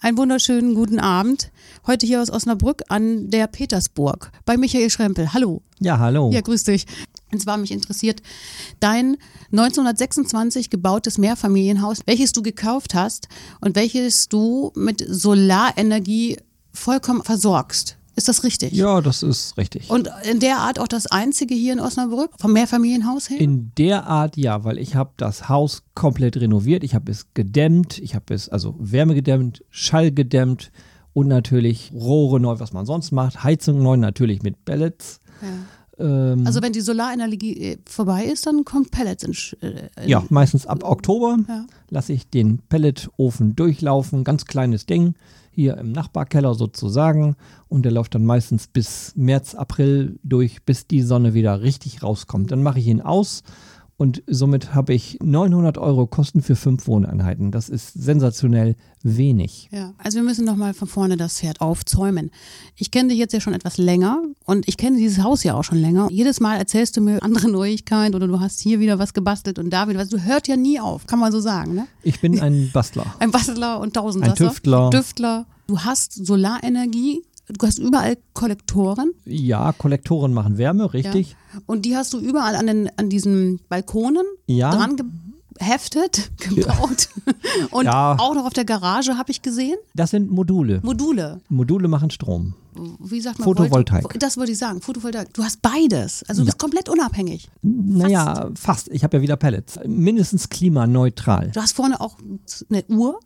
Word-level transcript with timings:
Einen 0.00 0.16
wunderschönen 0.16 0.76
guten 0.76 1.00
Abend. 1.00 1.50
Heute 1.84 2.06
hier 2.06 2.22
aus 2.22 2.30
Osnabrück 2.30 2.84
an 2.88 3.30
der 3.30 3.48
Petersburg 3.48 4.30
bei 4.44 4.56
Michael 4.56 4.90
Schrempel. 4.90 5.32
Hallo. 5.32 5.60
Ja, 5.80 5.98
hallo. 5.98 6.30
Ja, 6.32 6.40
grüß 6.40 6.62
dich. 6.62 6.86
Und 7.32 7.42
zwar 7.42 7.56
mich 7.56 7.72
interessiert 7.72 8.22
dein 8.78 9.16
1926 9.50 10.70
gebautes 10.70 11.18
Mehrfamilienhaus, 11.18 12.02
welches 12.06 12.32
du 12.32 12.42
gekauft 12.42 12.94
hast 12.94 13.28
und 13.60 13.74
welches 13.74 14.28
du 14.28 14.70
mit 14.76 15.04
Solarenergie 15.04 16.38
vollkommen 16.72 17.24
versorgst. 17.24 17.97
Ist 18.18 18.26
das 18.26 18.42
richtig? 18.42 18.72
Ja, 18.72 19.00
das 19.00 19.22
ist 19.22 19.56
richtig. 19.56 19.88
Und 19.90 20.10
in 20.28 20.40
der 20.40 20.56
Art 20.56 20.80
auch 20.80 20.88
das 20.88 21.06
einzige 21.06 21.54
hier 21.54 21.72
in 21.72 21.78
Osnabrück, 21.78 22.32
vom 22.40 22.52
Mehrfamilienhaus 22.52 23.30
her? 23.30 23.38
In 23.38 23.70
der 23.78 24.08
Art 24.08 24.36
ja, 24.36 24.64
weil 24.64 24.76
ich 24.78 24.96
habe 24.96 25.12
das 25.18 25.48
Haus 25.48 25.84
komplett 25.94 26.36
renoviert. 26.36 26.82
Ich 26.82 26.96
habe 26.96 27.12
es 27.12 27.28
gedämmt, 27.34 28.00
ich 28.00 28.16
habe 28.16 28.34
es 28.34 28.48
also 28.48 28.74
Wärme 28.80 29.14
gedämmt, 29.14 29.62
Schall 29.70 30.10
gedämmt 30.10 30.72
und 31.12 31.28
natürlich 31.28 31.92
Rohre 31.94 32.40
neu, 32.40 32.58
was 32.58 32.72
man 32.72 32.86
sonst 32.86 33.12
macht, 33.12 33.44
Heizung 33.44 33.84
neu, 33.84 33.96
natürlich 33.96 34.42
mit 34.42 34.64
Pellets. 34.64 35.20
Ja. 35.40 36.04
Ähm, 36.04 36.44
also 36.44 36.60
wenn 36.60 36.72
die 36.72 36.80
Solarenergie 36.80 37.56
äh, 37.56 37.78
vorbei 37.88 38.24
ist, 38.24 38.48
dann 38.48 38.64
kommt 38.64 38.90
Pellets 38.90 39.22
in, 39.22 39.32
äh, 39.60 39.90
in 40.02 40.08
Ja, 40.08 40.24
meistens 40.28 40.66
ab 40.66 40.82
Oktober 40.82 41.38
ja. 41.46 41.66
lasse 41.88 42.12
ich 42.14 42.28
den 42.28 42.58
Pelletofen 42.68 43.54
durchlaufen, 43.54 44.24
ganz 44.24 44.44
kleines 44.44 44.86
Ding 44.86 45.14
hier 45.58 45.76
im 45.76 45.90
Nachbarkeller 45.90 46.54
sozusagen. 46.54 47.34
Und 47.68 47.82
der 47.82 47.90
läuft 47.90 48.14
dann 48.14 48.24
meistens 48.24 48.68
bis 48.68 49.12
März, 49.16 49.56
April 49.56 50.20
durch, 50.22 50.62
bis 50.64 50.86
die 50.86 51.02
Sonne 51.02 51.34
wieder 51.34 51.62
richtig 51.62 52.02
rauskommt. 52.02 52.52
Dann 52.52 52.62
mache 52.62 52.78
ich 52.78 52.86
ihn 52.86 53.00
aus 53.00 53.42
und 53.98 54.22
somit 54.28 54.76
habe 54.76 54.94
ich 54.94 55.18
900 55.20 55.76
Euro 55.76 56.06
Kosten 56.06 56.40
für 56.40 56.54
fünf 56.54 56.86
Wohneinheiten. 56.86 57.50
Das 57.50 57.68
ist 57.68 57.94
sensationell 57.94 58.76
wenig. 59.02 59.68
Ja, 59.72 59.92
also 59.98 60.18
wir 60.18 60.22
müssen 60.22 60.44
nochmal 60.44 60.72
von 60.72 60.86
vorne 60.86 61.16
das 61.16 61.40
Pferd 61.40 61.60
aufzäumen. 61.60 62.30
Ich 62.76 62.92
kenne 62.92 63.08
dich 63.08 63.18
jetzt 63.18 63.32
ja 63.32 63.40
schon 63.40 63.54
etwas 63.54 63.76
länger 63.76 64.22
und 64.44 64.68
ich 64.68 64.76
kenne 64.76 64.98
dieses 64.98 65.24
Haus 65.24 65.42
ja 65.42 65.54
auch 65.54 65.64
schon 65.64 65.78
länger. 65.78 66.06
Jedes 66.12 66.38
Mal 66.38 66.58
erzählst 66.58 66.96
du 66.96 67.00
mir 67.00 67.24
andere 67.24 67.48
Neuigkeiten 67.50 68.14
oder 68.14 68.28
du 68.28 68.38
hast 68.38 68.60
hier 68.60 68.78
wieder 68.78 69.00
was 69.00 69.14
gebastelt 69.14 69.58
und 69.58 69.70
da 69.70 69.88
wieder 69.88 69.98
was. 69.98 70.10
Du 70.10 70.22
hört 70.22 70.46
ja 70.46 70.56
nie 70.56 70.78
auf, 70.78 71.08
kann 71.08 71.18
man 71.18 71.32
so 71.32 71.40
sagen, 71.40 71.74
ne? 71.74 71.88
Ich 72.04 72.20
bin 72.20 72.40
ein 72.40 72.70
Bastler. 72.72 73.16
Ein 73.18 73.32
Bastler 73.32 73.80
und 73.80 73.94
Tausendsasser. 73.94 74.44
Ein 74.44 74.50
Tüftler. 74.50 74.90
Tüftler. 74.90 75.46
Du 75.68 75.78
hast 75.80 76.14
Solarenergie 76.26 77.22
Du 77.50 77.66
hast 77.66 77.78
überall 77.78 78.18
Kollektoren. 78.34 79.12
Ja, 79.24 79.72
Kollektoren 79.72 80.34
machen 80.34 80.58
Wärme, 80.58 80.92
richtig. 80.92 81.30
Ja. 81.30 81.60
Und 81.64 81.86
die 81.86 81.96
hast 81.96 82.12
du 82.12 82.18
überall 82.18 82.54
an, 82.56 82.66
den, 82.66 82.90
an 82.98 83.08
diesen 83.08 83.58
Balkonen 83.70 84.26
ja. 84.46 84.70
dran 84.70 84.96
geheftet, 85.58 86.30
gebaut. 86.38 87.08
Ja. 87.24 87.32
Und 87.70 87.86
ja. 87.86 88.16
auch 88.18 88.34
noch 88.34 88.44
auf 88.44 88.52
der 88.52 88.66
Garage 88.66 89.16
habe 89.16 89.30
ich 89.30 89.40
gesehen. 89.40 89.78
Das 89.94 90.10
sind 90.10 90.30
Module. 90.30 90.80
Module. 90.82 91.40
Module 91.48 91.88
machen 91.88 92.10
Strom. 92.10 92.52
Wie 93.00 93.20
sagt 93.22 93.38
man? 93.38 93.46
Photovoltaik. 93.46 94.04
Volt 94.04 94.22
das 94.22 94.36
wollte 94.36 94.52
ich 94.52 94.58
sagen, 94.58 94.82
Photovoltaik. 94.82 95.32
Du 95.32 95.42
hast 95.42 95.62
beides. 95.62 96.22
Also 96.28 96.42
du 96.42 96.46
bist 96.46 96.58
komplett 96.58 96.90
unabhängig. 96.90 97.48
Naja, 97.62 98.34
fast. 98.34 98.58
fast. 98.58 98.88
Ich 98.88 99.04
habe 99.04 99.16
ja 99.16 99.22
wieder 99.22 99.36
Pellets. 99.36 99.80
Mindestens 99.86 100.50
klimaneutral. 100.50 101.50
Du 101.52 101.60
hast 101.60 101.72
vorne 101.72 101.98
auch 102.00 102.18
eine 102.68 102.84
Uhr. 102.88 103.20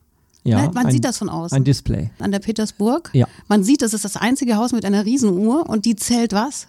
Ja, 0.45 0.62
ne? 0.62 0.71
Man 0.75 0.87
ein, 0.87 0.93
sieht 0.93 1.05
das 1.05 1.19
von 1.19 1.29
außen. 1.29 1.57
Ein 1.57 1.65
Display. 1.65 2.11
An 2.19 2.33
der 2.33 2.41
Petersburg. 2.41 3.11
Ja. 3.12 3.27
Man 3.48 3.62
sieht, 3.62 3.83
das 3.83 3.95
ist 3.95 4.05
das 4.05 4.17
einzige 4.17 4.57
Haus 4.57 4.73
mit 4.73 4.84
einer 4.84 5.05
Riesenuhr 5.05 5.69
und 5.69 5.84
die 5.84 5.97
zählt 5.97 6.33
was? 6.33 6.67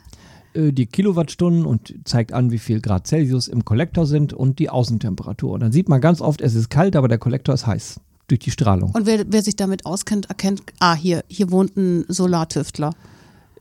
Äh, 0.54 0.72
die 0.72 0.86
Kilowattstunden 0.86 1.66
und 1.66 1.96
zeigt 2.06 2.34
an, 2.34 2.52
wie 2.52 2.60
viel 2.60 2.82
Grad 2.82 3.08
Celsius 3.08 3.48
im 3.48 3.66
Kollektor 3.66 4.06
sind 4.06 4.34
und 4.34 4.60
die 4.60 4.70
Außentemperatur. 4.70 5.54
Und 5.54 5.62
dann 5.62 5.72
sieht 5.72 5.90
man 5.90 6.02
ganz 6.02 6.22
oft, 6.22 6.42
es 6.42 6.56
ist 6.56 6.70
kalt, 6.70 6.96
aber 6.96 7.08
der 7.08 7.18
Kollektor 7.18 7.56
ist 7.56 7.66
heiß 7.66 8.00
durch 8.28 8.40
die 8.40 8.52
Strahlung. 8.52 8.92
Und 8.92 9.06
wer, 9.06 9.26
wer 9.28 9.42
sich 9.42 9.56
damit 9.56 9.86
auskennt, 9.86 10.28
erkennt, 10.28 10.62
ah, 10.80 10.96
hier, 10.96 11.24
hier 11.28 11.52
wohnt 11.52 11.76
ein 11.76 12.06
Solartüftler. 12.08 12.94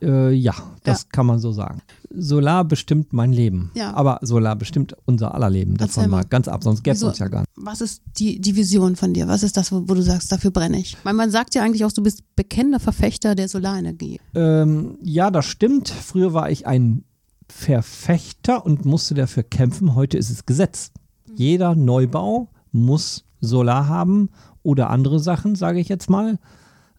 Äh, 0.01 0.31
ja, 0.31 0.53
das 0.83 1.03
ja. 1.03 1.07
kann 1.11 1.25
man 1.25 1.39
so 1.39 1.51
sagen. 1.51 1.81
Solar 2.15 2.63
bestimmt 2.63 3.11
mein 3.11 3.33
Leben. 3.33 3.71
Ja. 3.73 3.93
Aber 3.93 4.19
Solar 4.21 4.55
bestimmt 4.55 4.95
unser 5.05 5.33
aller 5.33 5.49
Leben. 5.49 5.75
Davon 5.75 6.09
mal 6.09 6.23
ganz 6.23 6.47
ab, 6.47 6.63
sonst 6.63 6.83
gäbe 6.83 6.95
es 6.95 7.03
uns 7.03 7.19
ja 7.19 7.27
gar 7.27 7.41
nicht. 7.41 7.49
Was 7.55 7.81
ist 7.81 8.01
die, 8.17 8.39
die 8.39 8.55
Vision 8.55 8.95
von 8.95 9.13
dir? 9.13 9.27
Was 9.27 9.43
ist 9.43 9.57
das, 9.57 9.71
wo, 9.71 9.83
wo 9.87 9.93
du 9.93 10.01
sagst, 10.01 10.31
dafür 10.31 10.51
brenne 10.51 10.79
ich? 10.79 10.97
Weil 11.03 11.13
man 11.13 11.31
sagt 11.31 11.55
ja 11.55 11.63
eigentlich 11.63 11.85
auch, 11.85 11.91
du 11.91 12.03
bist 12.03 12.23
bekennender 12.35 12.79
Verfechter 12.79 13.35
der 13.35 13.47
Solarenergie. 13.47 14.19
Ähm, 14.35 14.97
ja, 15.01 15.31
das 15.31 15.45
stimmt. 15.45 15.89
Früher 15.89 16.33
war 16.33 16.51
ich 16.51 16.67
ein 16.67 17.03
Verfechter 17.49 18.65
und 18.65 18.85
musste 18.85 19.15
dafür 19.15 19.43
kämpfen. 19.43 19.95
Heute 19.95 20.17
ist 20.17 20.29
es 20.29 20.45
Gesetz. 20.45 20.91
Jeder 21.35 21.75
Neubau 21.75 22.49
muss 22.71 23.25
Solar 23.41 23.87
haben 23.87 24.29
oder 24.61 24.89
andere 24.89 25.19
Sachen, 25.19 25.55
sage 25.55 25.79
ich 25.79 25.89
jetzt 25.89 26.09
mal. 26.09 26.39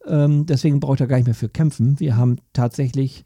Ähm, 0.07 0.47
deswegen 0.47 0.81
braucht 0.81 1.01
er 1.01 1.07
gar 1.07 1.17
nicht 1.17 1.27
mehr 1.27 1.35
für 1.35 1.49
kämpfen. 1.49 1.99
Wir 1.99 2.17
haben 2.17 2.37
tatsächlich 2.53 3.25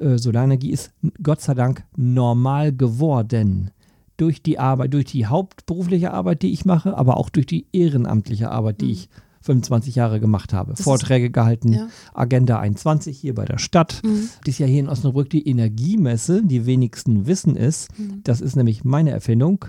äh, 0.00 0.18
Solarenergie 0.18 0.70
ist 0.70 0.92
Gott 1.22 1.40
sei 1.40 1.54
Dank 1.54 1.84
normal 1.96 2.72
geworden. 2.72 3.70
Durch 4.16 4.42
die 4.42 4.58
Arbeit, 4.58 4.92
durch 4.92 5.06
die 5.06 5.26
hauptberufliche 5.26 6.12
Arbeit, 6.12 6.42
die 6.42 6.52
ich 6.52 6.66
mache, 6.66 6.96
aber 6.96 7.16
auch 7.16 7.30
durch 7.30 7.46
die 7.46 7.66
ehrenamtliche 7.72 8.50
Arbeit, 8.50 8.82
die 8.82 8.86
mhm. 8.86 8.92
ich 8.92 9.08
25 9.42 9.94
Jahre 9.94 10.20
gemacht 10.20 10.52
habe. 10.52 10.72
Das 10.72 10.82
Vorträge 10.82 11.26
ist, 11.26 11.32
gehalten, 11.32 11.72
ja. 11.72 11.88
Agenda 12.12 12.58
21 12.58 13.18
hier 13.18 13.34
bei 13.34 13.46
der 13.46 13.58
Stadt. 13.58 14.02
Mhm. 14.04 14.28
Das 14.44 14.54
ist 14.54 14.58
ja 14.58 14.66
hier 14.66 14.80
in 14.80 14.88
Osnabrück 14.88 15.30
die 15.30 15.48
Energiemesse, 15.48 16.42
die 16.44 16.66
wenigsten 16.66 17.26
wissen 17.26 17.56
ist. 17.56 17.98
Mhm. 17.98 18.20
Das 18.24 18.40
ist 18.40 18.56
nämlich 18.56 18.84
meine 18.84 19.10
Erfindung. 19.10 19.64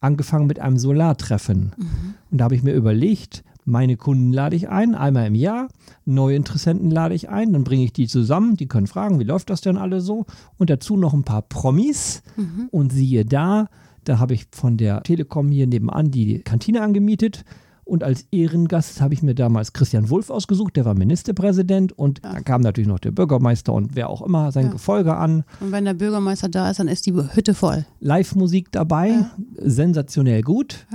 Angefangen 0.00 0.46
mit 0.46 0.60
einem 0.60 0.76
Solartreffen. 0.76 1.72
Mhm. 1.76 2.14
Und 2.30 2.38
da 2.38 2.44
habe 2.44 2.54
ich 2.54 2.62
mir 2.62 2.74
überlegt, 2.74 3.42
meine 3.64 3.96
Kunden 3.96 4.32
lade 4.32 4.56
ich 4.56 4.68
ein, 4.68 4.94
einmal 4.94 5.26
im 5.26 5.34
Jahr. 5.34 5.68
Neue 6.04 6.36
Interessenten 6.36 6.90
lade 6.90 7.14
ich 7.14 7.28
ein, 7.28 7.52
dann 7.52 7.64
bringe 7.64 7.84
ich 7.84 7.92
die 7.92 8.06
zusammen. 8.06 8.56
Die 8.56 8.68
können 8.68 8.86
fragen, 8.86 9.18
wie 9.18 9.24
läuft 9.24 9.50
das 9.50 9.60
denn 9.60 9.76
alle 9.76 10.00
so? 10.00 10.26
Und 10.58 10.70
dazu 10.70 10.96
noch 10.96 11.14
ein 11.14 11.24
paar 11.24 11.42
Promis. 11.42 12.22
Mhm. 12.36 12.68
Und 12.70 12.92
siehe 12.92 13.24
da, 13.24 13.68
da 14.04 14.18
habe 14.18 14.34
ich 14.34 14.46
von 14.52 14.76
der 14.76 15.02
Telekom 15.02 15.50
hier 15.50 15.66
nebenan 15.66 16.10
die 16.10 16.40
Kantine 16.40 16.82
angemietet. 16.82 17.44
Und 17.84 18.02
als 18.02 18.26
Ehrengast 18.30 19.02
habe 19.02 19.12
ich 19.12 19.22
mir 19.22 19.34
damals 19.34 19.74
Christian 19.74 20.08
Wulff 20.08 20.30
ausgesucht, 20.30 20.76
der 20.76 20.86
war 20.86 20.94
Ministerpräsident. 20.94 21.92
Und 21.92 22.20
ja. 22.24 22.32
dann 22.32 22.44
kam 22.44 22.60
natürlich 22.62 22.88
noch 22.88 22.98
der 22.98 23.10
Bürgermeister 23.10 23.72
und 23.72 23.94
wer 23.94 24.08
auch 24.08 24.22
immer 24.22 24.52
sein 24.52 24.66
ja. 24.66 24.72
Gefolge 24.72 25.16
an. 25.16 25.44
Und 25.60 25.70
wenn 25.70 25.84
der 25.84 25.94
Bürgermeister 25.94 26.48
da 26.48 26.70
ist, 26.70 26.80
dann 26.80 26.88
ist 26.88 27.06
die 27.06 27.14
Hütte 27.14 27.52
voll. 27.52 27.84
Live-Musik 28.00 28.72
dabei, 28.72 29.08
ja. 29.08 29.30
sensationell 29.58 30.42
gut. 30.42 30.86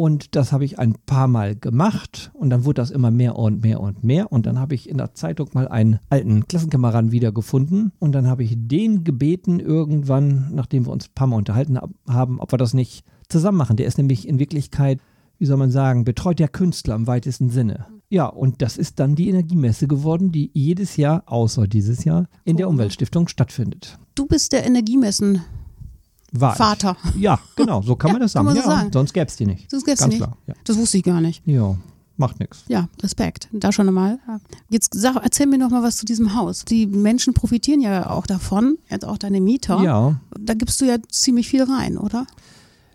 Und 0.00 0.36
das 0.36 0.52
habe 0.52 0.64
ich 0.64 0.78
ein 0.78 0.94
paar 1.06 1.26
Mal 1.26 1.56
gemacht 1.56 2.30
und 2.32 2.50
dann 2.50 2.64
wurde 2.64 2.80
das 2.80 2.92
immer 2.92 3.10
mehr 3.10 3.34
und 3.34 3.64
mehr 3.64 3.80
und 3.80 4.04
mehr. 4.04 4.30
Und 4.30 4.46
dann 4.46 4.56
habe 4.60 4.76
ich 4.76 4.88
in 4.88 4.96
der 4.96 5.12
Zeitung 5.14 5.50
mal 5.54 5.66
einen 5.66 5.98
alten 6.08 6.46
Klassenkameraden 6.46 7.10
wiedergefunden 7.10 7.90
und 7.98 8.12
dann 8.12 8.28
habe 8.28 8.44
ich 8.44 8.54
den 8.56 9.02
gebeten 9.02 9.58
irgendwann, 9.58 10.50
nachdem 10.54 10.86
wir 10.86 10.92
uns 10.92 11.08
ein 11.08 11.14
paar 11.16 11.26
Mal 11.26 11.38
unterhalten 11.38 11.80
haben, 12.08 12.38
ob 12.38 12.52
wir 12.52 12.58
das 12.58 12.74
nicht 12.74 13.04
zusammen 13.28 13.58
machen. 13.58 13.76
Der 13.76 13.88
ist 13.88 13.98
nämlich 13.98 14.28
in 14.28 14.38
Wirklichkeit, 14.38 15.00
wie 15.38 15.46
soll 15.46 15.56
man 15.56 15.72
sagen, 15.72 16.04
betreut 16.04 16.38
der 16.38 16.46
Künstler 16.46 16.94
im 16.94 17.08
weitesten 17.08 17.50
Sinne. 17.50 17.86
Ja, 18.08 18.26
und 18.26 18.62
das 18.62 18.76
ist 18.76 19.00
dann 19.00 19.16
die 19.16 19.28
Energiemesse 19.28 19.88
geworden, 19.88 20.30
die 20.30 20.52
jedes 20.54 20.96
Jahr, 20.96 21.24
außer 21.26 21.66
dieses 21.66 22.04
Jahr, 22.04 22.28
in 22.44 22.56
der 22.56 22.68
Umweltstiftung 22.68 23.26
stattfindet. 23.26 23.98
Du 24.14 24.26
bist 24.26 24.52
der 24.52 24.64
Energiemessen 24.64 25.42
war 26.32 26.56
Vater. 26.56 26.96
Ich. 27.14 27.22
Ja, 27.22 27.38
genau, 27.56 27.82
so 27.82 27.96
kann 27.96 28.08
ja, 28.10 28.12
man 28.14 28.22
das 28.22 28.32
sagen. 28.32 28.46
Man 28.46 28.54
so 28.54 28.62
ja, 28.62 28.66
sagen. 28.66 28.90
Sonst 28.92 29.12
gäbe 29.12 29.26
es 29.26 29.36
die 29.36 29.46
nicht. 29.46 29.70
Sonst 29.70 29.84
gäbe 29.84 29.94
es 29.94 30.00
die 30.00 30.08
nicht. 30.08 30.18
Klar, 30.18 30.36
ja. 30.46 30.54
Das 30.64 30.76
wusste 30.76 30.98
ich 30.98 31.04
gar 31.04 31.20
nicht. 31.20 31.42
Ja, 31.46 31.76
macht 32.16 32.40
nichts. 32.40 32.64
Ja, 32.68 32.88
Respekt. 33.02 33.48
Da 33.52 33.72
schon 33.72 33.88
einmal. 33.88 34.18
Jetzt 34.68 34.92
sag, 34.94 35.16
erzähl 35.22 35.46
mir 35.46 35.58
noch 35.58 35.70
mal 35.70 35.82
was 35.82 35.96
zu 35.96 36.04
diesem 36.04 36.34
Haus. 36.34 36.64
Die 36.64 36.86
Menschen 36.86 37.34
profitieren 37.34 37.80
ja 37.80 38.10
auch 38.10 38.26
davon, 38.26 38.78
jetzt 38.90 39.04
auch 39.04 39.18
deine 39.18 39.40
Mieter. 39.40 39.80
Ja. 39.82 40.20
Da 40.38 40.54
gibst 40.54 40.80
du 40.80 40.84
ja 40.84 40.96
ziemlich 41.08 41.48
viel 41.48 41.62
rein, 41.62 41.96
oder? 41.96 42.26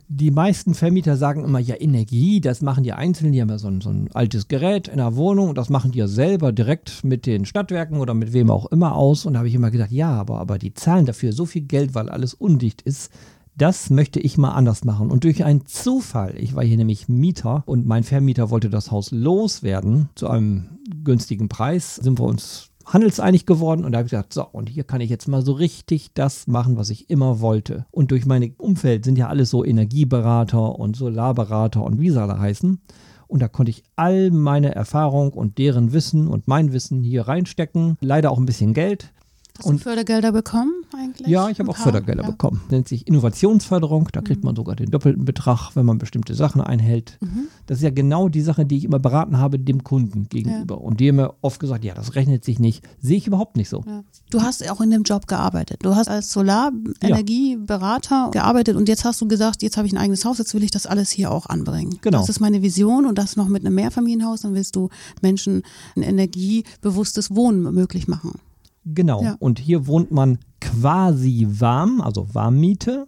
Die 0.07 0.31
meisten 0.31 0.73
Vermieter 0.73 1.17
sagen 1.17 1.43
immer, 1.43 1.59
ja, 1.59 1.75
Energie, 1.79 2.41
das 2.41 2.61
machen 2.61 2.83
die 2.83 2.93
Einzelnen, 2.93 3.33
die 3.33 3.41
haben 3.41 3.49
ja 3.49 3.57
so 3.57 3.67
ein, 3.67 3.81
so 3.81 3.89
ein 3.89 4.09
altes 4.13 4.47
Gerät 4.47 4.87
in 4.87 4.97
der 4.97 5.15
Wohnung, 5.15 5.55
das 5.55 5.69
machen 5.69 5.91
die 5.91 5.99
ja 5.99 6.07
selber 6.07 6.51
direkt 6.51 7.03
mit 7.03 7.25
den 7.25 7.45
Stadtwerken 7.45 7.99
oder 7.99 8.13
mit 8.13 8.33
wem 8.33 8.49
auch 8.49 8.65
immer 8.67 8.95
aus. 8.95 9.25
Und 9.25 9.33
da 9.33 9.39
habe 9.39 9.47
ich 9.47 9.55
immer 9.55 9.71
gedacht, 9.71 9.91
ja, 9.91 10.11
aber, 10.11 10.39
aber 10.39 10.57
die 10.57 10.73
zahlen 10.73 11.05
dafür 11.05 11.33
so 11.33 11.45
viel 11.45 11.63
Geld, 11.63 11.95
weil 11.95 12.09
alles 12.09 12.33
undicht 12.33 12.81
ist. 12.81 13.11
Das 13.55 13.91
möchte 13.91 14.19
ich 14.19 14.37
mal 14.37 14.53
anders 14.53 14.83
machen. 14.83 15.11
Und 15.11 15.23
durch 15.25 15.43
einen 15.43 15.65
Zufall, 15.65 16.35
ich 16.37 16.55
war 16.55 16.63
hier 16.63 16.77
nämlich 16.77 17.07
Mieter 17.07 17.63
und 17.67 17.85
mein 17.85 18.03
Vermieter 18.03 18.49
wollte 18.49 18.69
das 18.69 18.89
Haus 18.89 19.11
loswerden 19.11 20.09
zu 20.15 20.27
einem 20.27 20.79
günstigen 21.03 21.49
Preis, 21.49 21.95
sind 21.95 22.19
wir 22.19 22.25
uns 22.25 22.71
handelseinig 22.85 23.45
geworden 23.45 23.85
und 23.85 23.91
da 23.91 23.99
habe 23.99 24.07
ich 24.07 24.11
gesagt, 24.11 24.33
so, 24.33 24.45
und 24.45 24.69
hier 24.69 24.83
kann 24.83 25.01
ich 25.01 25.09
jetzt 25.09 25.27
mal 25.27 25.43
so 25.43 25.53
richtig 25.53 26.13
das 26.13 26.47
machen, 26.47 26.77
was 26.77 26.89
ich 26.89 27.09
immer 27.09 27.39
wollte. 27.39 27.85
Und 27.91 28.11
durch 28.11 28.25
mein 28.25 28.53
Umfeld 28.57 29.05
sind 29.05 29.17
ja 29.17 29.27
alles 29.27 29.49
so 29.49 29.63
Energieberater 29.63 30.77
und 30.77 30.95
Solarberater 30.95 31.83
und 31.83 31.99
wie 31.99 32.09
sie 32.09 32.21
alle 32.21 32.39
heißen. 32.39 32.79
Und 33.27 33.41
da 33.41 33.47
konnte 33.47 33.71
ich 33.71 33.83
all 33.95 34.31
meine 34.31 34.75
Erfahrung 34.75 35.33
und 35.33 35.57
deren 35.57 35.91
Wissen 35.93 36.27
und 36.27 36.47
mein 36.47 36.71
Wissen 36.71 37.01
hier 37.01 37.27
reinstecken. 37.27 37.97
Leider 38.01 38.31
auch 38.31 38.37
ein 38.37 38.45
bisschen 38.45 38.73
Geld. 38.73 39.11
Hast 39.57 39.65
und 39.65 39.79
du 39.79 39.83
Fördergelder 39.83 40.31
bekommen? 40.31 40.82
Eigentlich? 40.93 41.27
Ja, 41.27 41.49
ich 41.49 41.59
habe 41.59 41.69
auch 41.69 41.75
paar, 41.75 41.83
Fördergelder 41.83 42.23
ja. 42.23 42.29
bekommen. 42.29 42.61
Nennt 42.69 42.87
sich 42.87 43.07
Innovationsförderung. 43.07 44.09
Da 44.11 44.21
kriegt 44.21 44.43
man 44.43 44.55
sogar 44.55 44.75
den 44.75 44.91
doppelten 44.91 45.25
Betrag, 45.25 45.71
wenn 45.75 45.85
man 45.85 45.97
bestimmte 45.97 46.35
Sachen 46.35 46.61
einhält. 46.61 47.17
Mhm. 47.21 47.47
Das 47.65 47.77
ist 47.79 47.83
ja 47.83 47.89
genau 47.89 48.29
die 48.29 48.41
Sache, 48.41 48.65
die 48.65 48.77
ich 48.77 48.85
immer 48.85 48.99
beraten 48.99 49.37
habe 49.37 49.59
dem 49.59 49.83
Kunden 49.83 50.27
gegenüber. 50.29 50.81
Und 50.81 50.99
die 50.99 51.09
haben 51.09 51.15
mir 51.17 51.33
oft 51.41 51.59
gesagt, 51.59 51.83
ja, 51.83 51.93
das 51.93 52.15
rechnet 52.15 52.43
sich 52.43 52.59
nicht. 52.59 52.83
Sehe 52.99 53.17
ich 53.17 53.27
überhaupt 53.27 53.57
nicht 53.57 53.69
so. 53.69 53.83
Ja. 53.85 54.03
Du 54.29 54.41
hast 54.41 54.69
auch 54.69 54.81
in 54.81 54.91
dem 54.91 55.03
Job 55.03 55.27
gearbeitet. 55.27 55.79
Du 55.83 55.95
hast 55.95 56.07
als 56.09 56.31
Solarenergieberater 56.31 58.29
gearbeitet 58.31 58.75
und 58.75 58.89
jetzt 58.89 59.05
hast 59.05 59.21
du 59.21 59.27
gesagt, 59.27 59.61
jetzt 59.61 59.77
habe 59.77 59.87
ich 59.87 59.93
ein 59.93 59.97
eigenes 59.97 60.25
Haus, 60.25 60.37
jetzt 60.39 60.53
will 60.53 60.63
ich 60.63 60.71
das 60.71 60.85
alles 60.85 61.09
hier 61.11 61.31
auch 61.31 61.45
anbringen. 61.45 61.97
Genau. 62.01 62.19
Das 62.19 62.29
ist 62.29 62.39
meine 62.39 62.61
Vision 62.61 63.05
und 63.05 63.17
das 63.17 63.35
noch 63.35 63.47
mit 63.47 63.65
einem 63.65 63.75
Mehrfamilienhaus, 63.75 64.41
dann 64.41 64.55
willst 64.55 64.75
du 64.75 64.89
Menschen 65.21 65.63
ein 65.95 66.03
energiebewusstes 66.03 67.35
Wohnen 67.35 67.61
möglich 67.73 68.07
machen. 68.07 68.39
Genau. 68.85 69.23
Ja. 69.23 69.35
Und 69.39 69.59
hier 69.59 69.87
wohnt 69.87 70.11
man 70.11 70.39
quasi 70.59 71.47
warm, 71.49 72.01
also 72.01 72.33
Warmmiete. 72.33 73.05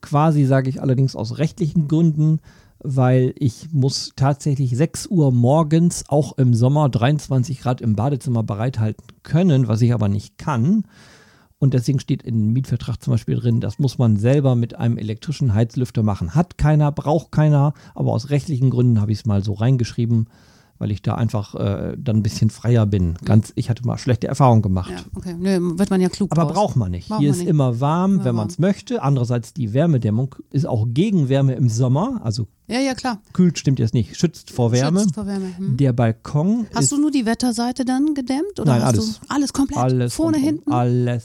Quasi 0.00 0.44
sage 0.44 0.70
ich 0.70 0.80
allerdings 0.80 1.16
aus 1.16 1.38
rechtlichen 1.38 1.88
Gründen, 1.88 2.40
weil 2.78 3.34
ich 3.38 3.72
muss 3.72 4.12
tatsächlich 4.16 4.76
6 4.76 5.06
Uhr 5.08 5.32
morgens 5.32 6.04
auch 6.08 6.36
im 6.38 6.54
Sommer 6.54 6.88
23 6.88 7.60
Grad 7.60 7.80
im 7.80 7.96
Badezimmer 7.96 8.42
bereithalten 8.42 9.04
können, 9.22 9.68
was 9.68 9.82
ich 9.82 9.92
aber 9.92 10.08
nicht 10.08 10.38
kann. 10.38 10.84
Und 11.58 11.72
deswegen 11.72 12.00
steht 12.00 12.22
in 12.22 12.34
dem 12.38 12.52
Mietvertrag 12.52 13.02
zum 13.02 13.14
Beispiel 13.14 13.36
drin, 13.36 13.60
das 13.60 13.78
muss 13.78 13.96
man 13.98 14.16
selber 14.16 14.54
mit 14.54 14.74
einem 14.74 14.98
elektrischen 14.98 15.54
Heizlüfter 15.54 16.02
machen. 16.02 16.34
Hat 16.34 16.58
keiner, 16.58 16.92
braucht 16.92 17.32
keiner, 17.32 17.72
aber 17.94 18.12
aus 18.12 18.28
rechtlichen 18.28 18.68
Gründen 18.68 19.00
habe 19.00 19.12
ich 19.12 19.20
es 19.20 19.26
mal 19.26 19.42
so 19.42 19.54
reingeschrieben, 19.54 20.28
weil 20.78 20.90
ich 20.90 21.02
da 21.02 21.14
einfach 21.14 21.54
äh, 21.54 21.96
dann 21.98 22.16
ein 22.18 22.22
bisschen 22.22 22.50
freier 22.50 22.86
bin. 22.86 23.14
Ganz, 23.24 23.52
ich 23.56 23.70
hatte 23.70 23.86
mal 23.86 23.98
schlechte 23.98 24.26
Erfahrungen 24.28 24.62
gemacht. 24.62 24.90
Ja, 24.90 24.98
okay. 25.14 25.34
Nö, 25.38 25.78
wird 25.78 25.90
man 25.90 26.00
ja 26.00 26.08
klug 26.08 26.32
Aber 26.32 26.42
draus. 26.42 26.52
braucht 26.54 26.76
man 26.76 26.90
nicht. 26.90 27.08
Braucht 27.08 27.20
Hier 27.20 27.28
man 27.30 27.34
ist 27.34 27.40
nicht. 27.40 27.48
immer 27.48 27.80
warm, 27.80 28.14
Immer 28.14 28.24
wenn 28.24 28.34
man 28.34 28.48
es 28.48 28.58
möchte. 28.58 29.02
Andererseits 29.02 29.52
die 29.54 29.72
Wärmedämmung 29.72 30.34
ist 30.50 30.66
auch 30.66 30.86
gegen 30.88 31.28
Wärme 31.28 31.54
im 31.54 31.68
Sommer. 31.68 32.20
Also 32.22 32.46
Ja, 32.66 32.80
ja, 32.80 32.94
klar. 32.94 33.20
kühlt 33.32 33.58
stimmt 33.58 33.78
jetzt 33.78 33.94
nicht, 33.94 34.16
schützt 34.16 34.50
vor 34.50 34.72
Wärme. 34.72 35.00
Schützt 35.00 35.14
vor 35.14 35.26
Wärme. 35.26 35.56
Hm. 35.56 35.76
Der 35.76 35.92
Balkon 35.92 36.66
Hast 36.74 36.92
du 36.92 36.98
nur 37.00 37.10
die 37.10 37.26
Wetterseite 37.26 37.84
dann 37.84 38.14
gedämmt? 38.14 38.58
Oder 38.60 38.72
Nein, 38.72 38.82
hast 38.82 38.88
alles. 38.94 39.20
Du 39.20 39.26
alles 39.28 39.52
komplett? 39.52 39.78
alles 39.78 40.14
Vorne, 40.14 40.38
hinten? 40.38 40.72
Alles. 40.72 41.24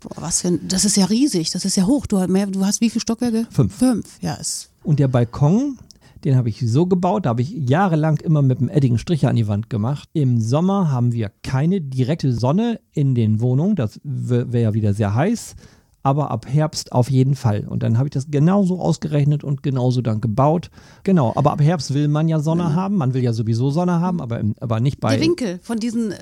Boah, 0.00 0.22
was 0.22 0.42
für 0.42 0.48
ein, 0.48 0.60
das 0.68 0.84
ist 0.84 0.96
ja 0.96 1.06
riesig, 1.06 1.50
das 1.50 1.64
ist 1.64 1.76
ja 1.76 1.86
hoch. 1.86 2.06
Du, 2.06 2.18
hast 2.18 2.28
mehr, 2.28 2.46
du 2.46 2.64
hast 2.64 2.80
wie 2.80 2.90
viele 2.90 3.00
Stockwerke? 3.00 3.46
Fünf. 3.50 3.74
Fünf, 3.76 4.18
ja. 4.20 4.34
Ist, 4.34 4.70
Und 4.84 4.98
der 4.98 5.08
Balkon, 5.08 5.78
den 6.24 6.36
habe 6.36 6.48
ich 6.48 6.60
so 6.60 6.86
gebaut, 6.86 7.26
da 7.26 7.30
habe 7.30 7.42
ich 7.42 7.50
jahrelang 7.50 8.18
immer 8.18 8.42
mit 8.42 8.58
einem 8.58 8.68
eddigen 8.68 8.98
Stricher 8.98 9.28
an 9.28 9.36
die 9.36 9.48
Wand 9.48 9.70
gemacht. 9.70 10.08
Im 10.12 10.40
Sommer 10.40 10.90
haben 10.90 11.12
wir 11.12 11.30
keine 11.42 11.80
direkte 11.80 12.32
Sonne 12.32 12.80
in 12.92 13.14
den 13.14 13.40
Wohnungen, 13.40 13.76
das 13.76 14.00
wäre 14.02 14.62
ja 14.62 14.74
wieder 14.74 14.94
sehr 14.94 15.14
heiß, 15.14 15.56
aber 16.02 16.30
ab 16.30 16.46
Herbst 16.48 16.92
auf 16.92 17.10
jeden 17.10 17.34
Fall. 17.34 17.66
Und 17.66 17.82
dann 17.82 17.98
habe 17.98 18.08
ich 18.08 18.12
das 18.12 18.30
genauso 18.30 18.78
ausgerechnet 18.80 19.42
und 19.42 19.62
genauso 19.62 20.02
dann 20.02 20.20
gebaut. 20.20 20.70
Genau, 21.02 21.32
aber 21.34 21.52
ab 21.52 21.60
Herbst 21.60 21.94
will 21.94 22.08
man 22.08 22.28
ja 22.28 22.38
Sonne 22.38 22.74
haben, 22.74 22.96
man 22.96 23.12
will 23.12 23.22
ja 23.22 23.32
sowieso 23.32 23.70
Sonne 23.70 24.00
haben, 24.00 24.20
aber, 24.20 24.40
aber 24.60 24.80
nicht 24.80 25.00
bei... 25.00 25.16
der 25.16 25.24
Winkel 25.24 25.58
von 25.62 25.78
diesen, 25.78 26.12
äh, 26.12 26.16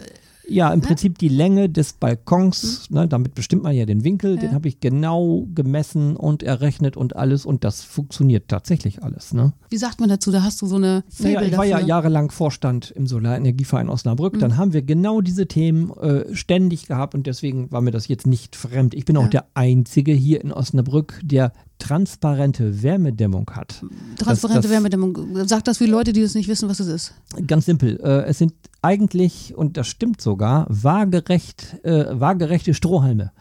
Ja, 0.48 0.72
im 0.72 0.80
Prinzip 0.82 1.18
die 1.18 1.28
Länge 1.28 1.68
des 1.70 1.94
Balkons, 1.94 2.90
ne, 2.90 3.08
damit 3.08 3.34
bestimmt 3.34 3.62
man 3.62 3.74
ja 3.74 3.86
den 3.86 4.04
Winkel, 4.04 4.36
den 4.36 4.52
habe 4.52 4.68
ich 4.68 4.80
genau 4.80 5.46
gemessen 5.54 6.16
und 6.16 6.42
errechnet 6.42 6.96
und 6.96 7.16
alles 7.16 7.46
und 7.46 7.64
das 7.64 7.82
funktioniert 7.82 8.48
tatsächlich 8.48 9.02
alles. 9.02 9.32
Ne? 9.32 9.52
wie 9.70 9.78
sagt 9.78 9.98
man 10.00 10.08
dazu, 10.08 10.30
da 10.30 10.42
hast 10.44 10.62
du 10.62 10.66
so 10.66 10.76
eine 10.76 11.02
Naja, 11.18 11.38
Faible 11.40 11.48
ich 11.50 11.56
war 11.58 11.64
ja 11.64 11.76
dafür. 11.76 11.88
jahrelang 11.88 12.30
Vorstand 12.30 12.92
im 12.92 13.06
Solarenergieverein 13.08 13.88
Osnabrück. 13.88 14.38
Dann 14.38 14.56
haben 14.56 14.72
wir 14.72 14.82
genau 14.82 15.20
diese 15.20 15.46
Themen 15.48 15.90
äh, 15.98 16.32
ständig 16.34 16.86
gehabt 16.86 17.14
und 17.16 17.26
deswegen 17.26 17.72
war 17.72 17.80
mir 17.80 17.90
das 17.90 18.06
jetzt 18.06 18.26
nicht 18.26 18.54
fremd. 18.54 18.94
Ich 18.94 19.04
bin 19.04 19.16
auch 19.16 19.24
Ja. 19.24 19.28
der 19.30 19.44
Einzige 19.54 20.12
hier 20.12 20.42
in 20.44 20.52
Osnabrück, 20.52 21.20
der 21.24 21.52
transparente 21.78 22.82
Wärmedämmung 22.82 23.50
hat. 23.52 23.82
Transparente 24.18 24.62
das- 24.62 24.70
Wärmedämmung. 24.70 25.16
Sag 25.46 25.64
das 25.64 25.78
für 25.78 25.86
Leute, 25.86 26.12
die 26.12 26.22
das 26.22 26.34
nicht 26.34 26.48
wissen, 26.48 26.68
was 26.68 26.80
es 26.80 26.86
ist. 26.88 27.14
Ganz 27.46 27.66
simpel. 27.66 28.00
Äh, 28.02 28.24
es 28.26 28.38
sind 28.38 28.52
eigentlich, 28.84 29.54
und 29.56 29.76
das 29.78 29.88
stimmt 29.88 30.20
sogar, 30.20 30.66
waagerecht, 30.68 31.82
äh, 31.84 32.04
waagerechte 32.10 32.74
Strohhalme. 32.74 33.32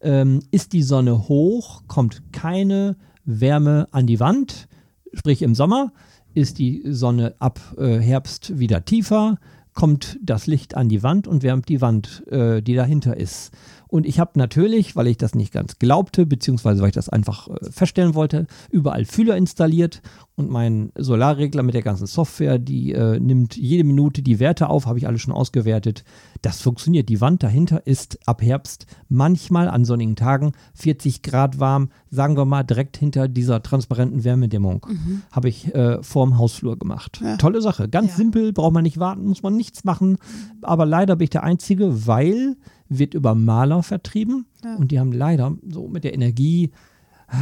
Ähm, 0.00 0.40
ist 0.52 0.72
die 0.72 0.82
Sonne 0.82 1.28
hoch, 1.28 1.82
kommt 1.88 2.32
keine 2.32 2.96
Wärme 3.24 3.88
an 3.90 4.06
die 4.06 4.20
Wand, 4.20 4.68
sprich 5.12 5.42
im 5.42 5.54
Sommer. 5.54 5.92
Ist 6.34 6.58
die 6.58 6.82
Sonne 6.86 7.34
ab 7.40 7.60
äh, 7.76 7.98
Herbst 7.98 8.58
wieder 8.58 8.84
tiefer, 8.84 9.38
kommt 9.74 10.18
das 10.22 10.46
Licht 10.46 10.76
an 10.76 10.88
die 10.88 11.02
Wand 11.02 11.26
und 11.26 11.42
wärmt 11.42 11.68
die 11.68 11.80
Wand, 11.80 12.26
äh, 12.28 12.62
die 12.62 12.74
dahinter 12.74 13.16
ist. 13.16 13.52
Und 13.92 14.06
ich 14.06 14.18
habe 14.18 14.30
natürlich, 14.36 14.96
weil 14.96 15.06
ich 15.06 15.18
das 15.18 15.34
nicht 15.34 15.52
ganz 15.52 15.78
glaubte, 15.78 16.24
beziehungsweise 16.24 16.80
weil 16.80 16.88
ich 16.88 16.94
das 16.94 17.10
einfach 17.10 17.48
äh, 17.48 17.70
feststellen 17.70 18.14
wollte, 18.14 18.46
überall 18.70 19.04
Fühler 19.04 19.36
installiert 19.36 20.00
und 20.34 20.50
mein 20.50 20.92
Solarregler 20.96 21.62
mit 21.62 21.74
der 21.74 21.82
ganzen 21.82 22.06
Software, 22.06 22.58
die 22.58 22.92
äh, 22.92 23.20
nimmt 23.20 23.54
jede 23.54 23.84
Minute 23.84 24.22
die 24.22 24.40
Werte 24.40 24.70
auf, 24.70 24.86
habe 24.86 24.96
ich 24.98 25.06
alles 25.06 25.20
schon 25.20 25.34
ausgewertet. 25.34 26.04
Das 26.40 26.62
funktioniert. 26.62 27.10
Die 27.10 27.20
Wand 27.20 27.42
dahinter 27.42 27.86
ist 27.86 28.18
ab 28.26 28.40
Herbst 28.40 28.86
manchmal 29.10 29.68
an 29.68 29.84
sonnigen 29.84 30.16
Tagen 30.16 30.52
40 30.72 31.20
Grad 31.20 31.60
warm, 31.60 31.90
sagen 32.08 32.38
wir 32.38 32.46
mal 32.46 32.62
direkt 32.62 32.96
hinter 32.96 33.28
dieser 33.28 33.62
transparenten 33.62 34.24
Wärmedämmung. 34.24 34.86
Habe 35.30 35.50
ich 35.50 35.74
äh, 35.74 36.02
vorm 36.02 36.38
Hausflur 36.38 36.78
gemacht. 36.78 37.20
Ja. 37.22 37.36
Tolle 37.36 37.60
Sache. 37.60 37.90
Ganz 37.90 38.12
Ja. 38.12 38.16
simpel, 38.16 38.54
braucht 38.54 38.72
man 38.72 38.84
nicht 38.84 38.98
warten, 38.98 39.26
muss 39.26 39.42
man 39.42 39.54
nichts 39.54 39.84
machen. 39.84 40.16
Aber 40.62 40.86
leider 40.86 41.16
bin 41.16 41.24
ich 41.24 41.30
der 41.30 41.42
Einzige, 41.44 42.06
weil 42.06 42.56
wird 42.98 43.14
über 43.14 43.34
Maler 43.34 43.82
vertrieben 43.82 44.46
Ja. 44.64 44.76
und 44.76 44.90
die 44.92 44.98
haben 45.00 45.12
leider 45.12 45.54
so 45.68 45.88
mit 45.88 46.04
der 46.04 46.14
Energie, 46.14 46.70
ah, 47.28 47.36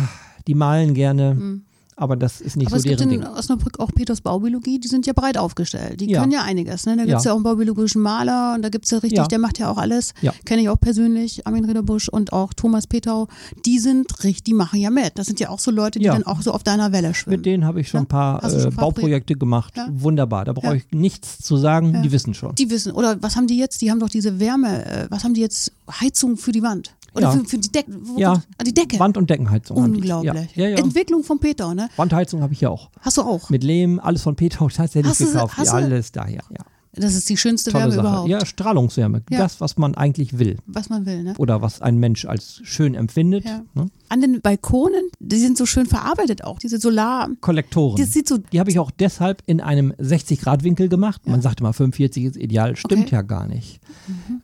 die 0.47 0.55
malen 0.55 0.94
gerne, 0.94 1.61
aber 2.00 2.17
das 2.17 2.41
ist 2.41 2.56
nicht. 2.56 2.67
Aber 2.69 2.76
so 2.76 2.81
es 2.81 2.85
gibt 2.85 3.00
deren 3.00 3.12
in 3.12 3.20
Ding. 3.20 3.29
Osnabrück 3.31 3.79
auch 3.79 3.91
Peters 3.94 4.20
Baubiologie, 4.20 4.79
die 4.81 4.88
sind 4.88 5.06
ja 5.06 5.12
breit 5.12 5.37
aufgestellt. 5.38 6.00
Die 6.00 6.06
Ja. 6.11 6.20
können 6.20 6.32
ja 6.32 6.43
einiges. 6.43 6.87
Ne? 6.87 6.97
Da 6.97 7.05
gibt 7.05 7.19
es 7.19 7.25
Ja. 7.25 7.31
ja. 7.31 7.32
auch 7.32 7.37
einen 7.37 7.44
baubiologischen 7.44 8.02
Maler 8.02 8.55
und 8.55 8.62
da 8.62 8.69
gibt 8.70 8.87
es 8.87 8.91
ja 8.91 8.99
richtig, 8.99 9.19
Ja. 9.19 9.26
der 9.26 9.38
macht 9.38 9.58
ja 9.58 9.70
auch 9.70 9.79
alles. 9.79 10.14
Ja. 10.23 10.32
Kenne 10.44 10.62
ich 10.62 10.69
auch 10.69 10.81
persönlich, 10.81 11.47
Armin 11.47 11.64
Ritterbusch 11.64 12.08
und 12.08 12.32
auch 12.32 12.52
Thomas 12.55 12.87
Petau. 12.87 13.29
Die 13.67 13.79
sind 13.79 14.25
richtig, 14.25 14.44
die 14.44 14.55
machen 14.55 14.81
ja 14.81 14.91
mit. 14.91 15.12
Das 15.19 15.26
sind 15.26 15.38
ja 15.41 15.50
auch 15.50 15.58
so 15.58 15.70
Leute, 15.70 15.99
die 15.99 16.06
dann 16.06 16.25
auch 16.25 16.43
so 16.43 16.52
auf 16.52 16.62
deiner 16.64 16.93
Welle 16.93 17.14
schwimmen. 17.14 17.37
Mit 17.37 17.47
denen 17.47 17.64
habe 17.64 17.81
ich 17.81 17.88
schon 17.88 18.00
ein 18.00 18.06
paar, 18.06 18.41
Hast 18.43 18.55
du 18.56 18.61
schon 18.61 18.69
äh, 18.70 18.73
ein 18.73 18.76
paar 18.76 18.85
Bauprojekte 18.87 19.37
gemacht. 19.37 19.75
Ja. 19.76 19.88
Wunderbar. 19.91 20.44
Da 20.44 20.53
brauche 20.53 20.76
ich 20.76 20.87
nichts 20.91 21.38
zu 21.38 21.56
sagen. 21.56 22.03
Die 22.03 22.12
wissen 22.12 22.35
schon. 22.35 22.55
Die 22.55 22.70
wissen, 22.70 22.93
oder 22.93 23.23
was 23.23 23.37
haben 23.37 23.46
die 23.46 23.58
jetzt? 23.58 23.82
Die 23.82 23.91
haben 23.91 24.00
doch 24.00 24.08
diese 24.08 24.41
Wärme, 24.41 24.85
äh, 24.87 25.06
was 25.11 25.25
haben 25.25 25.35
die 25.35 25.41
jetzt? 25.41 25.73
Heizung 26.00 26.37
für 26.37 26.53
die 26.53 26.62
Wand. 26.62 26.94
Oder 27.14 27.22
Ja. 27.22 27.30
für, 27.32 27.44
für 27.44 27.58
die 27.58 27.70
Decke. 27.72 27.92
Ja. 28.16 28.32
kommt- 28.32 28.46
Ah, 28.58 28.64
die 28.64 28.74
Decke. 28.74 28.98
Wand- 28.98 29.16
und 29.16 29.28
Deckenheizung. 29.30 29.76
Unglaublich. 29.76 30.54
Ja. 30.56 30.66
Entwicklung 30.68 31.24
von 31.24 31.38
Peter, 31.40 31.74
ne? 31.74 31.88
Wandheizung 31.96 32.42
habe 32.42 32.52
ich 32.52 32.60
ja 32.60 32.68
auch. 32.70 32.90
Hast 33.00 33.16
du 33.16 33.22
auch. 33.22 33.50
Mit 33.50 33.64
Lehm, 33.64 33.98
alles 34.00 34.22
von 34.22 34.36
Peter 34.36 34.58
tatsächlich 34.74 35.10
Hast 35.10 35.20
du 35.20 35.26
gekauft. 35.26 35.56
hast 35.56 35.66
ja, 35.72 35.78
du- 35.80 35.84
alles 35.86 36.12
daher. 36.12 36.42
Ja. 36.50 36.64
Das 36.92 37.14
ist 37.14 37.28
die 37.28 37.37
schönste 37.37 37.70
Tolle 37.70 37.84
Wärme 37.84 37.94
Sache. 37.94 38.06
überhaupt. 38.06 38.28
Ja, 38.28 38.44
Strahlungswärme. 38.44 39.22
Ja. 39.31 39.38
Das, 39.38 39.60
was 39.60 39.76
man 39.79 39.94
eigentlich 39.94 40.38
will. 40.38 40.56
Was 40.67 40.88
man 40.88 41.06
will, 41.06 41.22
ne? 41.22 41.34
Oder 41.38 41.62
was 41.62 41.81
ein 41.82 41.98
Mensch 41.98 42.24
als 42.24 42.60
schön 42.65 42.94
empfindet. 42.94 43.44
Ja. 43.44 43.62
Ne? 43.74 43.86
An 44.08 44.20
den 44.20 44.41
Balkonen, 44.41 45.03
die 45.20 45.38
sind 45.38 45.56
so 45.56 45.67
schön 45.67 45.86
verarbeitet 45.86 46.43
auch. 46.43 46.58
Diese 46.58 46.79
Solar. 46.79 47.29
Kollektoren. 47.41 47.96
Das 47.96 48.12
sieht 48.12 48.26
so. 48.26 48.38
Die 48.38 48.58
habe 48.58 48.70
ich 48.70 48.79
auch 48.81 48.91
deshalb 48.91 49.43
in 49.46 49.60
einem 49.60 49.93
60-Grad-Winkel 49.93 50.88
gemacht. 50.88 51.29
Man 51.29 51.41
sagt 51.43 51.60
immer 51.60 51.72
45 51.72 52.24
ist 52.24 52.36
ideal, 52.36 52.74
stimmt 52.74 53.03
Okay. 53.06 53.15
ja 53.15 53.22
gar 53.22 53.46
nicht. 53.46 53.81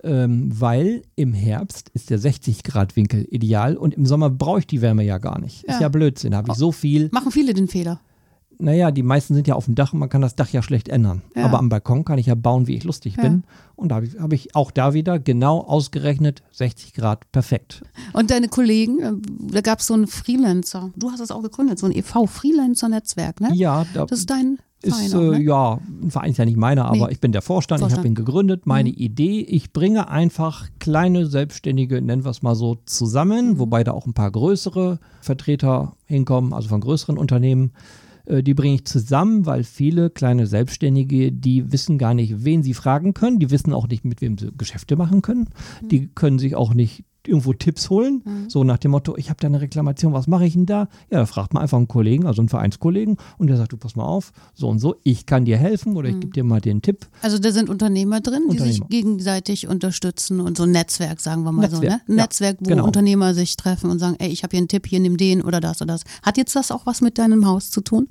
Ähm, 0.04 0.50
weil 0.54 1.02
im 1.16 1.32
Herbst 1.32 1.90
ist 1.94 2.11
der 2.11 2.21
60-Grad-Winkel 2.21 3.26
ideal 3.30 3.76
und 3.76 3.94
im 3.94 4.06
Sommer 4.06 4.30
brauche 4.30 4.61
ich 4.61 4.66
die 4.66 4.80
Wärme 4.82 5.02
ja 5.04 5.18
gar 5.18 5.40
nicht. 5.40 5.64
Ist 5.64 5.75
Ja. 5.75 5.80
ja 5.82 5.88
Blödsinn, 5.88 6.30
da 6.30 6.38
habe 6.38 6.52
ich 6.52 6.56
so 6.59 6.71
viel. 6.73 7.09
Machen 7.12 7.32
viele 7.32 7.54
den 7.54 7.66
Fehler. 7.68 8.00
Naja, 8.58 8.90
die 8.90 9.02
meisten 9.02 9.34
sind 9.34 9.46
ja 9.46 9.54
auf 9.54 9.66
dem 9.66 9.75
Dach 9.75 9.92
und 9.92 9.98
man 9.98 10.08
kann 10.08 10.22
das 10.22 10.34
Dach 10.34 10.48
ja 10.48 10.62
schlecht 10.62 10.88
ändern. 10.88 11.22
Ja. 11.34 11.44
Aber 11.44 11.58
am 11.58 11.68
Balkon 11.68 12.04
kann 12.04 12.18
ich 12.18 12.26
ja 12.26 12.34
bauen, 12.34 12.66
wie 12.66 12.75
ich 12.76 12.84
lustig 12.84 13.16
Ja. 13.16 13.22
bin. 13.22 13.44
Und 13.75 13.90
da 13.90 13.96
habe 13.96 14.34
ich, 14.34 14.46
ich 14.46 14.54
auch 14.56 14.70
da 14.70 14.94
wieder 14.94 15.18
genau 15.18 15.60
ausgerechnet, 15.60 16.42
60 16.52 16.94
Grad, 16.94 17.30
perfekt. 17.32 17.82
Und 18.14 18.30
deine 18.30 18.48
Kollegen, 18.48 19.00
äh, 19.00 19.12
da 19.52 19.60
gab 19.60 19.80
es 19.80 19.86
so 19.88 19.94
einen 19.94 20.06
Freelancer. 20.06 20.90
Du 20.96 21.10
hast 21.10 21.20
das 21.20 21.30
auch 21.30 21.42
gegründet, 21.42 21.78
so 21.78 21.86
ein 21.86 21.92
EV-Freelancer-Netzwerk, 21.92 23.40
ne? 23.40 23.50
Ja, 23.54 23.84
da 23.94 24.06
Das 24.06 24.20
ist 24.20 24.30
dein 24.30 24.58
Verein 24.82 25.06
ist, 25.06 25.14
auch, 25.14 25.20
äh, 25.20 25.30
ne? 25.38 25.42
ja, 25.42 25.80
ein 26.02 26.10
Verein 26.10 26.30
ist 26.30 26.36
ja 26.38 26.44
nicht 26.44 26.56
meiner, 26.56 26.86
aber 26.86 27.06
Nee. 27.06 27.12
ich 27.12 27.20
bin 27.20 27.32
der 27.32 27.42
Vorstand, 27.42 27.80
ich 27.80 27.82
Vorstand. 27.82 27.96
Mhm. 27.98 27.98
habe 27.98 28.08
ihn 28.08 28.14
gegründet. 28.26 28.66
Meine 28.66 28.90
Idee, 28.90 29.40
ich 29.40 29.72
bringe 29.72 30.08
einfach 30.08 30.68
kleine 30.78 31.26
Selbstständige, 31.26 32.00
nennen 32.00 32.25
wir 32.25 32.30
es 32.30 32.42
mal 32.42 32.54
so, 32.54 32.78
zusammen, 32.86 33.52
Mhm. 33.52 33.58
wobei 33.58 33.84
da 33.84 33.92
auch 33.92 34.06
ein 34.06 34.14
paar 34.14 34.30
größere 34.30 34.98
Vertreter 35.20 35.96
hinkommen, 36.06 36.52
also 36.52 36.68
von 36.68 36.80
größeren 36.80 37.18
Unternehmen. 37.18 37.72
Äh, 38.26 38.42
Die 38.42 38.54
bringe 38.54 38.75
ich 38.76 38.85
zusammen, 38.85 39.47
weil 39.47 39.64
viele 39.64 40.11
kleine 40.11 40.47
Selbstständige, 40.47 41.33
die 41.33 41.73
wissen 41.73 41.99
gar 41.99 42.14
nicht, 42.14 42.45
wen 42.45 42.62
sie 42.62 42.75
fragen 42.75 43.14
können. 43.14 43.38
Die 43.38 43.50
wissen 43.50 43.73
auch 43.73 43.88
nicht, 43.88 44.04
mit 44.04 44.21
wem 44.21 44.38
sie 44.38 44.50
Geschäfte 44.56 44.97
machen 44.97 45.23
können. 45.23 45.49
Mhm. 45.83 45.88
Die 45.88 46.09
können 46.09 46.38
sich 46.38 46.54
auch 46.54 46.75
nicht 46.75 47.04
irgendwo 47.28 47.52
Tipps 47.52 47.90
holen, 47.90 48.23
Mhm. 48.25 48.49
so 48.50 48.64
nach 48.64 48.78
dem 48.78 48.90
Motto, 48.92 49.16
ich 49.16 49.28
habe 49.30 49.38
da 49.40 49.47
eine 49.49 49.61
Reklamation, 49.61 50.12
was 50.12 50.26
mache 50.26 50.47
ich 50.47 50.54
denn 50.54 50.66
da? 50.66 50.88
Ja, 51.11 51.18
da 51.21 51.26
fragt 51.26 51.54
man 51.54 51.62
einfach 51.62 51.76
einen 51.78 51.88
Kollegen, 51.88 52.26
also 52.26 52.40
einen 52.42 52.49
Vereinskollegen 52.49 53.16
und 53.38 53.47
der 53.49 53.56
sagt, 53.56 53.73
du 53.73 53.76
pass 53.76 53.97
mal 53.97 54.04
auf, 54.04 54.33
so 54.54 54.68
und 54.68 54.78
so, 54.78 54.97
ich 55.02 55.26
kann 55.26 55.45
dir 55.45 55.56
helfen 55.56 55.97
oder 55.97 56.09
ich 56.09 56.21
gebe 56.21 56.33
dir 56.33 56.45
mal 56.45 56.61
den 56.61 56.83
Tipp. 56.83 57.06
Also 57.23 57.38
da 57.38 57.50
sind 57.52 57.68
Unternehmer 57.71 58.21
drin, 58.21 58.45
die 58.50 58.59
sich 58.59 58.80
Unternehmer. 58.80 58.87
gegenseitig 58.88 59.68
unterstützen 59.68 60.40
und 60.40 60.56
so 60.56 60.64
ein 60.64 60.71
Netzwerk, 60.73 61.21
sagen 61.21 61.42
wir 61.45 61.52
mal 61.52 61.62
Netzwerk, 61.62 61.83
so, 61.83 61.88
ne? 61.88 62.00
Ein 62.09 62.16
ja, 62.16 62.23
Netzwerk, 62.23 62.56
wo 62.61 62.68
genau. 62.68 62.85
Unternehmer 62.85 63.35
sich 63.35 63.56
treffen 63.56 63.90
und 63.90 63.99
sagen, 63.99 64.16
ey, 64.18 64.28
ich 64.28 64.42
habe 64.42 64.50
hier 64.52 64.59
einen 64.59 64.68
Tipp, 64.68 64.87
hier 64.87 65.00
nimm 65.00 65.16
den 65.16 65.42
oder 65.42 65.61
das 65.61 65.80
oder 65.83 65.95
das. 65.95 66.02
Hat 66.23 66.37
jetzt 66.37 66.54
das 66.56 66.71
auch 66.71 66.87
was 66.87 67.00
mit 67.00 67.18
deinem 67.18 67.47
Haus 67.47 67.71
zu 67.71 67.80
tun? 67.80 68.09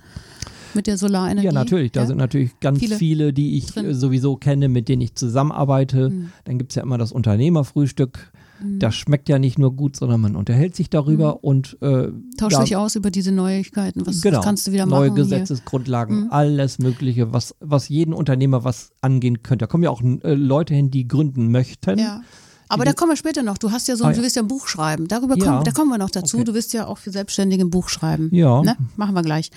Mit 0.73 0.87
der 0.87 0.97
Solarenergie? 0.97 1.45
Ja, 1.45 1.53
natürlich. 1.53 1.93
Da 1.93 2.01
Ja? 2.01 2.07
sind 2.07 2.17
natürlich 2.17 2.59
ganz 2.59 2.79
Viele 2.79 2.97
viele, 2.97 3.31
die 3.33 3.57
ich 3.57 3.67
drin. 3.67 3.85
äh, 3.85 3.93
sowieso 3.93 4.35
kenne, 4.35 4.67
mit 4.67 4.89
denen 4.89 5.01
ich 5.03 5.15
zusammenarbeite. 5.15 6.09
Mhm. 6.09 6.31
Dann 6.43 6.57
gibt 6.57 6.71
es 6.71 6.75
ja 6.75 6.83
immer 6.83 6.97
das 6.97 7.13
Unternehmerfrühstück. 7.13 8.31
Das 8.61 8.95
schmeckt 8.95 9.27
ja 9.29 9.37
nicht 9.39 9.59
nur 9.59 9.75
gut, 9.75 9.95
sondern 9.97 10.21
man 10.21 10.35
unterhält 10.35 10.75
sich 10.75 10.89
darüber 10.89 11.43
und 11.43 11.77
äh, 11.81 12.09
Tausch 12.37 12.53
da- 12.53 12.61
dich 12.63 12.75
aus 12.75 12.95
über 12.95 13.11
diese 13.11 13.31
Neuigkeiten. 13.31 14.05
Was 14.05 14.21
genau, 14.21 14.41
kannst 14.41 14.67
du 14.67 14.71
wieder 14.71 14.85
neue 14.85 15.09
machen? 15.09 15.15
hier? 15.15 15.23
Gesetzesgrundlagen, 15.25 16.23
Mhm. 16.25 16.31
alles 16.31 16.79
Mögliche, 16.79 17.33
was, 17.33 17.55
was 17.59 17.89
jeden 17.89 18.13
Unternehmer 18.13 18.63
was 18.63 18.91
angehen 19.01 19.43
könnte. 19.43 19.63
Da 19.63 19.67
kommen 19.67 19.83
ja 19.83 19.89
auch 19.89 20.01
äh, 20.01 20.33
Leute 20.33 20.73
hin, 20.73 20.91
die 20.91 21.07
gründen 21.07 21.51
möchten. 21.51 21.99
Ja. 21.99 22.21
Aber 22.67 22.83
da 22.83 22.93
kommen 22.93 23.11
wir 23.11 23.15
später 23.15 23.43
noch. 23.43 23.59
Du 23.59 23.69
hast 23.71 23.87
ja 23.87 23.95
so, 23.95 24.05
Ah, 24.05 24.09
du 24.11 24.17
ja. 24.17 24.23
willst 24.23 24.35
ja 24.35 24.41
ein 24.41 24.47
Buch 24.47 24.67
schreiben. 24.67 25.07
Darüber 25.07 25.37
Ja. 25.37 25.45
kommen, 25.45 25.63
da 25.63 25.71
kommen 25.71 25.91
wir 25.91 25.99
noch 25.99 26.09
dazu. 26.09 26.37
Okay. 26.37 26.45
Du 26.45 26.53
willst 26.55 26.73
ja 26.73 26.87
auch 26.87 26.97
für 26.97 27.11
Selbstständige 27.11 27.63
ein 27.63 27.69
Buch 27.69 27.89
schreiben. 27.89 28.29
Ja. 28.33 28.63
Ne? 28.63 28.75
Machen 28.95 29.13
wir 29.13 29.21
gleich. 29.21 29.51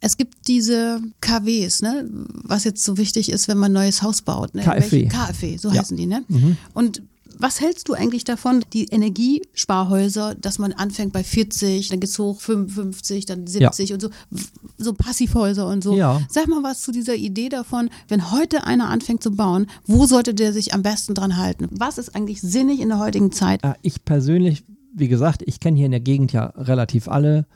Es 0.00 0.16
gibt 0.16 0.48
diese 0.48 1.00
KWs, 1.20 1.82
ne? 1.82 2.08
was 2.44 2.64
jetzt 2.64 2.82
so 2.82 2.96
wichtig 2.96 3.30
ist, 3.30 3.46
wenn 3.48 3.58
man 3.58 3.72
ein 3.72 3.74
neues 3.74 4.02
Haus 4.02 4.22
baut. 4.22 4.54
Ne? 4.54 4.62
KfW. 4.62 4.90
Welche? 5.02 5.08
KfW, 5.08 5.56
so 5.58 5.68
Ja. 5.70 5.80
heißen 5.80 5.96
die, 5.98 6.06
ne? 6.06 6.24
Mhm. 6.28 6.56
Und 6.72 7.02
was 7.38 7.60
hältst 7.60 7.88
du 7.88 7.94
eigentlich 7.94 8.24
davon, 8.24 8.64
die 8.72 8.86
Energiesparhäuser, 8.86 10.34
dass 10.34 10.58
man 10.58 10.72
anfängt 10.72 11.12
bei 11.12 11.22
40, 11.24 11.88
dann 11.88 12.00
geht's 12.00 12.18
hoch 12.18 12.40
55, 12.40 13.26
dann 13.26 13.46
70 13.46 13.92
und 13.92 14.00
so, 14.02 14.10
so 14.78 14.92
Passivhäuser 14.92 15.66
und 15.66 15.82
so. 15.82 15.94
Ja. 15.94 16.20
Sag 16.28 16.48
mal 16.48 16.62
was 16.62 16.82
zu 16.82 16.92
dieser 16.92 17.14
Idee 17.14 17.48
davon, 17.48 17.90
wenn 18.08 18.32
heute 18.32 18.66
einer 18.66 18.88
anfängt 18.88 19.22
zu 19.22 19.30
bauen, 19.32 19.66
wo 19.86 20.06
sollte 20.06 20.34
der 20.34 20.52
sich 20.52 20.74
am 20.74 20.82
besten 20.82 21.14
dran 21.14 21.36
halten? 21.36 21.68
Was 21.70 21.98
ist 21.98 22.14
eigentlich 22.14 22.40
sinnig 22.40 22.80
in 22.80 22.88
der 22.88 22.98
heutigen 22.98 23.32
Zeit? 23.32 23.62
Äh, 23.62 23.74
Ich 23.82 24.04
persönlich, 24.04 24.64
wie 24.94 25.08
gesagt, 25.08 25.42
ich 25.46 25.60
kenne 25.60 25.76
hier 25.76 25.86
in 25.86 25.92
der 25.92 26.00
Gegend 26.00 26.32
ja 26.32 26.46
relativ 26.56 27.08
alle 27.08 27.46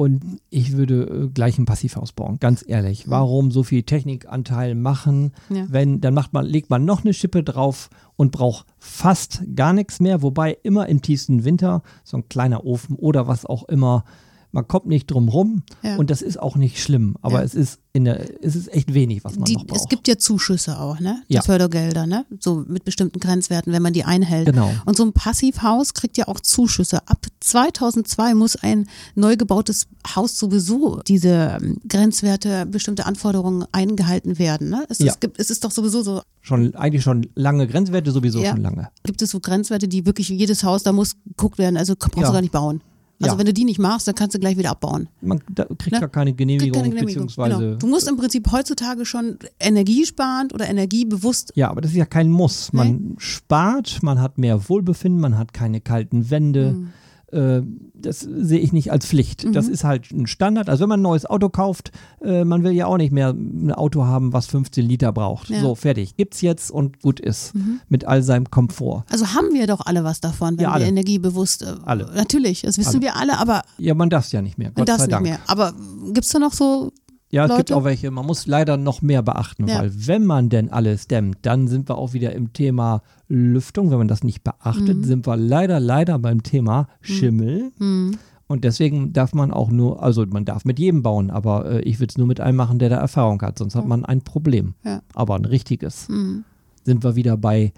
und 0.00 0.40
ich 0.48 0.78
würde 0.78 1.02
äh, 1.02 1.28
gleich 1.28 1.58
ein 1.58 1.66
Passivhaus 1.66 2.12
bauen, 2.12 2.38
ganz 2.40 2.64
ehrlich. 2.66 3.10
Warum 3.10 3.50
so 3.50 3.62
viel 3.62 3.82
Technikanteil 3.82 4.74
machen, 4.74 5.32
Ja. 5.50 5.66
wenn 5.68 6.00
dann 6.00 6.14
macht 6.14 6.32
man, 6.32 6.46
legt 6.46 6.70
man 6.70 6.86
noch 6.86 7.04
eine 7.04 7.12
Schippe 7.12 7.42
drauf 7.42 7.90
und 8.16 8.32
braucht 8.32 8.64
fast 8.78 9.42
gar 9.54 9.74
nichts 9.74 10.00
mehr, 10.00 10.22
wobei 10.22 10.56
immer 10.62 10.88
im 10.88 11.02
tiefsten 11.02 11.44
Winter 11.44 11.82
so 12.02 12.16
ein 12.16 12.28
kleiner 12.30 12.64
Ofen 12.64 12.96
oder 12.96 13.28
was 13.28 13.44
auch 13.44 13.64
immer, 13.68 14.04
man 14.52 14.66
kommt 14.68 14.86
nicht 14.86 15.10
drum 15.10 15.28
rum 15.28 15.62
Ja. 15.82 15.96
und 15.96 16.10
das 16.10 16.22
ist 16.22 16.38
auch 16.40 16.56
nicht 16.56 16.82
schlimm, 16.82 17.16
aber 17.22 17.38
Ja. 17.38 17.44
es 17.44 17.54
ist 17.54 17.78
in 17.92 18.04
der, 18.04 18.20
es 18.44 18.54
ist 18.54 18.72
echt 18.72 18.94
wenig, 18.94 19.24
was 19.24 19.34
man 19.36 19.44
Die, 19.46 19.54
noch 19.54 19.66
braucht. 19.66 19.80
es 19.80 19.88
gibt 19.88 20.06
ja 20.06 20.16
Zuschüsse 20.16 20.78
auch, 20.78 21.00
ne? 21.00 21.22
Die 21.28 21.34
Ja. 21.34 21.42
Fördergelder, 21.42 22.06
ne? 22.06 22.24
So 22.38 22.64
mit 22.68 22.84
bestimmten 22.84 23.18
Grenzwerten, 23.18 23.72
wenn 23.72 23.82
man 23.82 23.92
die 23.92 24.04
einhält. 24.04 24.46
Genau. 24.46 24.70
Und 24.84 24.96
so 24.96 25.04
ein 25.04 25.12
Passivhaus 25.12 25.92
kriegt 25.94 26.16
ja 26.16 26.28
auch 26.28 26.38
Zuschüsse. 26.38 26.98
Ab 27.08 27.26
2002 27.40 28.34
muss 28.34 28.54
ein 28.56 28.86
neu 29.16 29.36
gebautes 29.36 29.86
Haus 30.14 30.38
sowieso 30.38 31.00
diese 31.06 31.58
ähm, 31.60 31.78
Grenzwerte, 31.88 32.64
bestimmte 32.66 33.06
Anforderungen 33.06 33.64
eingehalten 33.72 34.38
werden, 34.38 34.68
ne? 34.70 34.84
Es, 34.88 35.00
Ja. 35.00 35.06
es, 35.12 35.20
gibt, 35.20 35.40
es 35.40 35.50
ist 35.50 35.64
doch 35.64 35.70
sowieso 35.72 36.02
so, 36.02 36.22
schon 36.42 36.74
eigentlich 36.76 37.02
schon 37.02 37.26
lange 37.34 37.66
Grenzwerte, 37.66 38.12
sowieso 38.12 38.40
Ja. 38.40 38.50
schon 38.52 38.62
lange. 38.62 38.88
gibt 39.04 39.20
es 39.22 39.30
so 39.30 39.40
Grenzwerte, 39.40 39.88
die 39.88 40.06
wirklich 40.06 40.28
jedes 40.28 40.62
Haus, 40.62 40.82
da 40.84 40.92
muss 40.92 41.16
geguckt 41.26 41.58
werden, 41.58 41.76
also 41.76 41.94
brauchst 41.98 42.16
du 42.28 42.32
gar 42.32 42.40
nicht 42.40 42.52
bauen. 42.52 42.82
Also 43.22 43.34
Ja. 43.34 43.38
wenn 43.38 43.46
du 43.46 43.52
die 43.52 43.64
nicht 43.64 43.78
machst, 43.78 44.08
dann 44.08 44.14
kannst 44.14 44.34
du 44.34 44.38
gleich 44.40 44.56
wieder 44.56 44.70
abbauen. 44.70 45.08
Man 45.20 45.40
da 45.54 45.64
kriegt 45.66 45.92
Ne? 45.92 46.00
gar 46.00 46.08
keine 46.08 46.32
Genehmigung, 46.32 46.72
keine 46.72 46.88
Genehmigung. 46.88 47.26
beziehungsweise 47.26 47.58
Genau. 47.58 47.76
Du 47.76 47.86
musst 47.86 48.08
im 48.08 48.16
Prinzip 48.16 48.50
heutzutage 48.50 49.04
schon 49.04 49.38
energiesparend 49.58 50.54
oder 50.54 50.68
energiebewusst 50.68 51.52
Ja, 51.54 51.70
aber 51.70 51.80
das 51.80 51.90
ist 51.92 51.96
ja 51.98 52.06
kein 52.06 52.30
Muss. 52.30 52.72
Man 52.72 53.14
spart, 53.18 54.02
man 54.02 54.20
hat 54.20 54.38
mehr 54.38 54.68
Wohlbefinden, 54.68 55.20
man 55.20 55.36
hat 55.38 55.52
keine 55.52 55.80
kalten 55.80 56.30
Wände. 56.30 56.72
Mhm. 56.72 56.88
Äh, 57.32 57.62
das 57.94 58.20
sehe 58.20 58.58
ich 58.58 58.72
nicht 58.72 58.90
als 58.92 59.06
Pflicht. 59.06 59.46
Das 59.54 59.68
ist 59.68 59.84
halt 59.84 60.10
ein 60.10 60.26
Standard. 60.26 60.68
Also 60.68 60.82
wenn 60.82 60.88
man 60.88 61.00
ein 61.00 61.02
neues 61.02 61.26
Auto 61.26 61.48
kauft, 61.48 61.92
äh, 62.22 62.44
man 62.44 62.62
will 62.64 62.72
ja 62.72 62.86
auch 62.86 62.96
nicht 62.96 63.12
mehr 63.12 63.30
ein 63.30 63.72
Auto 63.72 64.04
haben, 64.04 64.32
was 64.32 64.46
15 64.46 64.84
Liter 64.86 65.12
braucht. 65.12 65.48
Ja. 65.50 65.58
Mhm. 65.58 65.62
So, 65.62 65.74
fertig. 65.74 66.16
Gibt's 66.16 66.40
jetzt 66.40 66.70
und 66.70 67.00
gut 67.02 67.20
ist. 67.20 67.52
Mit 67.88 68.06
all 68.06 68.22
seinem 68.22 68.50
Komfort. 68.50 69.04
Also 69.10 69.26
haben 69.34 69.52
wir 69.52 69.66
doch 69.66 69.80
alle 69.86 70.02
was 70.04 70.20
davon, 70.20 70.56
wenn 70.56 70.64
Ja, 70.64 70.70
wir 70.70 70.74
alle. 70.74 70.86
energiebewusst. 70.86 71.62
Äh, 71.62 71.74
Alle. 71.84 72.10
Natürlich, 72.14 72.62
das 72.62 72.78
wissen 72.78 72.88
Alle. 72.96 73.00
wir 73.02 73.16
alle, 73.16 73.38
aber 73.38 73.62
Ja, 73.78 73.94
man 73.94 74.10
darf 74.10 74.24
es 74.26 74.32
ja 74.32 74.42
nicht 74.42 74.58
mehr. 74.58 74.68
man 74.68 74.74
Gott 74.76 74.88
darf 74.88 74.98
sei 74.98 75.04
nicht 75.06 75.12
Dank. 75.12 75.22
mehr. 75.24 75.38
Aber 75.46 75.72
gibt's 76.12 76.30
da 76.30 76.38
noch 76.38 76.52
so 76.52 76.92
Ja, 77.32 77.44
es 77.46 77.56
gibt 77.56 77.70
Leute? 77.70 77.76
auch 77.80 77.84
welche. 77.84 78.10
Man 78.10 78.26
muss 78.26 78.46
leider 78.46 78.76
noch 78.76 79.02
mehr 79.02 79.22
beachten, 79.22 79.68
Ja. 79.68 79.78
weil 79.80 79.92
wenn 80.06 80.26
man 80.26 80.48
denn 80.48 80.68
alles 80.70 81.06
dämmt, 81.06 81.38
dann 81.42 81.68
sind 81.68 81.88
wir 81.88 81.96
auch 81.96 82.12
wieder 82.12 82.32
im 82.34 82.52
Thema 82.52 83.02
Lüftung. 83.28 83.90
Wenn 83.90 83.98
man 83.98 84.08
das 84.08 84.24
nicht 84.24 84.42
beachtet, 84.42 84.98
Mhm. 84.98 85.04
sind 85.04 85.26
wir 85.26 85.36
leider, 85.36 85.78
leider 85.78 86.18
beim 86.18 86.42
Thema 86.42 86.88
Schimmel. 87.00 87.70
hm, 87.78 88.18
Und 88.48 88.64
deswegen 88.64 89.12
darf 89.12 89.32
man 89.32 89.52
auch 89.52 89.70
nur, 89.70 90.02
also 90.02 90.26
man 90.26 90.44
darf 90.44 90.64
mit 90.64 90.80
jedem 90.80 91.04
bauen, 91.04 91.30
aber 91.30 91.70
äh, 91.70 91.80
ich 91.82 92.00
würde 92.00 92.10
es 92.10 92.18
nur 92.18 92.26
mit 92.26 92.40
einem 92.40 92.56
machen, 92.56 92.80
der 92.80 92.88
da 92.88 92.96
Erfahrung 92.96 93.40
hat, 93.42 93.58
sonst 93.58 93.76
hat 93.76 93.86
man 93.86 94.04
ein 94.04 94.22
Problem. 94.22 94.74
Ja. 94.84 95.02
Aber 95.14 95.36
ein 95.36 95.44
richtiges. 95.44 96.08
hm, 96.08 96.42
Sind 96.84 97.04
wir 97.04 97.14
wieder 97.14 97.36
bei 97.36 97.72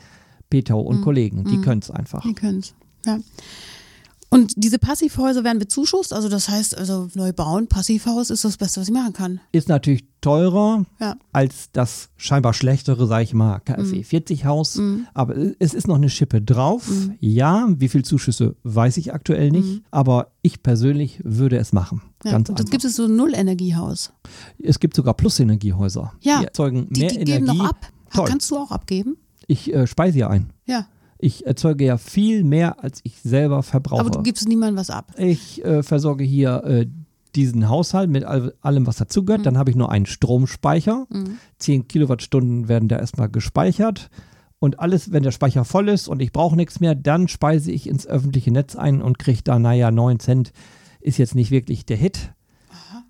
Petau 0.49 0.81
und 0.81 1.03
Kollegen, 1.03 1.45
die 1.45 1.59
können 1.61 1.83
es 1.83 1.91
einfach. 1.91 2.23
die 2.23 2.33
können's. 2.33 2.75
Ja. 3.05 3.19
Und 4.33 4.55
diese 4.57 4.79
Passivhäuser 4.79 5.45
werden 5.45 5.59
bezuschusst, 5.59 6.13
also 6.13 6.29
das 6.29 6.49
heißt, 6.49 6.77
also 6.79 7.09
neu 7.15 7.33
bauen, 7.33 7.67
Passivhaus 7.69 8.31
ist 8.31 8.45
das 8.45 8.57
Beste, 8.57 8.81
was 8.81 8.89
ich 8.89 8.95
machen 8.95 9.13
kann. 9.13 9.41
Ist 9.53 9.69
natürlich 9.69 10.05
teurer 10.23 10.85
Ja. 11.01 11.17
als 11.33 11.69
das 11.73 12.09
scheinbar 12.17 12.55
schlechtere, 12.55 13.07
sag 13.07 13.23
ich 13.23 13.35
mal, 13.35 13.59
KfW 13.61 14.03
40 14.03 14.45
Haus. 14.47 14.81
Aber 15.15 15.37
es 15.59 15.75
ist 15.75 15.87
noch 15.87 15.97
eine 15.97 16.09
Schippe 16.09 16.41
drauf. 16.41 16.91
Ja, 17.21 17.67
wie 17.77 17.89
viel 17.89 18.05
Zuschüsse 18.05 18.57
weiß 18.63 18.97
ich 18.97 19.13
aktuell 19.13 19.51
nicht. 19.51 19.83
Aber 19.91 20.33
ich 20.43 20.63
persönlich 20.63 21.21
würde 21.25 21.57
es 21.59 21.73
machen. 21.73 22.01
Ja. 22.25 22.31
Ganz 22.33 22.49
und 22.49 22.59
einfach. 22.59 22.71
gibt 22.71 22.85
es 22.85 22.97
so 22.97 23.05
ein 23.05 23.17
Nullenergiehaus. 23.17 24.13
Es 24.63 24.81
gibt 24.81 24.97
sogar 24.97 25.15
Plusenergiehäuser. 25.15 26.13
Ja, 26.21 26.39
Die 26.41 26.45
erzeugen 26.47 26.87
Die, 26.91 27.01
mehr 27.01 27.11
die 27.11 27.17
Energie. 27.17 27.33
geben 27.33 27.47
noch 27.59 27.69
ab. 27.69 27.87
Toll. 28.15 28.29
Kannst 28.29 28.51
du 28.51 28.57
auch 28.57 28.71
abgeben? 28.71 29.17
Ich 29.47 29.73
äh, 29.75 29.87
speise 29.87 30.19
ja 30.21 30.29
ein. 30.29 30.53
Ja. 30.67 30.87
Ich 31.25 31.47
erzeuge 31.47 31.85
ja 31.85 31.99
viel 31.99 32.43
mehr, 32.43 32.83
als 32.83 32.99
ich 33.05 33.21
selber 33.21 33.63
verbrauche. 33.63 34.01
Aber 34.01 34.11
du 34.11 34.23
gibst 34.23 34.49
niemandem 34.49 34.77
was 34.77 34.91
ab. 34.91 35.13
ich 35.17 35.65
äh, 35.65 35.85
versorge 35.85 36.25
hier 36.25 36.65
äh, 36.65 36.87
diesen 37.37 37.69
Haushalt 37.69 38.11
mit 38.11 38.25
all, 38.25 38.55
allem, 38.61 38.89
was 38.89 38.97
dazugehört. 38.97 39.47
Dann 39.47 39.57
habe 39.57 39.71
ich 39.71 39.77
nur 39.77 39.93
einen 39.93 40.07
Stromspeicher. 40.07 41.07
10 41.59 41.87
Kilowattstunden 41.87 42.67
werden 42.67 42.89
da 42.89 42.99
erstmal 42.99 43.29
gespeichert. 43.29 44.11
Und 44.59 44.81
alles, 44.81 45.13
wenn 45.13 45.23
der 45.23 45.31
Speicher 45.31 45.65
voll 45.65 45.89
ist 45.89 46.09
und 46.09 46.21
ich 46.21 46.33
brauche 46.33 46.57
nichts 46.57 46.81
mehr, 46.81 46.97
dann 46.97 47.29
speise 47.29 47.71
ich 47.71 47.89
ins 47.89 48.05
öffentliche 48.05 48.51
Netz 48.51 48.75
ein 48.75 49.01
und 49.01 49.21
kriege 49.21 49.43
da, 49.45 49.61
naja, 49.61 49.93
9 49.93 50.19
Cent 50.19 50.53
ist 51.01 51.19
jetzt 51.19 51.37
nicht 51.37 51.53
wirklich 51.53 51.87
der 51.87 51.97
Hit. 51.97 52.33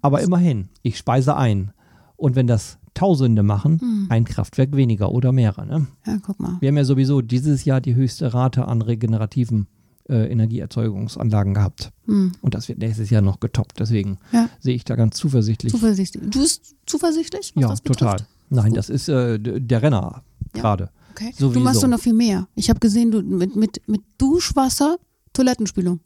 Aber 0.03 0.21
immerhin, 0.21 0.69
ich 0.83 0.99
speise 0.99 1.35
ein. 1.35 1.73
Und 2.17 2.37
wenn 2.37 2.47
das 2.47 2.79
Tausende 2.95 3.43
machen, 3.43 4.07
ein 4.11 4.25
Kraftwerk 4.25 4.77
weniger 4.77 5.13
oder 5.13 5.33
mehrere. 5.33 5.67
Ne? 5.67 5.87
Ja, 6.07 6.19
guck 6.25 6.39
mal. 6.41 6.57
Wir 6.61 6.69
haben 6.69 6.77
ja 6.77 6.85
sowieso 6.85 7.23
dieses 7.23 7.65
Jahr 7.65 7.81
die 7.81 7.95
höchste 7.95 8.35
Rate 8.35 8.69
an 8.69 8.83
regenerativen 8.83 9.67
äh, 10.09 10.31
Energieerzeugungsanlagen 10.31 11.55
gehabt. 11.55 11.91
Hm. 12.07 12.33
Und 12.43 12.55
das 12.55 12.69
wird 12.69 12.79
nächstes 12.81 13.09
Jahr 13.11 13.23
noch 13.23 13.41
getoppt. 13.41 13.79
Deswegen 13.81 14.19
Ja. 14.33 14.49
sehe 14.61 14.75
ich 14.75 14.85
da 14.85 14.95
ganz 14.97 15.17
zuversichtlich. 15.17 15.73
Zuversichtlich. 15.73 16.23
Du 16.31 16.41
bist 16.41 16.75
zuversichtlich, 16.87 17.53
ja, 17.57 17.75
total. 17.77 18.17
Nein, 18.51 18.75
das 18.75 18.91
ist 18.91 19.09
äh, 19.09 19.39
der 19.39 19.81
Renner 19.83 20.23
Ja. 20.55 20.61
gerade. 20.61 20.91
Okay. 21.13 21.33
Sowieso. 21.37 21.53
Du 21.59 21.61
machst 21.61 21.83
doch 21.83 21.89
noch 21.89 22.01
viel 22.01 22.15
mehr. 22.15 22.47
Ich 22.55 22.69
habe 22.69 22.81
gesehen, 22.81 23.11
du 23.11 23.23
mit, 23.23 23.55
mit, 23.57 23.81
mit 23.87 24.03
Duschwasser, 24.19 24.97
Toilettenspülung. 25.33 26.01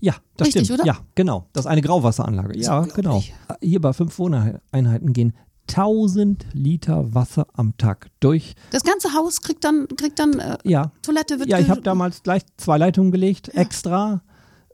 Ja, 0.00 0.14
das 0.36 0.48
Richtig, 0.48 0.64
stimmt. 0.64 0.80
oder? 0.80 0.86
Ja, 0.86 0.98
genau. 1.14 1.46
Das 1.52 1.64
ist 1.64 1.70
eine 1.70 1.80
Grauwasseranlage. 1.80 2.58
Ja, 2.58 2.80
genau. 2.82 3.22
Hier 3.60 3.80
bei 3.80 3.92
fünf 3.92 4.18
Wohneinheiten 4.18 5.12
gehen 5.12 5.32
1000 5.72 6.46
Liter 6.52 7.14
Wasser 7.14 7.46
am 7.54 7.76
Tag 7.76 8.08
durch. 8.20 8.54
Das 8.70 8.84
ganze 8.84 9.14
Haus 9.14 9.40
kriegt 9.40 9.64
dann, 9.64 9.88
kriegt 9.96 10.18
dann 10.18 10.38
äh, 10.38 10.58
Ja, 10.64 10.92
Toilette 11.02 11.38
wird 11.38 11.48
Ja, 11.48 11.58
ich 11.58 11.70
habe 11.70 11.82
damals 11.82 12.22
gleich 12.22 12.42
zwei 12.56 12.78
Leitungen 12.78 13.10
gelegt, 13.12 13.48
extra 13.54 14.22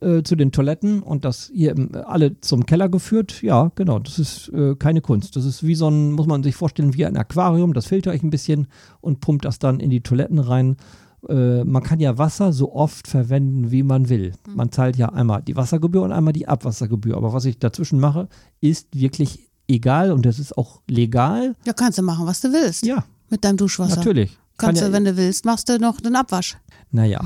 äh, 0.00 0.22
zu 0.22 0.36
den 0.36 0.52
Toiletten 0.52 1.02
und 1.02 1.24
das 1.24 1.50
hier 1.52 1.72
im, 1.72 1.90
alle 1.94 2.40
zum 2.40 2.66
Keller 2.66 2.88
geführt. 2.88 3.42
Ja, 3.42 3.70
genau, 3.74 3.98
das 3.98 4.18
ist 4.18 4.48
äh, 4.50 4.74
keine 4.76 5.00
Kunst. 5.00 5.36
Das 5.36 5.44
ist 5.44 5.64
wie 5.64 5.74
so 5.74 5.88
ein, 5.88 6.12
muss 6.12 6.26
man 6.26 6.42
sich 6.42 6.56
vorstellen, 6.56 6.94
wie 6.94 7.06
ein 7.06 7.16
Aquarium. 7.16 7.74
Das 7.74 7.86
filter 7.86 8.14
ich 8.14 8.22
ein 8.22 8.30
bisschen 8.30 8.68
und 9.00 9.20
pumpt 9.20 9.44
das 9.44 9.58
dann 9.58 9.80
in 9.80 9.90
die 9.90 10.02
Toiletten 10.02 10.38
rein. 10.38 10.76
Äh, 11.28 11.64
man 11.64 11.82
kann 11.82 12.00
ja 12.00 12.16
Wasser 12.16 12.52
so 12.52 12.72
oft 12.72 13.08
verwenden, 13.08 13.70
wie 13.70 13.82
man 13.82 14.08
will. 14.08 14.32
Man 14.54 14.70
zahlt 14.70 14.96
ja 14.96 15.08
einmal 15.08 15.42
die 15.42 15.56
Wassergebühr 15.56 16.02
und 16.02 16.12
einmal 16.12 16.32
die 16.32 16.46
Abwassergebühr. 16.46 17.16
Aber 17.16 17.32
was 17.32 17.44
ich 17.44 17.58
dazwischen 17.58 17.98
mache, 17.98 18.28
ist 18.60 18.88
wirklich 18.94 19.47
egal 19.68 20.12
und 20.12 20.24
das 20.26 20.38
ist 20.38 20.56
auch 20.56 20.80
legal. 20.88 21.54
Ja, 21.64 21.72
kannst 21.72 21.98
du 21.98 22.02
machen, 22.02 22.26
was 22.26 22.40
du 22.40 22.52
willst. 22.52 22.84
Ja, 22.86 23.04
Mit 23.30 23.44
deinem 23.44 23.56
Duschwasser. 23.56 23.96
natürlich. 23.96 24.30
Kann 24.56 24.68
Kannst 24.70 24.82
ja, 24.82 24.88
du, 24.88 24.92
wenn 24.94 25.04
du 25.04 25.16
willst, 25.16 25.44
machst 25.44 25.68
du 25.68 25.78
noch 25.78 26.00
den 26.00 26.16
Abwasch. 26.16 26.56
Naja. 26.90 27.20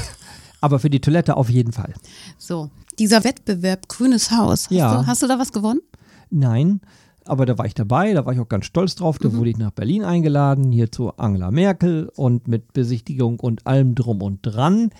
Aber 0.60 0.78
für 0.78 0.90
die 0.90 1.00
Toilette 1.00 1.36
auf 1.36 1.50
jeden 1.50 1.72
Fall. 1.72 1.92
So, 2.38 2.70
dieser 2.98 3.22
Wettbewerb 3.22 3.88
Grünes 3.88 4.30
Haus, 4.30 4.64
hast, 4.64 4.70
Ja. 4.70 5.02
du, 5.02 5.06
hast 5.06 5.22
du 5.22 5.28
da 5.28 5.38
was 5.38 5.52
gewonnen? 5.52 5.80
Nein, 6.30 6.80
aber 7.26 7.46
da 7.46 7.56
war 7.58 7.66
ich 7.66 7.74
dabei, 7.74 8.12
da 8.12 8.26
war 8.26 8.32
ich 8.32 8.40
auch 8.40 8.48
ganz 8.48 8.66
stolz 8.66 8.94
drauf. 8.96 9.18
Da 9.18 9.32
wurde 9.32 9.50
ich 9.50 9.56
nach 9.56 9.70
Berlin 9.70 10.04
eingeladen, 10.04 10.72
hier 10.72 10.90
zu 10.90 11.16
Angela 11.16 11.50
Merkel 11.50 12.10
und 12.16 12.48
mit 12.48 12.72
Besichtigung 12.72 13.40
und 13.40 13.66
allem 13.66 13.94
drum 13.94 14.20
und 14.22 14.40
dran. 14.42 14.90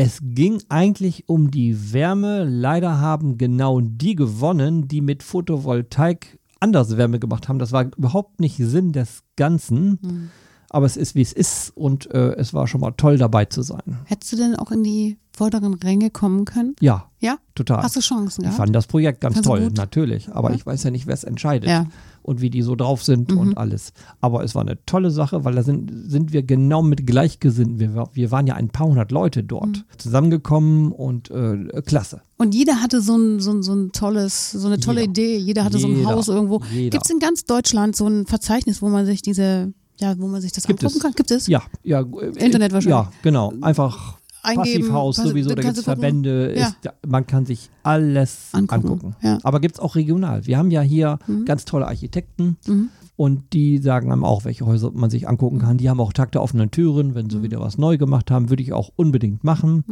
Es 0.00 0.20
ging 0.22 0.62
eigentlich 0.68 1.28
um 1.28 1.50
die 1.50 1.92
Wärme. 1.92 2.44
Leider 2.44 3.00
haben 3.00 3.36
genau 3.36 3.80
die 3.80 4.14
gewonnen, 4.14 4.86
die 4.86 5.00
mit 5.00 5.24
Photovoltaik 5.24 6.38
anders 6.60 6.96
Wärme 6.96 7.18
gemacht 7.18 7.48
haben. 7.48 7.58
Das 7.58 7.72
war 7.72 7.86
überhaupt 7.96 8.38
nicht 8.38 8.58
Sinn 8.58 8.92
des 8.92 9.24
Ganzen. 9.34 10.30
Aber 10.70 10.84
es 10.86 10.96
ist, 10.98 11.14
wie 11.14 11.22
es 11.22 11.32
ist 11.32 11.72
und 11.76 12.10
äh, 12.10 12.34
es 12.36 12.52
war 12.52 12.66
schon 12.66 12.80
mal 12.82 12.90
toll 12.92 13.16
dabei 13.16 13.46
zu 13.46 13.62
sein. 13.62 13.98
Hättest 14.04 14.32
du 14.32 14.36
denn 14.36 14.54
auch 14.56 14.70
in 14.70 14.82
die 14.84 15.16
vorderen 15.32 15.72
Ränge 15.74 16.10
kommen 16.10 16.44
können? 16.44 16.74
Ja, 16.80 17.06
Ja? 17.20 17.38
total. 17.54 17.82
Hast 17.82 17.96
du 17.96 18.00
Chancen 18.00 18.42
Ich 18.42 18.46
gehabt? 18.48 18.56
fand 18.58 18.74
das 18.76 18.86
Projekt 18.86 19.20
ganz 19.22 19.40
toll, 19.40 19.62
gut? 19.62 19.76
natürlich. 19.78 20.28
Aber 20.30 20.50
Ja. 20.50 20.56
ich 20.56 20.66
weiß 20.66 20.82
ja 20.82 20.90
nicht, 20.90 21.06
wer 21.06 21.14
es 21.14 21.24
entscheidet 21.24 21.70
Ja. 21.70 21.86
und 22.22 22.40
wie 22.42 22.50
die 22.50 22.60
so 22.62 22.74
drauf 22.76 23.02
sind 23.02 23.30
Mhm. 23.30 23.38
und 23.38 23.56
alles. 23.56 23.92
Aber 24.20 24.44
es 24.44 24.54
war 24.54 24.60
eine 24.62 24.84
tolle 24.84 25.10
Sache, 25.10 25.44
weil 25.44 25.54
da 25.54 25.62
sind, 25.62 25.90
sind 26.10 26.32
wir 26.34 26.42
genau 26.42 26.82
mit 26.82 27.06
Gleichgesinnten. 27.06 27.78
Wir, 27.78 28.08
wir 28.12 28.30
waren 28.30 28.46
ja 28.46 28.54
ein 28.54 28.68
paar 28.68 28.88
hundert 28.88 29.10
Leute 29.12 29.44
dort 29.44 29.68
Mhm. 29.68 29.84
zusammengekommen 29.96 30.92
und 30.92 31.30
äh, 31.30 31.80
klasse. 31.86 32.20
Und 32.36 32.54
jeder 32.54 32.82
hatte 32.82 33.00
so 33.00 33.16
ein, 33.16 33.40
so 33.40 33.52
ein, 33.52 33.62
so 33.62 33.72
ein 33.74 33.92
tolles, 33.92 34.50
so 34.50 34.66
eine 34.66 34.78
tolle 34.80 35.00
Jeder. 35.02 35.10
Idee. 35.12 35.36
Jeder 35.38 35.64
hatte 35.64 35.78
so 35.78 35.86
ein 35.86 35.96
Jeder. 35.96 36.10
Haus 36.10 36.28
irgendwo. 36.28 36.60
Jeder. 36.72 36.90
Gibt 36.90 37.04
es 37.06 37.10
in 37.10 37.20
ganz 37.20 37.44
Deutschland 37.44 37.96
so 37.96 38.06
ein 38.06 38.26
Verzeichnis, 38.26 38.82
wo 38.82 38.88
man 38.88 39.06
sich 39.06 39.22
diese, 39.22 39.72
ja, 40.00 40.18
wo 40.18 40.26
man 40.28 40.40
sich 40.40 40.52
das 40.52 40.66
Gibt 40.66 40.80
angucken 40.82 40.96
es. 40.98 41.02
kann? 41.02 41.12
Gibt 41.12 41.30
es? 41.30 41.46
Ja, 41.46 41.62
ja. 41.82 42.00
äh, 42.00 42.26
Internet 42.44 42.72
wahrscheinlich. 42.72 42.86
Ja, 42.88 43.12
genau. 43.22 43.52
Einfach 43.60 44.18
Eingeben, 44.42 44.80
Passivhaus 44.82 45.16
pass- 45.16 45.28
sowieso, 45.28 45.54
da 45.54 45.62
gibt 45.62 45.76
es. 45.76 45.84
Verbände, 45.84 46.54
Ja. 46.56 46.68
ist, 46.68 46.76
man 47.06 47.26
kann 47.26 47.44
sich 47.44 47.70
alles 47.82 48.50
Angucken, 48.52 48.74
angucken. 48.92 49.16
ja. 49.22 49.38
Aber 49.42 49.60
gibt 49.60 49.74
es 49.74 49.80
auch 49.80 49.96
regional. 49.96 50.46
Wir 50.46 50.56
haben 50.58 50.70
ja 50.70 50.80
hier 50.80 51.18
ganz 51.44 51.64
tolle 51.64 51.86
Architekten 51.88 52.56
Mhm. 52.66 52.88
und 53.16 53.52
die 53.52 53.78
sagen 53.78 54.12
einem 54.12 54.24
auch, 54.24 54.44
welche 54.44 54.64
Häuser 54.64 54.92
man 54.92 55.10
sich 55.10 55.28
angucken 55.28 55.58
kann. 55.58 55.76
Die 55.76 55.90
haben 55.90 56.00
auch 56.00 56.12
Tag 56.12 56.30
der 56.32 56.42
offenen 56.42 56.70
Türen. 56.70 57.14
Wenn 57.16 57.26
Mhm. 57.26 57.30
sie 57.30 57.42
wieder 57.42 57.60
was 57.60 57.78
neu 57.78 57.98
gemacht 57.98 58.30
haben, 58.30 58.48
würde 58.48 58.62
ich 58.62 58.72
auch 58.72 58.90
unbedingt 58.96 59.42
machen, 59.42 59.84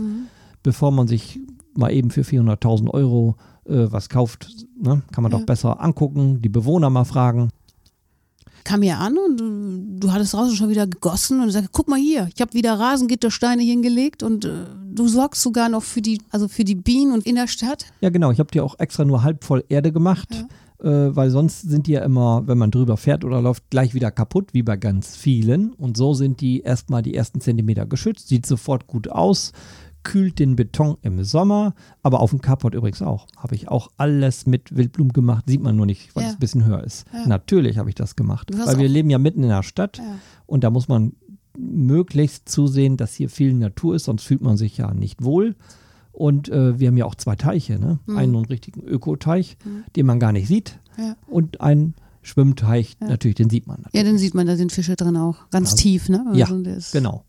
bevor 0.63 0.93
man 0.93 1.09
sich 1.09 1.41
mal 1.77 1.91
eben 1.93 2.11
für 2.11 2.23
400.000 2.25 2.89
Euro 2.91 3.37
äh, 3.69 3.91
was 3.91 4.09
kauft. 4.09 4.49
Ne? 4.81 5.03
Kann 5.11 5.23
man 5.25 5.33
Ja. 5.33 5.39
doch 5.39 5.45
besser 5.45 5.83
angucken, 5.83 6.41
die 6.41 6.49
Bewohner 6.49 6.89
mal 6.89 7.05
fragen. 7.05 7.49
Kam 8.67 8.83
hier 8.83 8.99
an 8.99 9.17
und 9.17 9.37
du, 9.37 9.99
du 10.01 10.13
hattest 10.13 10.35
draußen 10.35 10.57
schon 10.57 10.69
wieder 10.69 10.89
gegossen 10.89 11.41
und 11.41 11.53
sagst, 11.53 11.71
guck 11.71 11.87
mal 11.87 12.01
hier, 12.01 12.29
ich 12.35 12.41
habe 12.41 12.53
wieder 12.53 12.75
Rasengittersteine 12.75 13.63
hingelegt 13.63 14.25
und 14.25 14.45
äh, 14.45 14.65
du 14.93 15.07
sorgst 15.07 15.41
sogar 15.41 15.69
noch 15.69 15.85
für 15.85 16.03
die, 16.03 16.21
also 16.31 16.49
für 16.49 16.65
die 16.65 16.75
Bienen 16.75 17.13
und 17.13 17.27
in 17.27 17.37
der 17.37 17.47
Stadt. 17.47 17.87
Ja, 18.01 18.11
genau. 18.11 18.33
Ich 18.33 18.41
habe 18.41 18.51
die 18.51 18.61
auch 18.61 18.77
extra 18.81 19.05
nur 19.05 19.23
halb 19.23 19.45
voll 19.45 19.63
Erde 19.69 19.93
gemacht, 19.93 20.47
äh, 20.81 20.89
weil 20.89 21.31
sonst 21.31 21.61
sind 21.61 21.87
die 21.87 21.93
ja 21.93 22.03
immer, 22.03 22.43
wenn 22.49 22.59
man 22.59 22.73
drüber 22.73 22.97
fährt 22.97 23.25
oder 23.25 23.41
läuft, 23.41 23.71
gleich 23.71 23.95
wieder 23.95 24.11
kaputt, 24.11 24.49
wie 24.53 24.65
bei 24.65 24.77
ganz 24.77 25.15
vielen. 25.15 25.73
Und 25.75 25.97
so 25.97 26.15
sind 26.15 26.41
die 26.41 26.63
erstmal 26.63 27.03
die 27.03 27.15
ersten 27.15 27.41
Zentimeter 27.41 27.87
geschützt. 27.87 28.27
Sieht 28.27 28.47
sofort 28.47 28.89
gut 28.89 29.09
aus, 29.09 29.53
kühlt 30.07 30.39
den 30.39 30.57
Beton 30.57 30.97
im 31.03 31.23
Sommer, 31.25 31.75
aber 32.03 32.21
auf 32.21 32.31
dem 32.31 32.41
Carport 32.41 32.75
übrigens 32.75 33.03
auch. 33.03 33.27
Habe 33.37 33.55
ich 33.57 33.69
auch 33.69 33.89
alles 33.97 34.47
mit 34.47 34.75
Wildblumen 34.77 35.13
gemacht. 35.13 35.45
Sieht 35.49 35.61
man 35.63 35.77
nur 35.77 35.87
nicht, 35.87 36.15
weil 36.15 36.23
Ja. 36.23 36.29
es 36.31 36.37
ein 36.37 36.41
bisschen 36.41 36.65
höher 36.65 36.83
ist. 36.85 37.05
Ja. 37.13 37.27
Natürlich 37.27 37.79
habe 37.79 37.89
ich 37.89 37.95
das 37.95 38.15
gemacht, 38.17 38.51
weil 38.57 38.79
wir 38.79 38.89
leben 38.89 39.11
ja 39.11 39.19
mitten 39.19 39.43
in 39.43 39.49
der 39.49 39.63
Stadt 39.63 39.99
Ja. 39.99 40.05
und 40.47 40.65
da 40.65 40.71
muss 40.71 40.89
man 40.89 41.13
möglichst 41.59 42.49
zusehen, 42.49 42.97
dass 42.97 43.15
hier 43.15 43.29
viel 43.29 43.53
Natur 43.55 43.95
ist, 43.97 44.05
sonst 44.05 44.23
fühlt 44.25 44.43
man 44.43 44.57
sich 44.57 44.77
ja 44.77 44.93
nicht 44.95 45.23
wohl. 45.25 45.57
Und 46.13 46.49
äh, 46.49 46.79
wir 46.79 46.89
haben 46.89 46.97
ja 46.97 47.05
auch 47.05 47.15
zwei 47.15 47.37
Teiche, 47.37 47.79
ne? 47.79 47.99
Mhm. 48.07 48.17
einen 48.17 48.35
richtigen 48.47 48.83
Ökoteich, 48.83 49.59
den 49.97 50.07
man 50.07 50.19
gar 50.19 50.33
nicht 50.33 50.49
sieht, 50.49 50.79
Ja. 50.97 51.15
und 51.27 51.61
einen 51.61 51.95
Schwimmteich, 52.23 52.97
natürlich, 53.01 53.37
den 53.37 53.51
sieht 53.51 53.67
man. 53.67 53.77
ja, 53.77 53.83
Natürlich. 53.85 54.07
dann 54.07 54.19
sieht 54.19 54.35
man, 54.35 54.47
da 54.47 54.57
sind 54.57 54.73
Fische 54.73 54.97
drin 54.97 55.17
auch. 55.17 55.49
Ganz 55.51 55.71
Ja. 55.73 55.77
tief, 55.77 56.09
ne? 56.09 56.25
Ja, 56.33 56.47
Also 56.47 56.63
das- 56.63 56.91
genau. 56.91 57.25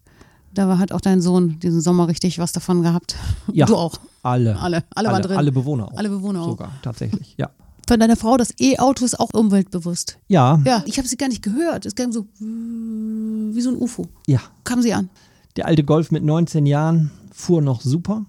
Da 0.58 0.68
war, 0.68 0.80
hat 0.80 0.92
auch 0.92 1.02
dein 1.02 1.22
Sohn 1.22 1.60
diesen 1.60 1.82
Sommer 1.82 2.08
richtig 2.08 2.40
was 2.40 2.52
davon 2.52 2.82
gehabt. 2.82 3.16
Ja. 3.54 3.68
Du 3.68 3.76
auch. 3.76 3.94
Alle, 4.24 4.60
Alle, 4.60 4.84
alle 4.96 5.22
drin. 5.22 5.38
alle 5.38 5.52
Bewohner 5.52 5.86
auch. 5.92 5.98
Alle 5.98 6.10
Bewohner 6.10 6.42
auch. 6.42 6.50
Sogar, 6.50 6.72
tatsächlich, 6.82 7.36
ja. 7.38 7.52
Von 7.88 8.00
deiner 8.00 8.16
Frau, 8.16 8.38
das 8.38 8.54
E-Auto 8.60 9.06
ist 9.06 9.20
auch 9.20 9.30
umweltbewusst. 9.34 10.18
Ja, 10.28 10.60
Ja, 10.66 10.84
ich 10.88 10.98
habe 10.98 11.08
sie 11.08 11.16
gar 11.16 11.30
nicht 11.30 11.44
gehört. 11.44 11.86
Es 11.86 11.94
ging 11.96 12.12
so 12.12 12.26
wie 12.40 13.62
so 13.62 13.70
ein 13.70 13.78
UFO. 13.78 14.08
ja. 14.26 14.40
Kam 14.64 14.82
sie 14.82 14.94
an. 14.94 15.10
Der 15.58 15.68
alte 15.68 15.84
Golf 15.84 16.10
mit 16.12 16.24
19 16.24 16.66
Jahren 16.66 17.12
fuhr 17.32 17.62
noch 17.62 17.82
super. 17.82 18.26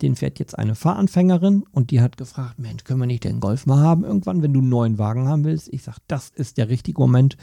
Den 0.00 0.14
fährt 0.16 0.38
jetzt 0.38 0.56
eine 0.58 0.74
Fahranfängerin 0.76 1.64
und 1.72 1.90
die 1.90 2.00
hat 2.00 2.16
gefragt, 2.16 2.58
Mensch, 2.60 2.84
können 2.84 3.00
wir 3.00 3.06
nicht 3.06 3.24
den 3.24 3.40
Golf 3.40 3.66
mal 3.66 3.80
haben 3.80 4.04
irgendwann, 4.04 4.42
wenn 4.42 4.52
du 4.52 4.60
einen 4.60 4.68
neuen 4.68 4.98
Wagen 4.98 5.28
haben 5.28 5.44
willst? 5.44 5.68
Ich 5.72 5.82
sage, 5.82 5.98
das 6.08 6.30
ist 6.30 6.56
der 6.56 6.68
richtige 6.68 7.00
Moment. 7.00 7.36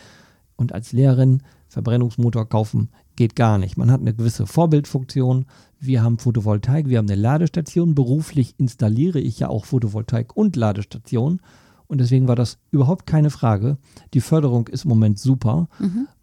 Und 0.56 0.74
als 0.74 0.94
Lehrerin 0.94 1.44
Verbrennungsmotor 1.68 2.48
kaufen 2.50 2.90
geht 3.22 3.36
gar 3.36 3.60
nicht. 3.60 3.78
Man 3.78 3.92
hat 3.92 4.02
eine 4.02 4.16
gewisse 4.16 4.48
Vorbildfunktion. 4.48 5.46
Wir 5.80 6.02
haben 6.02 6.18
Photovoltaik, 6.18 6.90
wir 6.90 6.98
haben 6.98 7.08
eine 7.08 7.22
Ladestation. 7.22 7.94
Beruflich 7.94 8.56
installiere 8.58 9.20
ich 9.20 9.38
ja 9.38 9.48
auch 9.48 9.66
Photovoltaik 9.66 10.36
und 10.36 10.56
Ladestation. 10.56 11.40
Und 11.86 12.02
deswegen 12.02 12.28
war 12.28 12.36
das 12.36 12.58
überhaupt 12.72 13.06
keine 13.06 13.30
Frage. 13.30 13.78
Die 14.16 14.22
Förderung 14.22 14.68
ist 14.70 14.86
im 14.86 14.90
Moment 14.90 15.20
super. 15.20 15.68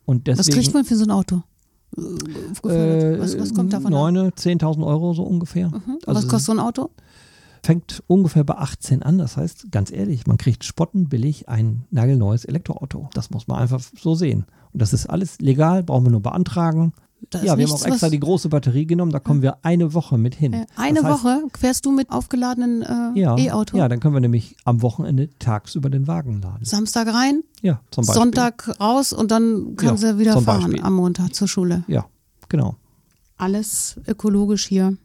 Und 0.06 0.26
Was 0.26 0.38
deswegen, 0.38 0.58
kriegt 0.58 0.74
man 0.74 0.84
für 0.84 0.96
so 0.96 1.04
ein 1.04 1.12
Auto? 1.12 1.44
Äh, 1.96 2.00
gefördert? 2.62 3.20
was, 3.20 3.38
was 3.38 3.54
kommt 3.54 3.72
davon? 3.72 3.94
ab? 3.94 4.00
Neune, 4.00 4.30
10.000 4.30 4.84
Euro 4.84 5.14
so 5.14 5.22
ungefähr. 5.22 5.68
Mhm. 5.68 5.98
Also 6.04 6.18
was 6.18 6.26
kostet 6.26 6.46
so 6.46 6.52
ein 6.52 6.58
Auto? 6.58 6.90
Fängt 7.68 8.02
ungefähr 8.07 8.44
bei 8.44 8.57
18 8.57 9.02
an. 9.02 9.18
Das 9.18 9.37
heißt, 9.37 9.70
ganz 9.70 9.92
ehrlich, 9.92 10.26
man 10.26 10.38
kriegt 10.38 10.64
spottenbillig 10.64 11.50
ein 11.50 11.85
nagelneues 11.90 12.46
Elektroauto. 12.46 13.11
Das 13.12 13.28
muss 13.28 13.46
man 13.46 13.59
einfach 13.59 13.83
so 14.00 14.14
sehen. 14.14 14.46
Und 14.72 14.81
das 14.81 14.94
ist 14.94 15.04
alles 15.04 15.38
legal, 15.40 15.83
brauchen 15.83 16.07
wir 16.07 16.11
nur 16.11 16.22
beantragen. 16.22 16.94
Da 17.28 17.40
ja, 17.40 17.44
wir 17.44 17.50
haben 17.50 17.59
nichts, 17.59 17.83
auch 17.83 17.87
extra 17.87 18.09
die 18.09 18.20
große 18.20 18.48
Batterie 18.48 18.87
genommen, 18.87 19.12
da 19.12 19.18
kommen 19.18 19.42
wir 19.42 19.59
eine 19.66 19.92
Woche 19.92 20.16
mit 20.16 20.35
hin. 20.35 20.54
Äh, 20.54 20.64
Eine 20.76 21.02
das 21.02 21.11
heißt, 21.12 21.24
Woche 21.24 21.42
fährst 21.59 21.85
du 21.85 21.90
mit 21.92 22.11
aufgeladenen 22.11 22.81
äh, 22.81 23.20
Ja, 23.20 23.37
E-Auto? 23.37 23.76
ja, 23.76 23.87
dann 23.88 24.00
können 24.00 24.14
wir 24.14 24.20
nämlich 24.20 24.57
am 24.64 24.81
Wochenende 24.81 25.28
tagsüber 25.38 25.90
den 25.90 26.07
Wagen 26.07 26.40
laden. 26.40 26.64
Samstag 26.64 27.09
rein, 27.12 27.42
Ja, 27.61 27.83
zum 27.90 28.07
Beispiel. 28.07 28.22
Sonntag 28.22 28.81
raus 28.81 29.12
und 29.12 29.31
dann 29.31 29.76
kann 29.76 29.88
Ja, 29.90 29.96
sie 29.98 30.18
wieder 30.18 30.40
fahren 30.40 30.62
Beispiel. 30.70 30.83
am 30.83 30.94
Montag 30.94 31.35
zur 31.35 31.48
Schule. 31.48 31.85
Ja, 31.87 32.07
genau. 32.48 32.76
Alles 33.37 34.00
ökologisch 34.07 34.66
hier. 34.66 34.96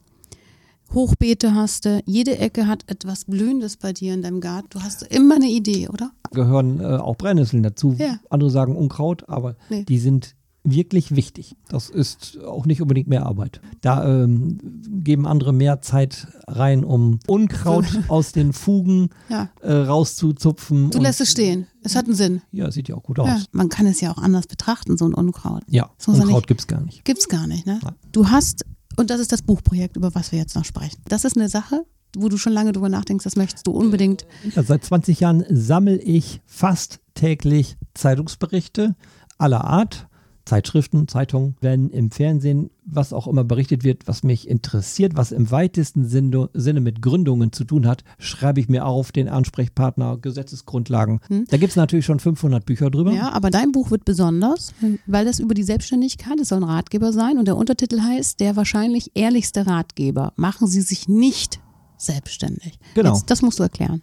Hochbeete 0.93 1.55
hast 1.55 1.85
du, 1.85 2.01
jede 2.05 2.37
Ecke 2.37 2.67
hat 2.67 2.83
etwas 2.87 3.25
Blühendes 3.25 3.77
bei 3.77 3.93
dir 3.93 4.13
in 4.13 4.21
deinem 4.21 4.41
Garten. 4.41 4.67
Du 4.69 4.81
hast 4.81 5.01
immer 5.03 5.35
eine 5.35 5.49
Idee, 5.49 5.87
oder? 5.89 6.11
Gehören 6.31 6.79
äh, 6.79 6.83
auch 6.85 7.15
Brennnesseln 7.17 7.63
dazu. 7.63 7.95
Ja. 7.97 8.19
Andere 8.29 8.49
sagen 8.49 8.75
Unkraut, 8.75 9.27
aber 9.27 9.55
Nee. 9.69 9.83
die 9.85 9.97
sind 9.99 10.35
wirklich 10.65 11.13
wichtig. 11.13 11.57
Das 11.67 11.89
ist 11.89 12.39
auch 12.41 12.65
nicht 12.65 12.81
unbedingt 12.81 13.09
mehr 13.09 13.25
Arbeit. 13.25 13.59
Da 13.81 14.23
ähm, 14.23 14.57
geben 15.03 15.27
andere 15.27 15.51
mehr 15.51 15.81
Zeit 15.81 16.27
rein, 16.47 16.85
um 16.85 17.19
Unkraut 17.27 17.85
aus 18.07 18.31
den 18.31 18.53
Fugen 18.53 19.09
Ja. 19.27 19.49
äh, 19.61 19.73
rauszuzupfen. 19.73 20.89
Du 20.91 20.99
lässt 20.99 21.19
es 21.19 21.31
stehen. 21.31 21.67
Es 21.83 21.97
hat 21.97 22.05
einen 22.05 22.15
Sinn. 22.15 22.41
Ja, 22.53 22.71
sieht 22.71 22.87
ja 22.87 22.95
auch 22.95 23.03
gut 23.03 23.17
Ja. 23.17 23.25
aus. 23.35 23.45
Man 23.51 23.67
kann 23.67 23.87
es 23.87 23.99
ja 23.99 24.11
auch 24.11 24.17
anders 24.19 24.47
betrachten, 24.47 24.95
so 24.97 25.05
ein 25.05 25.13
Unkraut. 25.13 25.63
Ja, 25.67 25.89
ja 26.07 26.13
Unkraut 26.13 26.27
nicht- 26.29 26.47
gibt's 26.47 26.67
gar 26.67 26.79
nicht. 26.81 27.03
Gibt's 27.03 27.27
gar 27.27 27.45
nicht, 27.45 27.65
ne? 27.65 27.79
Nein. 27.83 27.95
Du 28.13 28.29
hast, 28.29 28.63
und 28.97 29.09
das 29.09 29.19
ist 29.19 29.31
das 29.31 29.41
Buchprojekt, 29.41 29.97
über 29.97 30.13
was 30.15 30.31
wir 30.31 30.39
jetzt 30.39 30.55
noch 30.55 30.65
sprechen. 30.65 31.01
Das 31.07 31.25
ist 31.25 31.37
eine 31.37 31.49
Sache, 31.49 31.85
wo 32.15 32.29
du 32.29 32.37
schon 32.37 32.53
lange 32.53 32.71
drüber 32.71 32.89
nachdenkst, 32.89 33.23
das 33.23 33.35
möchtest 33.35 33.67
du 33.67 33.71
unbedingt. 33.71 34.25
Ja, 34.55 34.63
seit 34.63 34.83
20 34.83 35.19
Jahren 35.19 35.43
sammle 35.49 35.97
ich 35.97 36.41
fast 36.45 36.99
täglich 37.15 37.77
Zeitungsberichte 37.93 38.95
aller 39.37 39.63
Art. 39.63 40.07
Zeitschriften, 40.45 41.07
Zeitungen, 41.07 41.55
wenn 41.61 41.89
im 41.89 42.11
Fernsehen, 42.11 42.69
was 42.85 43.13
auch 43.13 43.27
immer 43.27 43.43
berichtet 43.43 43.83
wird, 43.83 44.07
was 44.07 44.23
mich 44.23 44.47
interessiert, 44.47 45.15
was 45.15 45.31
im 45.31 45.49
weitesten 45.51 46.05
Sinne, 46.05 46.81
mit 46.81 47.01
Gründungen 47.01 47.53
zu 47.53 47.63
tun 47.63 47.87
hat, 47.87 48.03
schreibe 48.17 48.59
ich 48.59 48.67
mir 48.67 48.85
auf 48.85 49.11
den 49.11 49.29
Ansprechpartner, 49.29 50.17
Gesetzesgrundlagen. 50.17 51.21
Da 51.49 51.57
gibt 51.57 51.71
es 51.71 51.75
natürlich 51.77 52.05
schon 52.05 52.19
500 52.19 52.65
Bücher 52.65 52.91
drüber. 52.91 53.11
Hm? 53.11 53.17
Ja, 53.17 53.31
aber 53.31 53.51
dein 53.51 53.71
Buch 53.71 53.89
wird 53.89 54.03
besonders, 54.03 54.73
weil 55.07 55.25
das 55.25 55.39
über 55.39 55.53
die 55.53 55.63
Selbstständigkeit, 55.63 56.39
es 56.41 56.49
soll 56.49 56.59
ein 56.59 56.65
Ratgeber 56.65 57.13
sein 57.13 57.37
und 57.37 57.47
der 57.47 57.55
Untertitel 57.55 58.01
heißt, 58.01 58.39
der 58.39 58.55
wahrscheinlich 58.55 59.11
ehrlichste 59.13 59.65
Ratgeber. 59.65 60.33
Machen 60.35 60.67
Sie 60.67 60.81
sich 60.81 61.07
nicht 61.07 61.61
selbstständig. 61.97 62.79
Genau. 62.95 63.13
Jetzt, 63.13 63.29
das 63.29 63.41
musst 63.41 63.59
du 63.59 63.63
erklären. 63.63 64.01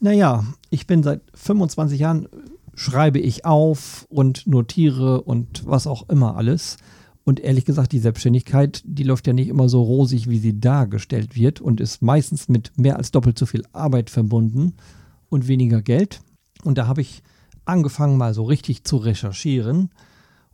Naja, 0.00 0.44
ich 0.70 0.86
bin 0.86 1.02
seit 1.02 1.20
25 1.34 2.00
Jahren, 2.00 2.26
schreibe 2.80 3.18
ich 3.18 3.44
auf 3.44 4.06
und 4.08 4.46
notiere 4.46 5.20
und 5.20 5.66
was 5.66 5.86
auch 5.86 6.08
immer 6.08 6.38
alles. 6.38 6.78
Und 7.24 7.38
ehrlich 7.38 7.66
gesagt, 7.66 7.92
die 7.92 7.98
Selbstständigkeit, 7.98 8.80
die 8.86 9.02
läuft 9.02 9.26
ja 9.26 9.34
nicht 9.34 9.48
immer 9.48 9.68
so 9.68 9.82
rosig, 9.82 10.30
wie 10.30 10.38
sie 10.38 10.58
dargestellt 10.58 11.36
wird 11.36 11.60
und 11.60 11.78
ist 11.78 12.00
meistens 12.00 12.48
mit 12.48 12.72
mehr 12.78 12.96
als 12.96 13.10
doppelt 13.10 13.38
so 13.38 13.44
viel 13.44 13.64
Arbeit 13.74 14.08
verbunden 14.08 14.76
und 15.28 15.46
weniger 15.46 15.82
Geld. 15.82 16.22
Und 16.64 16.78
da 16.78 16.86
habe 16.86 17.02
ich 17.02 17.22
angefangen, 17.66 18.16
mal 18.16 18.32
so 18.32 18.44
richtig 18.44 18.84
zu 18.84 18.96
recherchieren. 18.96 19.90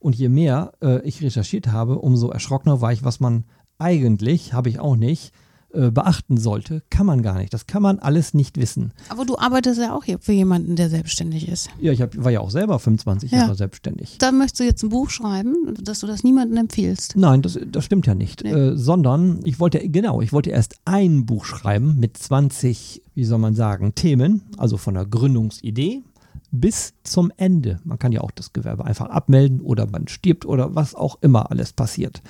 Und 0.00 0.16
je 0.16 0.28
mehr 0.28 0.72
äh, 0.82 1.06
ich 1.06 1.22
recherchiert 1.22 1.68
habe, 1.68 2.00
umso 2.00 2.30
erschrockener 2.30 2.80
war 2.80 2.92
ich, 2.92 3.04
was 3.04 3.20
man 3.20 3.44
eigentlich, 3.78 4.52
habe 4.52 4.68
ich 4.68 4.80
auch 4.80 4.96
nicht, 4.96 5.32
äh, 5.76 5.90
beachten 5.90 6.36
sollte, 6.38 6.82
kann 6.90 7.06
man 7.06 7.22
gar 7.22 7.38
nicht. 7.38 7.52
Das 7.52 7.66
kann 7.66 7.82
man 7.82 7.98
alles 7.98 8.34
nicht 8.34 8.56
wissen. 8.58 8.92
Aber 9.08 9.24
du 9.24 9.38
arbeitest 9.38 9.80
ja 9.80 9.94
auch 9.94 10.04
hier 10.04 10.18
für 10.18 10.32
jemanden, 10.32 10.76
der 10.76 10.88
selbstständig 10.90 11.48
ist. 11.48 11.68
Ja, 11.80 11.92
ich 11.92 12.02
hab, 12.02 12.16
war 12.16 12.30
ja 12.30 12.40
auch 12.40 12.50
selber 12.50 12.78
25 12.78 13.30
Ja. 13.30 13.38
Jahre 13.40 13.54
selbstständig. 13.54 14.16
Da 14.18 14.32
möchtest 14.32 14.60
du 14.60 14.64
jetzt 14.64 14.82
ein 14.82 14.88
Buch 14.88 15.10
schreiben, 15.10 15.74
dass 15.80 16.00
du 16.00 16.06
das 16.06 16.24
niemandem 16.24 16.56
empfiehlst. 16.58 17.14
Nein, 17.16 17.42
das, 17.42 17.58
das 17.70 17.84
stimmt 17.84 18.06
ja 18.06 18.14
nicht. 18.14 18.42
Nee. 18.44 18.50
Äh, 18.52 18.76
sondern 18.76 19.40
ich 19.44 19.60
wollte, 19.60 19.78
genau, 19.88 20.20
ich 20.20 20.32
wollte 20.32 20.50
erst 20.50 20.76
ein 20.84 21.26
Buch 21.26 21.44
schreiben 21.44 21.96
mit 21.98 22.16
20, 22.16 23.02
wie 23.14 23.24
soll 23.24 23.38
man 23.38 23.54
sagen, 23.54 23.94
Themen, 23.94 24.42
also 24.56 24.76
von 24.76 24.94
der 24.94 25.06
Gründungsidee 25.06 26.02
bis 26.50 26.94
zum 27.02 27.32
Ende. 27.36 27.80
Man 27.84 27.98
kann 27.98 28.12
ja 28.12 28.20
auch 28.20 28.30
das 28.30 28.52
Gewerbe 28.52 28.84
einfach 28.84 29.06
abmelden 29.10 29.60
oder 29.60 29.86
man 29.86 30.08
stirbt 30.08 30.46
oder 30.46 30.74
was 30.74 30.94
auch 30.94 31.18
immer 31.20 31.50
alles 31.50 31.72
passiert. 31.72 32.22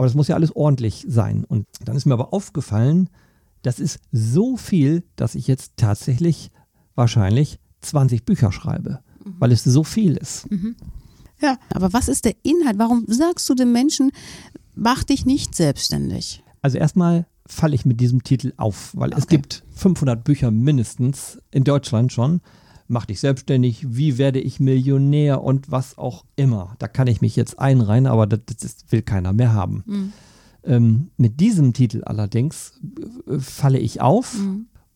Aber 0.00 0.06
das 0.06 0.14
muss 0.14 0.28
ja 0.28 0.34
alles 0.34 0.56
ordentlich 0.56 1.04
sein. 1.06 1.44
Und 1.44 1.66
dann 1.84 1.94
ist 1.94 2.06
mir 2.06 2.14
aber 2.14 2.32
aufgefallen, 2.32 3.10
das 3.60 3.78
ist 3.78 3.98
so 4.12 4.56
viel, 4.56 5.02
dass 5.14 5.34
ich 5.34 5.46
jetzt 5.46 5.72
tatsächlich 5.76 6.50
wahrscheinlich 6.94 7.58
20 7.82 8.24
Bücher 8.24 8.50
schreibe, 8.50 9.00
weil 9.38 9.52
es 9.52 9.62
so 9.62 9.84
viel 9.84 10.16
ist. 10.16 10.48
Ja. 11.42 11.58
Aber 11.68 11.92
was 11.92 12.08
ist 12.08 12.24
der 12.24 12.34
Inhalt? 12.44 12.78
Warum 12.78 13.04
sagst 13.08 13.46
du 13.50 13.54
den 13.54 13.72
Menschen, 13.72 14.10
mach 14.74 15.04
dich 15.04 15.26
nicht 15.26 15.54
selbstständig? 15.54 16.42
Also 16.62 16.78
erstmal 16.78 17.26
falle 17.46 17.74
ich 17.74 17.84
mit 17.84 18.00
diesem 18.00 18.22
Titel 18.24 18.54
auf, 18.56 18.92
weil 18.96 19.12
es 19.12 19.24
Okay. 19.24 19.36
gibt 19.36 19.64
500 19.74 20.24
Bücher 20.24 20.50
mindestens 20.50 21.38
in 21.50 21.64
Deutschland 21.64 22.10
schon. 22.10 22.40
Mach 22.90 23.06
dich 23.06 23.20
selbstständig, 23.20 23.86
wie 23.96 24.18
werde 24.18 24.40
ich 24.40 24.58
Millionär 24.58 25.42
und 25.42 25.70
was 25.70 25.96
auch 25.96 26.24
immer. 26.34 26.74
Da 26.80 26.88
kann 26.88 27.06
ich 27.06 27.20
mich 27.20 27.36
jetzt 27.36 27.58
einreihen, 27.58 28.08
aber 28.08 28.26
das, 28.26 28.40
das 28.58 28.76
will 28.90 29.02
keiner 29.02 29.32
mehr 29.32 29.52
haben. 29.52 29.84
Ähm, 30.64 31.10
mit 31.16 31.38
diesem 31.38 31.72
Titel 31.72 32.02
allerdings 32.04 32.80
äh, 33.28 33.38
falle 33.38 33.78
ich 33.78 34.00
auf. 34.00 34.34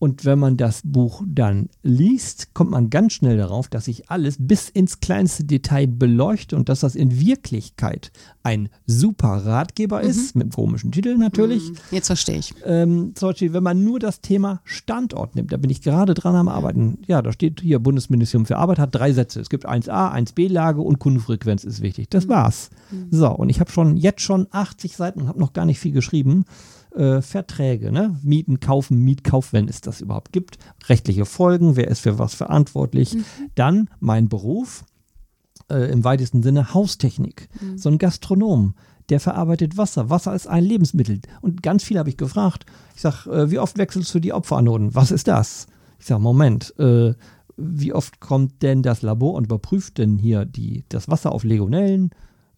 Und 0.04 0.26
wenn 0.26 0.38
man 0.38 0.58
das 0.58 0.82
Buch 0.84 1.22
dann 1.26 1.70
liest, 1.82 2.52
kommt 2.52 2.70
man 2.70 2.90
ganz 2.90 3.14
schnell 3.14 3.38
darauf, 3.38 3.68
dass 3.68 3.88
ich 3.88 4.10
alles 4.10 4.36
bis 4.38 4.68
ins 4.68 5.00
kleinste 5.00 5.44
Detail 5.44 5.86
beleuchte 5.86 6.56
und 6.56 6.68
dass 6.68 6.80
das 6.80 6.94
in 6.94 7.20
Wirklichkeit 7.20 8.12
ein 8.42 8.68
super 8.86 9.46
Ratgeber 9.46 10.02
ist, 10.02 10.36
mit 10.36 10.42
einem 10.42 10.52
komischen 10.52 10.92
Titel 10.92 11.16
natürlich. 11.16 11.72
Jetzt 11.90 12.08
verstehe 12.08 12.36
ich. 12.36 12.54
Ähm, 12.66 13.12
zum 13.14 13.30
Beispiel, 13.30 13.54
wenn 13.54 13.62
man 13.62 13.82
nur 13.82 13.98
das 13.98 14.20
Thema 14.20 14.60
Standort 14.64 15.36
nimmt, 15.36 15.52
da 15.52 15.56
bin 15.56 15.70
ich 15.70 15.80
gerade 15.80 16.12
dran 16.12 16.36
am 16.36 16.48
Arbeiten. 16.48 16.98
Ja, 17.06 17.22
da 17.22 17.32
steht 17.32 17.62
hier, 17.62 17.78
Bundesministerium 17.78 18.44
für 18.44 18.58
Arbeit 18.58 18.78
hat 18.78 18.94
drei 18.94 19.14
Sätze. 19.14 19.40
Es 19.40 19.48
gibt 19.48 19.66
1a, 19.66 20.12
1b-Lage 20.12 20.82
und 20.82 20.98
Kundenfrequenz 20.98 21.64
ist 21.64 21.80
wichtig. 21.80 22.10
Das 22.10 22.28
war's. 22.28 22.68
So, 23.10 23.30
und 23.30 23.48
ich 23.48 23.58
habe 23.58 23.72
schon 23.72 23.96
jetzt 23.96 24.20
schon 24.20 24.48
80 24.50 24.98
Seiten 24.98 25.22
und 25.22 25.28
habe 25.28 25.40
noch 25.40 25.54
gar 25.54 25.64
nicht 25.64 25.78
viel 25.78 25.92
geschrieben. 25.92 26.44
Äh, 26.94 27.22
Verträge, 27.22 27.90
ne? 27.90 28.18
Mieten, 28.22 28.60
kaufen, 28.60 28.98
Mietkauf, 28.98 29.52
wenn 29.52 29.68
es 29.68 29.80
das 29.80 30.00
überhaupt 30.00 30.32
gibt. 30.32 30.58
Rechtliche 30.88 31.24
Folgen, 31.24 31.74
wer 31.74 31.88
ist 31.88 32.00
für 32.00 32.18
was 32.20 32.34
verantwortlich. 32.34 33.16
Dann 33.56 33.90
mein 33.98 34.28
Beruf, 34.28 34.84
äh, 35.70 35.90
im 35.90 36.04
weitesten 36.04 36.42
Sinne 36.42 36.72
Haustechnik. 36.72 37.48
So 37.76 37.88
ein 37.88 37.98
Gastronom, 37.98 38.74
der 39.08 39.20
verarbeitet 39.20 39.76
Wasser. 39.76 40.10
Wasser 40.10 40.34
ist 40.34 40.46
ein 40.46 40.64
Lebensmittel. 40.64 41.20
Und 41.40 41.62
ganz 41.62 41.82
viel 41.82 41.98
habe 41.98 42.10
ich 42.10 42.16
gefragt. 42.16 42.64
Ich 42.94 43.02
sage, 43.02 43.30
äh, 43.30 43.50
wie 43.50 43.58
oft 43.58 43.76
wechselst 43.76 44.14
du 44.14 44.20
die 44.20 44.32
Opferanoden? 44.32 44.94
Was 44.94 45.10
ist 45.10 45.28
das? 45.28 45.66
Ich 45.98 46.06
sage, 46.06 46.22
Moment, 46.22 46.78
äh, 46.78 47.14
wie 47.56 47.92
oft 47.92 48.20
kommt 48.20 48.62
denn 48.62 48.82
das 48.82 49.02
Labor 49.02 49.34
und 49.34 49.44
überprüft 49.44 49.98
denn 49.98 50.18
hier 50.18 50.44
die, 50.44 50.84
das 50.88 51.08
Wasser 51.08 51.32
auf 51.32 51.44
Legionellen? 51.44 52.10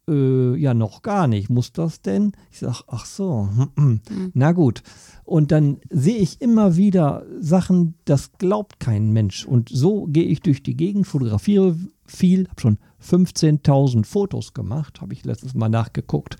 Äh, 0.09 0.57
ja, 0.57 0.75
noch 0.75 1.03
gar 1.03 1.27
nicht. 1.27 1.51
Muss 1.51 1.73
das 1.73 2.01
denn? 2.01 2.33
Ich 2.51 2.61
sage, 2.61 2.85
ach 2.87 3.07
so, 3.07 3.49
hm, 3.77 4.01
hm. 4.09 4.31
na 4.35 4.53
gut. 4.53 4.83
Und 5.25 5.51
dann 5.51 5.79
sehe 5.91 6.19
ich 6.19 6.41
immer 6.41 6.77
wieder 6.77 7.25
Sachen, 7.41 7.95
das 8.05 8.33
glaubt 8.39 8.79
kein 8.79 9.13
Mensch. 9.13 9.45
Und 9.45 9.69
so 9.69 10.07
gehe 10.07 10.25
ich 10.25 10.41
durch 10.41 10.63
die 10.63 10.77
Gegend, 10.77 11.07
fotografiere 11.07 11.77
viel, 12.05 12.49
habe 12.49 12.61
schon 12.61 12.79
15.000 13.03 14.05
Fotos 14.05 14.55
gemacht, 14.55 15.01
habe 15.01 15.13
ich 15.13 15.25
letztes 15.25 15.55
Mal 15.55 15.69
nachgeguckt. 15.69 16.37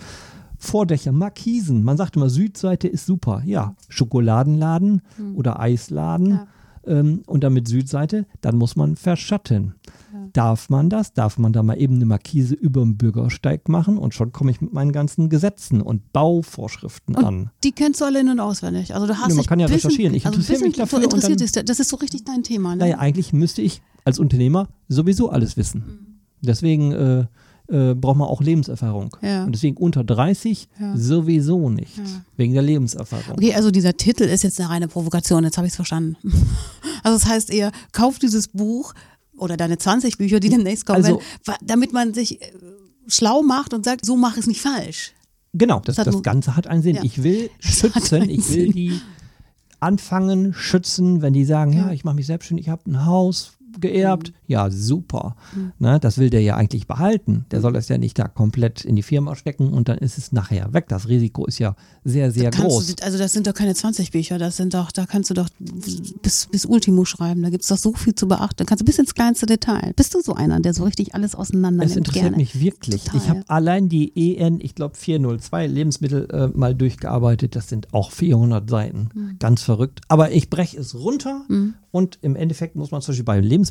Vordächer, 0.59 1.13
Markisen. 1.13 1.83
Man 1.83 1.97
sagt 1.97 2.17
immer, 2.17 2.31
Südseite 2.31 2.89
ist 2.89 3.07
super. 3.07 3.43
Ja, 3.45 3.75
Schokoladenladen 3.89 5.03
oder 5.35 5.61
Eisladen. 5.61 6.31
Ja. 6.31 6.47
Ähm, 6.87 7.23
und 7.27 7.43
dann 7.45 7.53
mit 7.53 7.67
Südseite, 7.69 8.27
dann 8.41 8.57
muss 8.57 8.77
man 8.77 8.97
verschatten. 8.97 9.75
Darf 10.33 10.69
man 10.71 10.91
das? 10.91 11.13
Darf 11.13 11.39
man 11.39 11.53
da 11.53 11.63
mal 11.63 11.75
eben 11.81 11.97
eine 11.97 12.07
Markise 12.07 12.55
über 12.55 12.81
dem 12.83 12.97
Bürgersteig 12.97 13.69
machen? 13.69 13.97
Und 13.99 14.15
schon 14.15 14.33
komme 14.33 14.51
ich 14.51 14.61
mit 14.61 14.73
meinen 14.73 14.93
ganzen 14.93 15.29
Gesetzen 15.29 15.81
und 15.81 16.13
Bauvorschriften 16.13 17.17
an. 17.17 17.51
Die 17.65 17.73
kennst 17.73 18.01
du 18.01 18.05
alle 18.05 18.21
in- 18.21 18.29
und 18.29 18.41
auswendig. 18.41 18.95
Also 18.95 19.07
du 19.07 19.17
hast 19.19 19.29
Ja, 19.31 19.35
man 19.35 19.45
kann 19.47 19.61
ja 19.61 19.67
bisschen, 19.67 19.89
recherchieren. 19.89 20.15
Ich 20.15 20.27
also 20.27 20.39
interessiere 20.39 20.67
mich 20.69 20.77
dafür 20.77 20.99
und 20.99 21.05
interessiert 21.05 21.41
dann- 21.41 21.47
dich, 21.47 21.65
das 21.65 21.81
ist 21.81 21.89
so 21.91 21.97
richtig 21.97 22.25
dein 22.25 22.43
Thema. 22.43 22.71
Ne? 22.77 22.85
Naja, 22.85 22.99
eigentlich 22.99 23.33
müsste 23.33 23.63
ich 23.63 23.83
als 24.05 24.19
Unternehmer 24.19 24.69
sowieso 24.89 25.31
alles 25.31 25.57
wissen. 25.57 25.81
Mhm. 25.81 26.07
Deswegen 26.43 26.93
äh, 26.93 27.27
äh, 27.69 27.95
braucht 27.95 28.17
man 28.17 28.29
auch 28.29 28.41
Lebenserfahrung. 28.43 29.17
Ja. 29.23 29.45
Und 29.45 29.53
deswegen 29.53 29.77
unter 29.77 30.05
30 30.05 30.69
Ja. 30.81 30.97
sowieso 30.97 31.69
nicht. 31.71 31.97
Ja. 31.99 32.05
Wegen 32.37 32.53
der 32.55 32.63
Lebenserfahrung. 32.63 33.33
Okay, 33.37 33.55
also 33.55 33.71
dieser 33.71 33.97
Titel 33.97 34.23
ist 34.25 34.43
jetzt 34.45 34.61
eine 34.61 34.71
reine 34.71 34.89
Provokation, 34.89 35.45
jetzt 35.45 35.57
habe 35.57 35.67
ich 35.67 35.73
es 35.73 35.77
verstanden. 35.77 36.17
Also 37.03 37.19
das 37.19 37.29
heißt 37.29 37.51
eher, 37.53 37.71
kauf 37.93 38.19
dieses 38.19 38.49
Buch 38.49 38.93
oder 39.37 39.57
deine 39.57 39.79
20 39.79 40.19
Bücher, 40.19 40.41
die 40.41 40.49
demnächst 40.49 40.87
kommen, 40.87 41.05
Also- 41.05 41.21
wa- 41.45 41.57
damit 41.63 41.93
man 41.93 42.15
sich 42.15 42.43
äh, 42.43 42.47
schlau 43.07 43.43
macht 43.43 43.75
und 43.75 43.85
sagt, 43.85 44.05
so 44.05 44.17
mach 44.17 44.37
es 44.37 44.47
nicht 44.49 44.61
falsch. 44.61 45.13
Genau, 45.53 45.81
das, 45.85 45.97
Das 45.97 46.07
das 46.07 46.23
Ganze 46.23 46.57
hat 46.57 46.67
einen 46.67 46.83
Sinn. 46.83 46.99
Ich 47.03 47.23
will 47.23 47.51
schützen, 47.61 48.29
ich 48.29 48.49
will 48.53 48.73
die 48.73 49.01
anfangen, 49.81 50.53
schützen, 50.55 51.23
wenn 51.23 51.33
die 51.33 51.45
sagen, 51.45 51.73
ja, 51.73 51.87
Ja. 51.87 51.93
ich 51.93 52.05
mache 52.05 52.17
mich 52.17 52.27
selbstständig, 52.27 52.67
ich 52.67 52.71
habe 52.71 52.91
ein 52.91 53.05
Haus 53.07 53.53
geerbt. 53.81 54.29
Mhm. 54.31 54.35
Ja, 54.47 54.71
super. 54.71 55.37
Ne, 55.79 55.99
das 56.01 56.19
will 56.19 56.31
der 56.31 56.43
ja 56.43 56.57
eigentlich 56.57 56.87
behalten. 56.87 57.45
Der 57.51 57.61
soll 57.61 57.73
das 57.73 57.89
ja 57.89 57.99
nicht 57.99 58.19
da 58.19 58.29
komplett 58.29 58.85
in 58.85 58.97
die 58.97 59.03
Firma 59.03 59.35
stecken 59.35 59.73
und 59.73 59.89
dann 59.89 59.99
ist 59.99 60.19
es 60.19 60.33
nachher 60.33 60.73
weg. 60.73 60.87
Das 60.89 61.09
Risiko 61.09 61.47
ist 61.47 61.59
ja 61.59 61.75
sehr, 62.05 62.31
sehr 62.31 62.51
groß. 62.51 62.95
Du, 62.95 63.05
also 63.05 63.19
das 63.19 63.33
sind 63.33 63.47
doch 63.47 63.55
keine 63.55 63.75
20 63.75 64.13
Bücher, 64.13 64.39
das 64.39 64.57
sind 64.57 64.75
doch, 64.75 64.93
da 64.93 65.07
kannst 65.07 65.31
du 65.31 65.35
doch 65.35 65.49
bis, 65.59 66.47
bis 66.47 66.65
Ultimo 66.65 67.05
schreiben, 67.05 67.43
da 67.43 67.51
gibt 67.51 67.63
es 67.63 67.69
doch 67.69 67.79
so 67.79 67.93
viel 67.93 68.15
zu 68.15 68.29
beachten. 68.29 68.57
Da 68.59 68.65
kannst 68.65 68.83
du 68.83 68.85
bis 68.85 68.99
ins 68.99 69.15
kleinste 69.15 69.47
Detail. 69.47 69.93
Bist 69.97 70.15
du 70.15 70.21
so 70.21 70.35
einer, 70.35 70.61
der 70.61 70.75
so 70.75 70.85
richtig 70.85 71.15
alles 71.15 71.35
auseinander 71.35 71.85
nimmt? 71.85 71.97
interessiert 71.97 72.25
gerne? 72.25 72.37
mich 72.37 72.61
wirklich. 72.61 73.05
Total, 73.05 73.21
ich 73.21 73.29
habe 73.29 73.43
allein 73.49 73.89
die 73.89 74.37
EN, 74.37 74.61
ich 74.61 74.75
glaube 74.75 74.97
402 74.97 75.67
Lebensmittel 75.67 76.29
äh, 76.31 76.49
mal 76.49 76.75
durchgearbeitet. 76.75 77.57
Das 77.57 77.69
sind 77.69 77.93
auch 77.93 78.11
400 78.13 78.69
Seiten. 78.69 79.09
Mhm. 79.15 79.37
Ganz 79.39 79.63
verrückt. 79.63 80.01
Aber 80.09 80.33
ich 80.33 80.51
breche 80.51 80.79
es 80.79 80.95
runter 80.95 81.45
und 81.91 82.19
im 82.23 82.37
Endeffekt 82.37 82.77
muss 82.77 82.91
man 82.91 83.01
zum 83.01 83.13
Beispiel 83.13 83.25
bei 83.25 83.41
Lebensmitteln, 83.41 83.66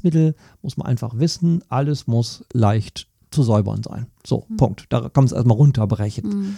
muss 0.62 0.78
man 0.78 0.88
einfach 0.88 1.18
wissen, 1.18 1.64
alles 1.70 2.08
muss 2.08 2.44
leicht 2.54 3.08
zu 3.32 3.44
säubern 3.44 3.84
sein. 3.84 4.08
So, 4.26 4.46
Mhm. 4.50 4.58
Punkt. 4.58 4.86
Da 4.90 5.02
kann 5.02 5.12
man 5.16 5.26
es 5.26 5.32
erstmal 5.32 5.58
runterbrechen. 5.58 6.58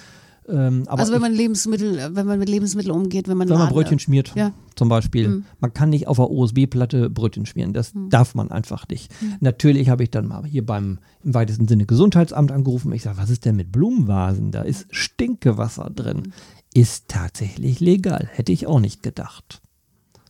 Ähm, 0.49 0.83
aber 0.87 0.99
also 1.01 1.11
wenn 1.11 1.19
man 1.19 1.33
Lebensmittel, 1.33 2.15
wenn 2.15 2.25
man 2.25 2.39
mit 2.39 2.47
Lebensmitteln 2.47 2.95
umgeht, 2.95 3.27
wenn 3.27 3.35
man, 3.35 3.49
wenn 3.49 3.57
man 3.57 3.67
Brötchen 3.69 3.99
schmiert, 3.99 4.31
Ja. 4.35 4.53
zum 4.75 4.87
Beispiel. 4.87 5.27
Mhm. 5.27 5.45
Man 5.59 5.73
kann 5.73 5.89
nicht 5.89 6.07
auf 6.07 6.17
der 6.17 6.29
OSB-Platte 6.29 7.09
Brötchen 7.09 7.45
schmieren. 7.45 7.73
Das 7.73 7.91
darf 8.09 8.33
man 8.33 8.49
einfach 8.49 8.87
nicht. 8.87 9.11
Natürlich 9.41 9.89
habe 9.89 10.03
ich 10.03 10.11
dann 10.11 10.25
mal 10.27 10.45
hier 10.45 10.65
beim 10.65 10.99
im 11.23 11.33
weitesten 11.33 11.67
Sinne 11.67 11.85
Gesundheitsamt 11.85 12.53
angerufen. 12.53 12.93
Ich 12.93 13.01
sage, 13.03 13.17
was 13.17 13.29
ist 13.29 13.43
denn 13.43 13.57
mit 13.57 13.73
Blumenvasen? 13.73 14.51
Da 14.51 14.61
ist 14.61 14.87
Stinkewasser 14.89 15.89
drin. 15.93 16.31
Ist 16.73 17.09
tatsächlich 17.09 17.81
legal. 17.81 18.29
Hätte 18.31 18.51
ich 18.53 18.67
auch 18.67 18.79
nicht 18.79 19.03
gedacht. 19.03 19.61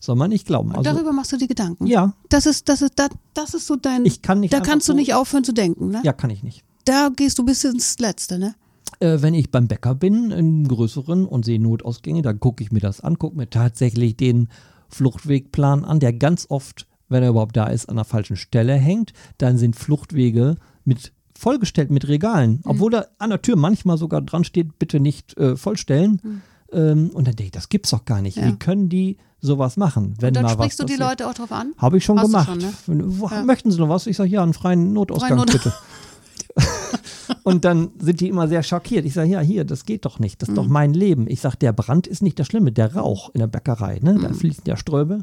Soll 0.08 0.16
man 0.16 0.30
nicht 0.30 0.48
glauben. 0.48 0.72
Also, 0.72 0.84
Darüber 0.84 1.12
machst 1.12 1.34
du 1.34 1.38
dir 1.38 1.50
Gedanken. 1.50 1.86
ja, 1.86 2.14
Das 2.30 2.46
ist, 2.46 2.70
das 2.70 2.82
ist, 2.82 2.94
das, 2.96 3.10
das 3.34 3.54
ist 3.54 3.68
so 3.68 3.76
dein. 3.76 4.06
ich 4.06 4.22
kann 4.22 4.40
nicht. 4.40 4.54
da 4.54 4.62
kannst 4.62 4.88
du 4.88 4.94
nicht 4.94 5.14
aufhören 5.14 5.44
zu 5.44 5.52
denken, 5.52 5.90
ne? 5.90 6.00
Ja, 6.06 6.14
kann 6.14 6.30
ich 6.30 6.44
nicht. 6.44 6.64
Da 6.86 7.10
gehst 7.14 7.38
du 7.38 7.44
bis 7.44 7.66
ins 7.66 8.00
Letzte, 8.00 8.40
ne? 8.40 8.56
äh, 9.02 9.18
wenn 9.22 9.34
ich 9.34 9.52
beim 9.52 9.68
Bäcker 9.68 9.96
bin, 9.96 10.32
in 10.32 10.66
größeren 10.66 11.26
und 11.26 11.44
sehe 11.44 11.60
Notausgänge, 11.60 12.22
dann 12.22 12.40
gucke 12.40 12.64
ich 12.64 12.72
mir 12.72 12.80
das 12.80 13.02
an, 13.02 13.20
gucke 13.20 13.36
mir 13.36 13.50
tatsächlich 13.50 14.16
den 14.16 14.48
Fluchtwegplan 14.88 15.84
an, 15.84 16.00
der 16.00 16.14
ganz 16.14 16.46
oft, 16.50 16.88
wenn 17.10 17.22
er 17.22 17.30
überhaupt 17.32 17.58
da 17.58 17.68
ist, 17.68 17.90
an 17.90 17.98
der 17.98 18.06
falschen 18.06 18.38
Stelle 18.38 18.76
hängt. 18.76 19.12
Dann 19.38 19.58
sind 19.58 19.76
Fluchtwege 19.76 20.56
mit 20.86 21.12
vollgestellt 21.38 21.92
mit 21.92 22.08
Regalen, 22.08 22.62
obwohl 22.64 22.92
da 22.92 23.08
an 23.20 23.30
der 23.30 23.42
Tür 23.42 23.58
manchmal 23.58 23.98
sogar 23.98 24.22
dran 24.22 24.44
steht, 24.44 24.80
bitte 24.80 25.00
nicht 25.02 25.38
äh, 25.38 25.58
vollstellen. 25.58 26.42
Ähm, 26.72 27.10
und 27.14 27.28
dann 27.28 27.36
denke 27.36 27.48
ich, 27.48 27.52
das 27.52 27.70
gibt's 27.70 27.92
doch 27.92 28.06
gar 28.06 28.22
nicht. 28.22 28.38
Ja. 28.38 28.48
Wie 28.48 28.56
können 28.56 28.90
die 28.90 29.18
sowas 29.42 29.78
machen, 29.78 30.16
wenn 30.20 30.30
Und 30.30 30.34
dann 30.36 30.44
mal 30.44 30.50
sprichst 30.54 30.80
du 30.80 30.84
die 30.84 30.94
passiert? 30.98 31.10
Leute 31.22 31.30
auch 31.30 31.34
drauf 31.34 31.52
an? 31.52 31.74
Habe 31.78 31.98
ich 31.98 32.06
schon 32.06 32.18
Hast 32.20 32.26
du 32.28 32.32
gemacht. 32.32 32.50
schon, 32.86 32.98
ne? 32.98 33.04
Wo- 33.20 33.30
Ja. 33.30 33.44
Möchten 33.44 33.72
Sie 33.72 33.80
noch 33.80 33.90
was? 33.90 34.08
Ich 34.08 34.18
sage, 34.18 34.30
ja, 34.30 34.42
einen 34.44 34.54
freien 34.54 34.94
Notausgang 34.94 35.30
Freien 35.30 35.40
Not- 35.40 35.52
bitte. 35.52 35.74
Und 37.44 37.66
dann 37.66 37.90
sind 38.00 38.20
die 38.20 38.30
immer 38.30 38.48
sehr 38.48 38.64
schockiert. 38.64 39.06
Ich 39.06 39.14
sage, 39.14 39.30
ja, 39.30 39.40
hier, 39.40 39.64
das 39.66 39.86
geht 39.86 40.06
doch 40.06 40.20
nicht. 40.20 40.42
Das 40.42 40.50
ist 40.50 40.54
Mhm. 40.54 40.56
doch 40.56 40.68
mein 40.68 40.94
Leben. 40.94 41.28
Ich 41.30 41.42
sage, 41.42 41.58
der 41.58 41.74
Brand 41.74 42.08
ist 42.08 42.22
nicht 42.22 42.40
das 42.40 42.48
Schlimme, 42.48 42.72
der 42.72 42.96
Rauch 42.96 43.30
in 43.34 43.40
der 43.40 43.48
Bäckerei. 43.48 44.00
Ne? 44.02 44.18
Da 44.22 44.34
fließt 44.34 44.66
der 44.66 44.78
Ströbe. 44.78 45.16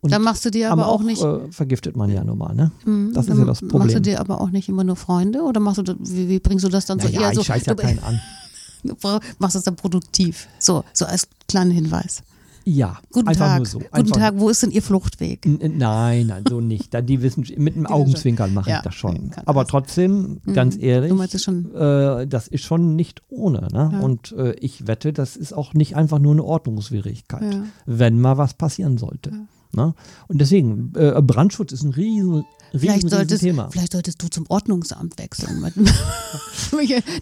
Und 0.00 0.10
Mhm. 0.10 0.12
Dann 0.12 0.22
machst 0.22 0.44
du 0.44 0.50
dir 0.50 0.70
am 0.72 0.78
aber 0.80 0.88
auch 0.90 1.02
nicht. 1.02 1.22
Äh, 1.22 1.50
vergiftet 1.50 1.96
man 1.96 2.10
ja 2.10 2.22
normal. 2.24 2.54
Ne? 2.54 2.72
Mhm, 2.84 3.12
Das 3.14 3.24
ist 3.24 3.30
dann 3.30 3.38
ja 3.38 3.44
das 3.44 3.62
Machst 3.62 3.72
du 3.74 3.78
Problem. 3.78 4.02
dir 4.02 4.20
aber 4.20 4.40
auch 4.40 4.50
nicht 4.50 4.68
immer 4.68 4.84
nur 4.84 4.96
Freunde 4.96 5.42
oder 5.42 5.60
machst 5.60 5.78
du 5.78 5.82
das, 5.82 5.96
wie, 6.00 6.28
wie 6.28 6.40
bringst 6.40 6.64
du 6.64 6.68
das 6.68 6.86
dann 6.86 6.98
so 7.00 7.06
Naja, 7.08 7.22
eher 7.22 7.34
so? 7.34 7.40
ich 7.40 7.46
scheiß 7.46 7.66
ja 7.66 7.74
du, 7.74 7.82
keinen 7.82 8.00
an. 8.00 8.20
Du 8.84 8.94
bra- 8.94 9.20
machst 9.38 9.56
es 9.56 9.64
dann 9.64 9.74
produktiv. 9.76 10.46
So, 10.60 10.84
so 10.92 11.06
als 11.06 11.26
kleinen 11.48 11.70
Hinweis. 11.72 12.22
Ja, 12.68 12.98
Guten 13.12 13.28
einfach 13.28 13.46
Tag. 13.46 13.56
nur 13.58 13.66
so. 13.66 13.78
Guten 13.78 14.10
Tag, 14.10 14.34
wo 14.38 14.48
ist 14.48 14.60
denn 14.64 14.72
Ihr 14.72 14.82
Fluchtweg? 14.82 15.46
N- 15.46 15.78
Nein, 15.78 16.26
nein, 16.26 16.42
so 16.48 16.60
nicht. 16.60 16.92
Dann 16.92 17.06
die 17.06 17.22
Wissenschaft 17.22 17.60
mit 17.60 17.76
dem 17.76 17.86
Augenzwinkern 17.86 18.52
mache 18.52 18.70
Ja, 18.70 18.78
ich 18.78 18.82
das 18.82 18.94
schon. 18.96 19.30
Aber 19.44 19.62
das. 19.62 19.70
trotzdem, 19.70 20.40
ganz 20.52 20.76
ehrlich, 20.76 21.12
äh, 21.12 22.26
das 22.26 22.48
ist 22.48 22.64
schon 22.64 22.96
nicht 22.96 23.22
ohne. 23.28 23.68
Ne? 23.72 23.90
Ja. 23.92 24.00
Und 24.00 24.32
äh, 24.32 24.54
ich 24.54 24.88
wette, 24.88 25.12
das 25.12 25.36
ist 25.36 25.52
auch 25.52 25.74
nicht 25.74 25.94
einfach 25.94 26.18
nur 26.18 26.32
eine 26.32 26.42
Ordnungswidrigkeit, 26.42 27.54
Ja. 27.54 27.62
wenn 27.86 28.20
mal 28.20 28.36
was 28.36 28.54
passieren 28.54 28.98
sollte. 28.98 29.30
Ne? 29.72 29.94
Und 30.28 30.38
deswegen, 30.40 30.92
äh, 30.96 31.20
Brandschutz 31.22 31.72
ist 31.72 31.82
ein 31.82 31.92
riesen, 31.92 32.32
riesen, 32.32 32.46
Vielleicht 32.72 32.96
riesen 32.96 33.08
solltest, 33.10 33.42
Thema. 33.42 33.68
vielleicht 33.70 33.92
solltest 33.92 34.22
du 34.22 34.28
zum 34.28 34.44
Ordnungsamt 34.48 35.18
wechseln. 35.18 35.72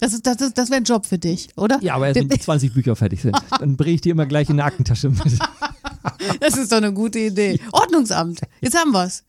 Das 0.01 0.13
ist, 0.13 0.27
das, 0.27 0.41
ist, 0.41 0.59
das 0.59 0.71
wäre 0.71 0.81
ein 0.81 0.85
Job 0.85 1.07
für 1.07 1.19
dich, 1.19 1.49
oder? 1.57 1.79
Ja, 1.83 1.95
aber 1.95 2.09
erst 2.09 2.19
wenn 2.19 2.29
die 2.29 2.39
20 2.39 2.73
Bücher 2.73 2.97
fertig 2.97 3.23
sind. 3.23 3.37
Dann 3.59 3.77
bringe 3.77 3.95
ich 3.95 4.01
die 4.01 4.09
immer 4.11 4.27
gleich 4.27 4.49
in 4.49 4.55
eine 4.55 4.65
Aktentasche 4.65 5.11
mit. 5.11 5.21
Das 6.41 6.57
ist 6.57 6.71
doch 6.73 6.79
eine 6.79 6.93
gute 6.93 7.19
Idee. 7.19 7.61
Ordnungsamt. 7.73 8.41
Jetzt 8.61 8.77
haben 8.77 8.93
wir's. 8.93 9.23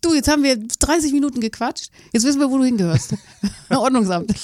Du, 0.00 0.14
jetzt 0.14 0.28
haben 0.28 0.42
wir 0.42 0.56
30 0.56 1.12
Minuten 1.12 1.40
gequatscht. 1.40 1.90
Jetzt 2.12 2.24
wissen 2.24 2.40
wir, 2.40 2.50
wo 2.50 2.58
du 2.58 2.64
hingehörst. 2.64 3.14
Ordnungsamt. 3.70 4.34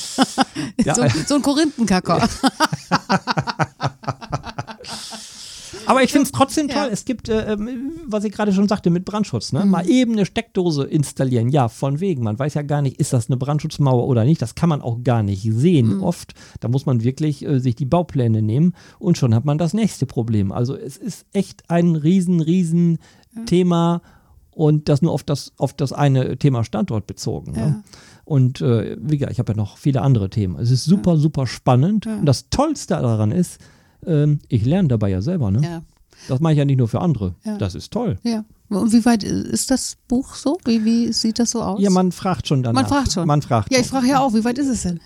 Ja, 0.85 0.95
so, 0.95 1.05
so 1.27 1.35
ein 1.37 1.43
Korinthenkacker. 1.43 2.29
Aber 5.89 6.03
ich 6.03 6.13
finde 6.13 6.27
es 6.27 6.33
trotzdem 6.33 6.69
toll. 6.69 6.87
Ja. 6.87 6.89
Es 6.89 7.05
gibt, 7.05 7.29
äh, 7.29 7.53
ähm, 7.53 7.93
was 8.07 8.25
ich 8.25 8.33
gerade 8.33 8.53
schon 8.53 8.69
sagte, 8.69 8.91
mit 8.91 9.05
Brandschutz. 9.05 9.53
Ne? 9.53 9.65
Mal 9.65 9.89
eben 9.89 10.13
eine 10.13 10.27
Steckdose 10.27 10.85
installieren. 10.85 11.49
Ja, 11.49 11.69
von 11.69 12.01
wegen. 12.01 12.23
Man 12.23 12.39
weiß 12.39 12.55
ja 12.55 12.63
gar 12.63 12.83
nicht, 12.83 13.01
ist 13.01 13.13
das 13.13 13.29
eine 13.29 13.37
Brandschutzmauer 13.37 14.07
oder 14.07 14.25
nicht. 14.25 14.43
Das 14.43 14.55
kann 14.55 14.69
man 14.69 14.83
auch 14.83 15.03
gar 15.03 15.23
nicht 15.23 15.43
sehen 15.43 16.01
oft. 16.01 16.35
Da 16.61 16.69
muss 16.69 16.87
man 16.87 17.03
wirklich 17.03 17.45
äh, 17.45 17.59
sich 17.59 17.75
die 17.75 17.87
Baupläne 17.87 18.43
nehmen 18.43 18.75
und 18.99 19.19
schon 19.19 19.35
hat 19.35 19.45
man 19.45 19.59
das 19.59 19.73
nächste 19.73 20.07
Problem. 20.07 20.53
Also 20.53 20.77
es 20.77 20.97
ist 20.97 21.27
echt 21.33 21.71
ein 21.71 21.97
riesen, 21.97 22.41
riesen 22.41 22.99
Thema 23.47 24.03
und 24.51 24.89
das 24.89 25.03
nur 25.03 25.13
auf 25.13 25.23
das, 25.23 25.53
auf 25.57 25.73
das 25.73 25.93
eine 25.93 26.37
Thema 26.37 26.65
Standort 26.65 27.07
bezogen. 27.07 27.53
Ne? 27.53 27.59
Ja. 27.59 27.83
Und 28.25 28.61
äh, 28.61 28.97
wie 29.01 29.17
gesagt, 29.17 29.33
ich 29.33 29.39
habe 29.39 29.53
ja 29.53 29.57
noch 29.57 29.79
viele 29.79 30.03
andere 30.03 30.29
Themen. 30.29 30.59
Es 30.59 30.71
ist 30.71 30.85
super, 30.85 31.17
super 31.17 31.47
spannend. 31.47 32.07
Und 32.07 32.27
das 32.27 32.51
Tollste 32.51 32.95
daran 32.95 33.33
ist, 33.33 33.59
ähm, 34.07 34.41
ich 34.49 34.65
lerne 34.65 34.89
dabei 34.89 35.11
ja 35.11 35.21
selber. 35.21 35.51
Ne? 35.51 35.63
Ja. 35.63 35.83
Das 36.29 36.41
mache 36.41 36.53
ich 36.55 36.59
ja 36.59 36.65
nicht 36.65 36.79
nur 36.79 36.89
für 36.89 37.01
andere. 37.01 37.35
Ja. 37.45 37.57
Das 37.59 37.75
ist 37.75 37.93
toll. 37.93 38.19
ja. 38.23 38.45
Und 38.71 38.93
wie 38.93 39.03
weit 39.07 39.23
ist 39.25 39.71
das 39.71 39.97
Buch 40.09 40.35
so? 40.35 40.59
Wie, 40.67 40.85
wie 40.85 41.11
sieht 41.15 41.39
das 41.39 41.53
so 41.53 41.63
aus? 41.63 41.81
Ja, 41.81 41.89
man 41.89 42.13
fragt 42.13 42.49
schon 42.49 42.63
danach. 42.63 42.83
Man 42.83 42.91
fragt 42.91 43.13
schon. 43.13 43.27
Man 43.27 43.41
fragt 43.41 43.73
Ja, 43.73 43.79
ich 43.81 43.87
frage 43.87 44.09
ja 44.09 44.21
auch, 44.21 44.35
wie 44.35 44.45
weit 44.45 44.59
ist 44.59 44.69
es 44.69 44.83
denn? 44.83 45.01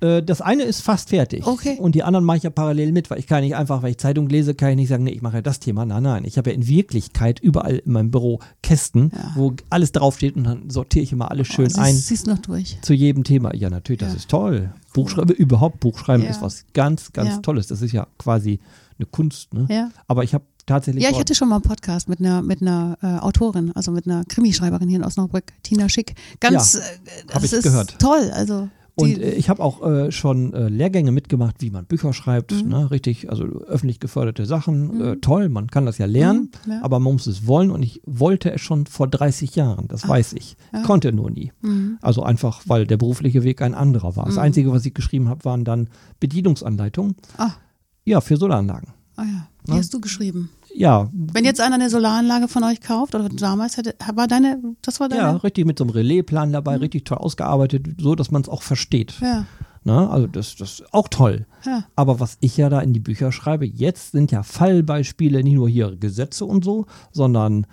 Äh, 0.00 0.22
das 0.22 0.40
eine 0.40 0.62
ist 0.64 0.82
fast 0.82 1.10
fertig. 1.10 1.46
Okay. 1.46 1.76
Und 1.80 1.94
die 1.94 2.02
anderen 2.02 2.24
mache 2.24 2.38
ich 2.38 2.42
ja 2.42 2.50
parallel 2.50 2.92
mit, 2.92 3.10
weil 3.10 3.18
ich 3.18 3.26
kann 3.26 3.42
nicht 3.42 3.54
einfach, 3.56 3.82
weil 3.82 3.90
ich 3.92 3.98
Zeitung 3.98 4.28
lese, 4.28 4.54
kann 4.54 4.70
ich 4.70 4.76
nicht 4.76 4.88
sagen, 4.88 5.04
nee, 5.04 5.12
ich 5.12 5.22
mache 5.22 5.36
ja 5.36 5.42
das 5.42 5.60
Thema. 5.60 5.84
Nein, 5.84 6.02
nein. 6.02 6.24
Ich 6.24 6.38
habe 6.38 6.50
ja 6.50 6.56
in 6.56 6.66
Wirklichkeit 6.66 7.40
überall 7.40 7.76
in 7.76 7.92
meinem 7.92 8.10
Büro 8.10 8.40
Kästen, 8.62 9.10
Ja. 9.14 9.32
wo 9.34 9.54
alles 9.70 9.92
draufsteht 9.92 10.36
und 10.36 10.44
dann 10.44 10.70
sortiere 10.70 11.02
ich 11.02 11.12
immer 11.12 11.30
alles 11.30 11.48
schön 11.48 11.68
oh, 11.76 11.80
ein 11.80 11.94
siehst, 11.94 12.08
siehst 12.08 12.26
noch 12.26 12.38
durch. 12.38 12.78
zu 12.82 12.92
jedem 12.94 13.24
Thema. 13.24 13.54
Ja, 13.54 13.70
natürlich, 13.70 14.00
das 14.00 14.10
Ja. 14.10 14.16
ist 14.16 14.28
toll. 14.28 14.72
Buchschreiben, 14.92 15.34
überhaupt 15.34 15.80
Buchschreiben 15.80 16.24
ist 16.26 16.40
was 16.42 16.64
ganz, 16.72 17.12
ganz. 17.12 17.42
Tolles. 17.42 17.66
Das 17.66 17.82
ist 17.82 17.92
ja 17.92 18.06
quasi 18.18 18.60
eine 18.98 19.06
Kunst. 19.06 19.52
Ne? 19.52 19.66
Ja. 19.68 19.90
Aber 20.06 20.22
ich 20.22 20.34
habe 20.34 20.44
tatsächlich. 20.66 21.02
Ja, 21.02 21.10
ich 21.10 21.18
hatte 21.18 21.34
schon 21.34 21.48
mal 21.48 21.56
einen 21.56 21.62
Podcast 21.62 22.08
mit 22.08 22.20
einer, 22.20 22.42
mit 22.42 22.62
einer 22.62 22.96
äh, 23.02 23.06
Autorin, 23.18 23.72
also 23.74 23.90
mit 23.90 24.06
einer 24.06 24.24
Krimischreiberin 24.24 24.88
hier 24.88 24.98
in 24.98 25.04
Osnabrück, 25.04 25.44
Tina 25.64 25.88
Schick. 25.88 26.14
Ganz, 26.38 26.74
Ja, 26.74 26.80
äh, 26.80 26.82
das 27.32 27.52
ist 27.52 27.64
gehört. 27.64 27.98
toll. 27.98 28.30
Also 28.32 28.68
Und 28.96 29.18
äh, 29.18 29.32
ich 29.32 29.48
habe 29.48 29.60
auch 29.62 29.84
äh, 29.84 30.12
schon 30.12 30.54
äh, 30.54 30.68
Lehrgänge 30.68 31.10
mitgemacht, 31.10 31.56
wie 31.60 31.70
man 31.70 31.84
Bücher 31.84 32.12
schreibt, 32.12 32.52
Mhm. 32.52 32.68
ne, 32.68 32.90
richtig, 32.92 33.28
also 33.28 33.44
öffentlich 33.44 33.98
geförderte 33.98 34.46
Sachen. 34.46 35.00
Äh, 35.00 35.16
toll, 35.16 35.48
man 35.48 35.66
kann 35.66 35.84
das 35.84 35.98
ja 35.98 36.06
lernen, 36.06 36.50
Mhm, 36.64 36.72
ja. 36.72 36.80
aber 36.84 37.00
man 37.00 37.14
muss 37.14 37.26
es 37.26 37.46
wollen 37.46 37.70
und 37.72 37.82
ich 37.82 38.00
wollte 38.06 38.52
es 38.52 38.60
schon 38.60 38.86
vor 38.86 39.08
30 39.08 39.56
Jahren, 39.56 39.88
das 39.88 40.06
weiß 40.08 40.34
ich. 40.34 40.56
Konnte 40.84 41.12
nur 41.12 41.30
nie. 41.30 41.50
Mhm. 41.62 41.98
Also 42.02 42.22
einfach, 42.22 42.62
weil 42.66 42.86
der 42.86 42.96
berufliche 42.96 43.42
Weg 43.42 43.62
ein 43.62 43.74
anderer 43.74 44.14
war. 44.14 44.26
Das 44.26 44.38
Einzige, 44.38 44.70
was 44.70 44.86
ich 44.86 44.94
geschrieben 44.94 45.28
habe, 45.28 45.44
waren 45.44 45.64
dann 45.64 45.88
Bedienungsanleitungen. 46.38 47.16
ah, 47.38 47.52
Ja, 48.04 48.20
für 48.20 48.36
Solaranlagen. 48.36 48.88
ah 49.16 49.22
ja, 49.24 49.48
wie 49.64 49.72
Ne? 49.72 49.78
hast 49.78 49.94
du 49.94 50.00
geschrieben? 50.00 50.50
Ja, 50.76 51.08
Wenn 51.12 51.44
jetzt 51.44 51.60
einer 51.60 51.76
eine 51.76 51.88
Solaranlage 51.88 52.48
von 52.48 52.64
euch 52.64 52.80
kauft, 52.80 53.14
oder 53.14 53.28
damals 53.28 53.76
hätte, 53.76 53.94
war 54.14 54.26
deine, 54.26 54.60
das 54.82 54.98
war 54.98 55.08
deine? 55.08 55.22
ja, 55.22 55.30
richtig 55.36 55.66
mit 55.66 55.78
so 55.78 55.84
einem 55.84 55.90
Relaaisplan 55.90 56.52
dabei, 56.52 56.76
richtig 56.76 57.04
toll 57.04 57.18
ausgearbeitet, 57.18 57.86
so 57.98 58.14
dass 58.16 58.30
man 58.32 58.42
es 58.42 58.48
auch 58.48 58.62
versteht. 58.62 59.14
Mhm. 59.20 59.26
Ja, 59.26 59.46
Ne? 59.86 60.08
Also 60.10 60.26
das, 60.26 60.56
das 60.56 60.80
ist 60.80 60.94
auch 60.94 61.08
toll. 61.08 61.46
ja. 61.66 61.84
Aber 61.94 62.18
was 62.18 62.38
ich 62.40 62.56
ja 62.56 62.70
da 62.70 62.80
in 62.80 62.94
die 62.94 63.00
Bücher 63.00 63.32
schreibe, 63.32 63.66
jetzt 63.66 64.12
sind 64.12 64.32
ja 64.32 64.42
Fallbeispiele, 64.42 65.42
nicht 65.44 65.54
nur 65.54 65.68
hier 65.68 65.94
Gesetze 65.94 66.46
und 66.46 66.64
so, 66.64 66.86
sondern 67.12 67.66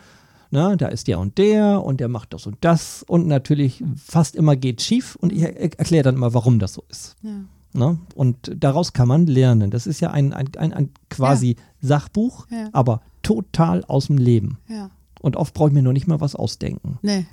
ne, 0.51 0.75
da 0.77 0.87
ist 0.87 1.07
der 1.07 1.19
und 1.19 1.37
der 1.37 1.81
und 1.81 2.01
der 2.01 2.09
macht 2.09 2.33
das 2.33 2.45
und 2.45 2.57
das 2.61 3.03
und 3.07 3.27
natürlich 3.27 3.81
fast 3.95 4.35
immer 4.35 4.57
geht 4.57 4.81
schief 4.81 5.15
und 5.15 5.31
ich 5.31 5.41
er 5.41 5.57
erkläre 5.57 6.03
dann 6.03 6.15
immer, 6.15 6.33
warum 6.33 6.59
das 6.59 6.73
so 6.73 6.83
ist. 6.89 7.15
ja. 7.23 7.31
Ne? 7.73 7.97
Und 8.15 8.51
daraus 8.57 8.93
kann 8.93 9.07
man 9.07 9.27
lernen. 9.27 9.71
Das 9.71 9.87
ist 9.87 9.99
ja 10.01 10.11
ein, 10.11 10.33
ein, 10.33 10.49
ein, 10.57 10.73
ein 10.73 10.89
quasi 11.09 11.55
Sachbuch, 11.81 12.47
Ja. 12.49 12.69
aber 12.73 13.01
total 13.23 13.83
aus 13.85 14.07
dem 14.07 14.17
Leben. 14.17 14.57
ja. 14.67 14.89
Und 15.21 15.35
oft 15.35 15.53
brauche 15.53 15.67
ich 15.69 15.73
mir 15.75 15.83
noch 15.83 15.93
nicht 15.93 16.07
mal 16.07 16.19
was 16.19 16.35
ausdenken. 16.35 16.97
Nee. 17.03 17.27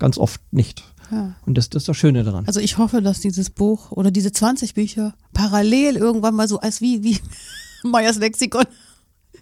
Ganz 0.00 0.18
oft 0.18 0.40
nicht. 0.52 0.82
Ja. 1.12 1.36
Und 1.46 1.56
das, 1.56 1.70
das 1.70 1.82
ist 1.84 1.88
das 1.88 1.96
Schöne 1.96 2.24
daran. 2.24 2.46
Also 2.46 2.58
ich 2.58 2.78
hoffe, 2.78 3.00
dass 3.00 3.20
dieses 3.20 3.48
Buch 3.48 3.92
oder 3.92 4.10
diese 4.10 4.32
20 4.32 4.74
Bücher 4.74 5.14
parallel 5.34 5.96
irgendwann 5.96 6.34
mal 6.34 6.48
so 6.48 6.58
als 6.58 6.80
wie, 6.80 7.04
wie 7.04 7.18
Meyers 7.88 8.18
Lexikon, 8.18 8.64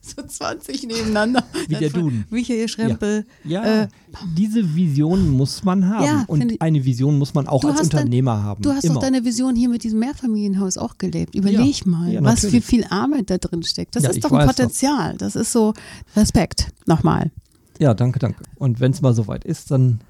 so 0.16 0.22
20 0.22 0.84
nebeneinander. 0.86 1.42
Wie 1.68 1.74
der 1.74 1.90
Duden. 1.90 2.24
Michael 2.30 2.68
Schrempel. 2.68 3.24
Ja, 3.44 3.82
Äh, 3.82 3.88
diese 4.36 4.74
Vision 4.74 5.30
muss 5.30 5.64
man 5.64 5.88
haben. 5.88 6.04
Ja, 6.04 6.24
und 6.28 6.52
ich- 6.52 6.62
eine 6.62 6.84
Vision 6.84 7.18
muss 7.18 7.34
man 7.34 7.46
auch 7.48 7.64
als 7.64 7.80
hast 7.80 7.92
dein- 7.92 8.00
Unternehmer 8.00 8.42
haben. 8.42 8.62
Du 8.62 8.72
hast 8.72 8.84
Immer. 8.84 8.94
doch 8.94 9.00
deine 9.02 9.24
Vision 9.24 9.54
hier 9.56 9.68
mit 9.68 9.82
diesem 9.84 9.98
Mehrfamilienhaus 9.98 10.78
auch 10.78 10.98
gelebt. 10.98 11.34
Überleg 11.34 11.80
Ja, 11.84 11.90
mal, 11.90 12.12
ja, 12.12 12.22
was 12.24 12.40
für 12.46 12.60
viel 12.60 12.84
Arbeit 12.90 13.30
da 13.30 13.38
drin 13.38 13.62
steckt. 13.62 13.96
Das 13.96 14.02
Ja, 14.04 14.10
ist 14.10 14.24
doch 14.24 14.32
ein. 14.32 14.46
Potenzial. 14.46 15.16
Das 15.18 15.36
ist 15.36 15.52
so 15.52 15.74
Respekt. 16.14 16.68
Nochmal. 16.86 17.30
Ja, 17.78 17.92
danke, 17.94 18.18
danke. 18.18 18.42
Und 18.56 18.80
wenn 18.80 18.92
es 18.92 19.02
mal 19.02 19.14
soweit 19.14 19.44
ist, 19.44 19.70
dann 19.70 20.00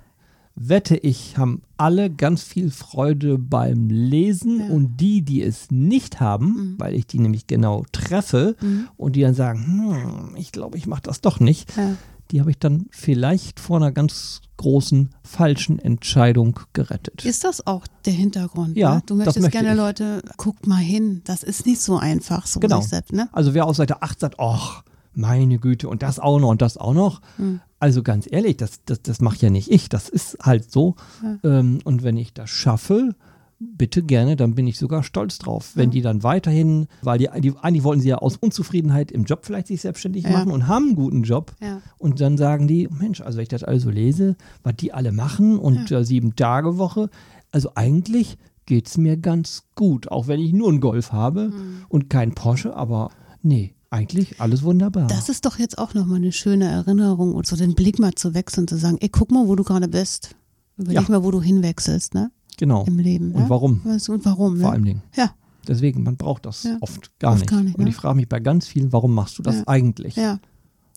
wette 0.56 0.96
ich, 0.96 1.36
haben 1.36 1.62
alle 1.76 2.10
ganz 2.10 2.42
viel 2.42 2.70
Freude 2.70 3.38
beim 3.38 3.88
Lesen 3.90 4.60
Ja. 4.60 4.66
und 4.74 4.96
die, 4.96 5.22
die 5.22 5.42
es 5.42 5.70
nicht 5.70 6.18
haben, 6.20 6.46
Mhm. 6.46 6.74
weil 6.78 6.94
ich 6.94 7.06
die 7.06 7.18
nämlich 7.18 7.46
genau 7.46 7.84
treffe 7.92 8.56
und 8.96 9.16
die 9.16 9.20
dann 9.20 9.34
sagen, 9.34 10.30
hm, 10.30 10.36
ich 10.36 10.52
glaube, 10.52 10.78
ich 10.78 10.86
mache 10.86 11.02
das 11.02 11.20
doch 11.20 11.40
nicht, 11.40 11.76
Ja. 11.76 11.96
die 12.30 12.40
habe 12.40 12.50
ich 12.50 12.58
dann 12.58 12.86
vielleicht 12.90 13.60
vor 13.60 13.76
einer 13.76 13.92
ganz 13.92 14.40
großen 14.56 15.10
falschen 15.22 15.78
Entscheidung 15.78 16.58
gerettet. 16.72 17.26
Ist 17.26 17.44
das 17.44 17.66
auch 17.66 17.86
der 18.06 18.14
Hintergrund? 18.14 18.76
Ja, 18.78 18.96
ne? 18.96 19.02
Du 19.04 19.14
möchtest 19.14 19.40
möchte 19.40 19.58
gerne 19.58 19.72
ich. 19.72 19.76
Leute, 19.76 20.22
guckt 20.38 20.66
mal 20.66 20.76
hin. 20.78 21.20
Das 21.24 21.42
ist 21.42 21.66
nicht 21.66 21.82
so 21.82 21.98
einfach, 21.98 22.46
so 22.46 22.58
Genau. 22.60 22.80
selbst, 22.80 23.12
ne? 23.12 23.28
Also 23.32 23.52
wer 23.52 23.66
aus 23.66 23.76
Seite 23.76 24.00
8 24.02 24.18
sagt, 24.20 24.36
ach, 24.40 24.82
meine 25.16 25.58
Güte, 25.58 25.88
und 25.88 26.02
das 26.02 26.18
auch 26.18 26.38
noch 26.38 26.50
und 26.50 26.62
das 26.62 26.76
auch 26.76 26.94
noch. 26.94 27.20
Hm. 27.36 27.60
Also 27.78 28.02
ganz 28.02 28.26
ehrlich, 28.30 28.56
das, 28.56 28.84
das, 28.84 29.02
das 29.02 29.20
mache 29.20 29.38
ja 29.40 29.50
nicht 29.50 29.70
ich, 29.70 29.88
das 29.88 30.08
ist 30.08 30.38
halt 30.40 30.70
so. 30.70 30.94
Ähm, 31.42 31.78
und 31.84 32.02
wenn 32.02 32.16
ich 32.16 32.32
das 32.32 32.48
schaffe, 32.50 33.14
bitte 33.58 34.02
gerne, 34.02 34.36
dann 34.36 34.54
bin 34.54 34.66
ich 34.66 34.78
sogar 34.78 35.02
stolz 35.02 35.38
drauf. 35.38 35.72
Wenn 35.74 35.90
die 35.90 36.02
dann 36.02 36.22
weiterhin, 36.22 36.88
weil 37.02 37.18
die, 37.18 37.28
die 37.40 37.54
eigentlich 37.60 37.84
wollten 37.84 38.02
sie 38.02 38.08
ja 38.08 38.16
aus 38.18 38.36
Unzufriedenheit 38.36 39.10
im 39.10 39.24
Job 39.24 39.46
vielleicht 39.46 39.66
sich 39.68 39.80
selbstständig 39.80 40.24
Ja. 40.24 40.30
machen 40.30 40.50
und 40.50 40.68
haben 40.68 40.88
einen 40.88 40.96
guten 40.96 41.22
Job. 41.22 41.54
Ja. 41.62 41.80
Und 41.98 42.20
dann 42.20 42.36
sagen 42.36 42.68
die, 42.68 42.88
Mensch, 42.90 43.20
also 43.22 43.36
wenn 43.36 43.44
ich 43.44 43.48
das 43.48 43.64
also 43.64 43.90
lese, 43.90 44.36
was 44.62 44.76
die 44.76 44.92
alle 44.92 45.12
machen 45.12 45.58
und 45.58 45.90
äh, 45.90 46.04
sieben 46.04 46.36
Tage 46.36 46.76
Woche, 46.78 47.08
also 47.50 47.70
eigentlich 47.74 48.36
geht 48.66 48.88
es 48.88 48.98
mir 48.98 49.16
ganz 49.16 49.64
gut, 49.74 50.08
auch 50.10 50.26
wenn 50.28 50.40
ich 50.40 50.52
nur 50.52 50.68
einen 50.68 50.80
Golf 50.80 51.12
habe 51.12 51.52
und 51.88 52.10
kein 52.10 52.34
Porsche, 52.34 52.74
aber 52.74 53.10
nee, 53.42 53.75
eigentlich 53.90 54.40
alles 54.40 54.62
wunderbar. 54.62 55.06
Das 55.06 55.28
ist 55.28 55.44
doch 55.46 55.58
jetzt 55.58 55.78
auch 55.78 55.94
nochmal 55.94 56.16
eine 56.16 56.32
schöne 56.32 56.66
Erinnerung 56.66 57.34
und 57.34 57.46
so 57.46 57.56
den 57.56 57.74
Blick 57.74 57.98
mal 57.98 58.14
zu 58.14 58.34
wechseln 58.34 58.62
und 58.62 58.70
zu 58.70 58.76
sagen, 58.76 58.98
ey, 59.00 59.08
guck 59.08 59.30
mal, 59.30 59.46
wo 59.46 59.54
du 59.56 59.64
gerade 59.64 59.88
bist. 59.88 60.34
Überleg 60.76 61.02
Ja. 61.02 61.08
mal, 61.08 61.24
wo 61.24 61.30
du 61.30 61.40
hinwechselst, 61.40 62.14
ne? 62.14 62.30
genau. 62.58 62.84
Im 62.86 62.98
Leben. 62.98 63.32
Und 63.32 63.42
ne? 63.44 63.50
warum? 63.50 63.80
Und 63.84 64.24
warum, 64.24 64.56
Vor 64.56 64.68
ne? 64.68 64.70
allem 64.70 64.84
Dingen. 64.84 65.02
Ja, 65.14 65.30
Deswegen, 65.68 66.04
man 66.04 66.16
braucht 66.16 66.46
das 66.46 66.62
Ja. 66.62 66.76
oft 66.80 67.18
gar 67.18 67.32
Oft 67.32 67.40
nicht. 67.40 67.50
gar 67.50 67.60
nicht, 67.62 67.76
Und 67.76 67.86
ich 67.88 67.96
frage 67.96 68.14
mich 68.14 68.28
bei 68.28 68.38
ganz 68.38 68.68
vielen, 68.68 68.92
warum 68.92 69.12
machst 69.14 69.36
du 69.38 69.42
das 69.42 69.56
Ja. 69.56 69.62
eigentlich? 69.66 70.14
ja. 70.16 70.38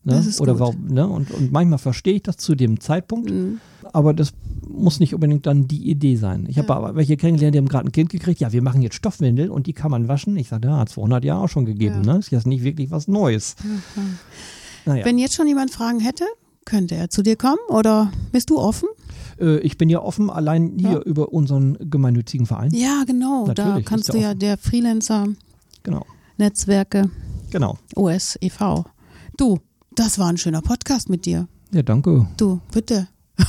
Ne? 0.04 0.24
Oder 0.40 0.52
gut. 0.52 0.60
warum, 0.60 0.86
ne? 0.86 1.06
und, 1.06 1.30
und 1.30 1.52
manchmal 1.52 1.78
verstehe 1.78 2.14
ich 2.14 2.22
das 2.22 2.36
zu 2.38 2.54
dem 2.54 2.80
Zeitpunkt, 2.80 3.30
Mhm. 3.30 3.60
aber 3.92 4.14
das 4.14 4.32
muss 4.68 4.98
nicht 5.00 5.14
unbedingt 5.14 5.46
dann 5.46 5.68
die 5.68 5.90
Idee 5.90 6.16
sein. 6.16 6.46
Ich 6.48 6.58
habe 6.58 6.74
aber 6.74 6.94
welche 6.96 7.16
kennengelernt, 7.16 7.54
die 7.54 7.58
haben 7.58 7.68
gerade 7.68 7.88
ein 7.88 7.92
Kind 7.92 8.08
gekriegt, 8.10 8.40
ja, 8.40 8.50
wir 8.52 8.62
machen 8.62 8.80
jetzt 8.82 8.94
Stoffwindel 8.94 9.50
und 9.50 9.66
die 9.66 9.72
kann 9.74 9.90
man 9.90 10.08
waschen. 10.08 10.36
Ich 10.36 10.48
sage, 10.48 10.68
ja, 10.68 10.78
hat 10.78 10.88
200 10.88 11.24
Jahre 11.24 11.44
auch 11.44 11.48
schon 11.48 11.66
gegeben, 11.66 12.02
Ja. 12.04 12.12
ne? 12.14 12.18
Ist 12.18 12.30
jetzt 12.30 12.46
nicht 12.46 12.62
wirklich 12.64 12.90
was 12.90 13.08
Neues. 13.08 13.56
Naja, 14.86 15.04
Wenn 15.04 15.18
jetzt 15.18 15.34
schon 15.34 15.46
jemand 15.46 15.70
Fragen 15.70 16.00
hätte, 16.00 16.24
könnte 16.64 16.94
er 16.94 17.10
zu 17.10 17.22
dir 17.22 17.36
kommen 17.36 17.58
oder 17.68 18.10
bist 18.32 18.50
du 18.50 18.58
offen? 18.58 18.88
äh, 19.38 19.58
ich 19.58 19.76
bin 19.78 19.88
ja 19.90 20.00
offen, 20.00 20.30
allein 20.30 20.74
hier 20.78 20.92
Ja. 20.92 21.00
über 21.02 21.32
unseren 21.32 21.76
gemeinnützigen 21.90 22.46
Verein. 22.46 22.70
Ja, 22.72 23.04
genau. 23.06 23.46
da 23.48 23.62
Natürlich, 23.64 23.86
kannst 23.86 24.08
ist 24.08 24.14
du 24.14 24.18
ja 24.18 24.28
ja 24.28 24.34
der 24.34 24.56
Freelancer 24.56 25.26
Genau. 25.82 26.04
Netzwerke 26.38 27.10
Genau. 27.50 27.76
OS 27.96 28.38
e.V. 28.40 28.84
Du, 29.36 29.58
das 29.92 30.18
war 30.18 30.28
ein 30.28 30.36
schöner 30.36 30.62
Podcast 30.62 31.08
mit 31.08 31.26
dir. 31.26 31.48
Ja, 31.72 31.82
danke. 31.82 32.26
Du, 32.36 32.60
bitte. 32.72 33.08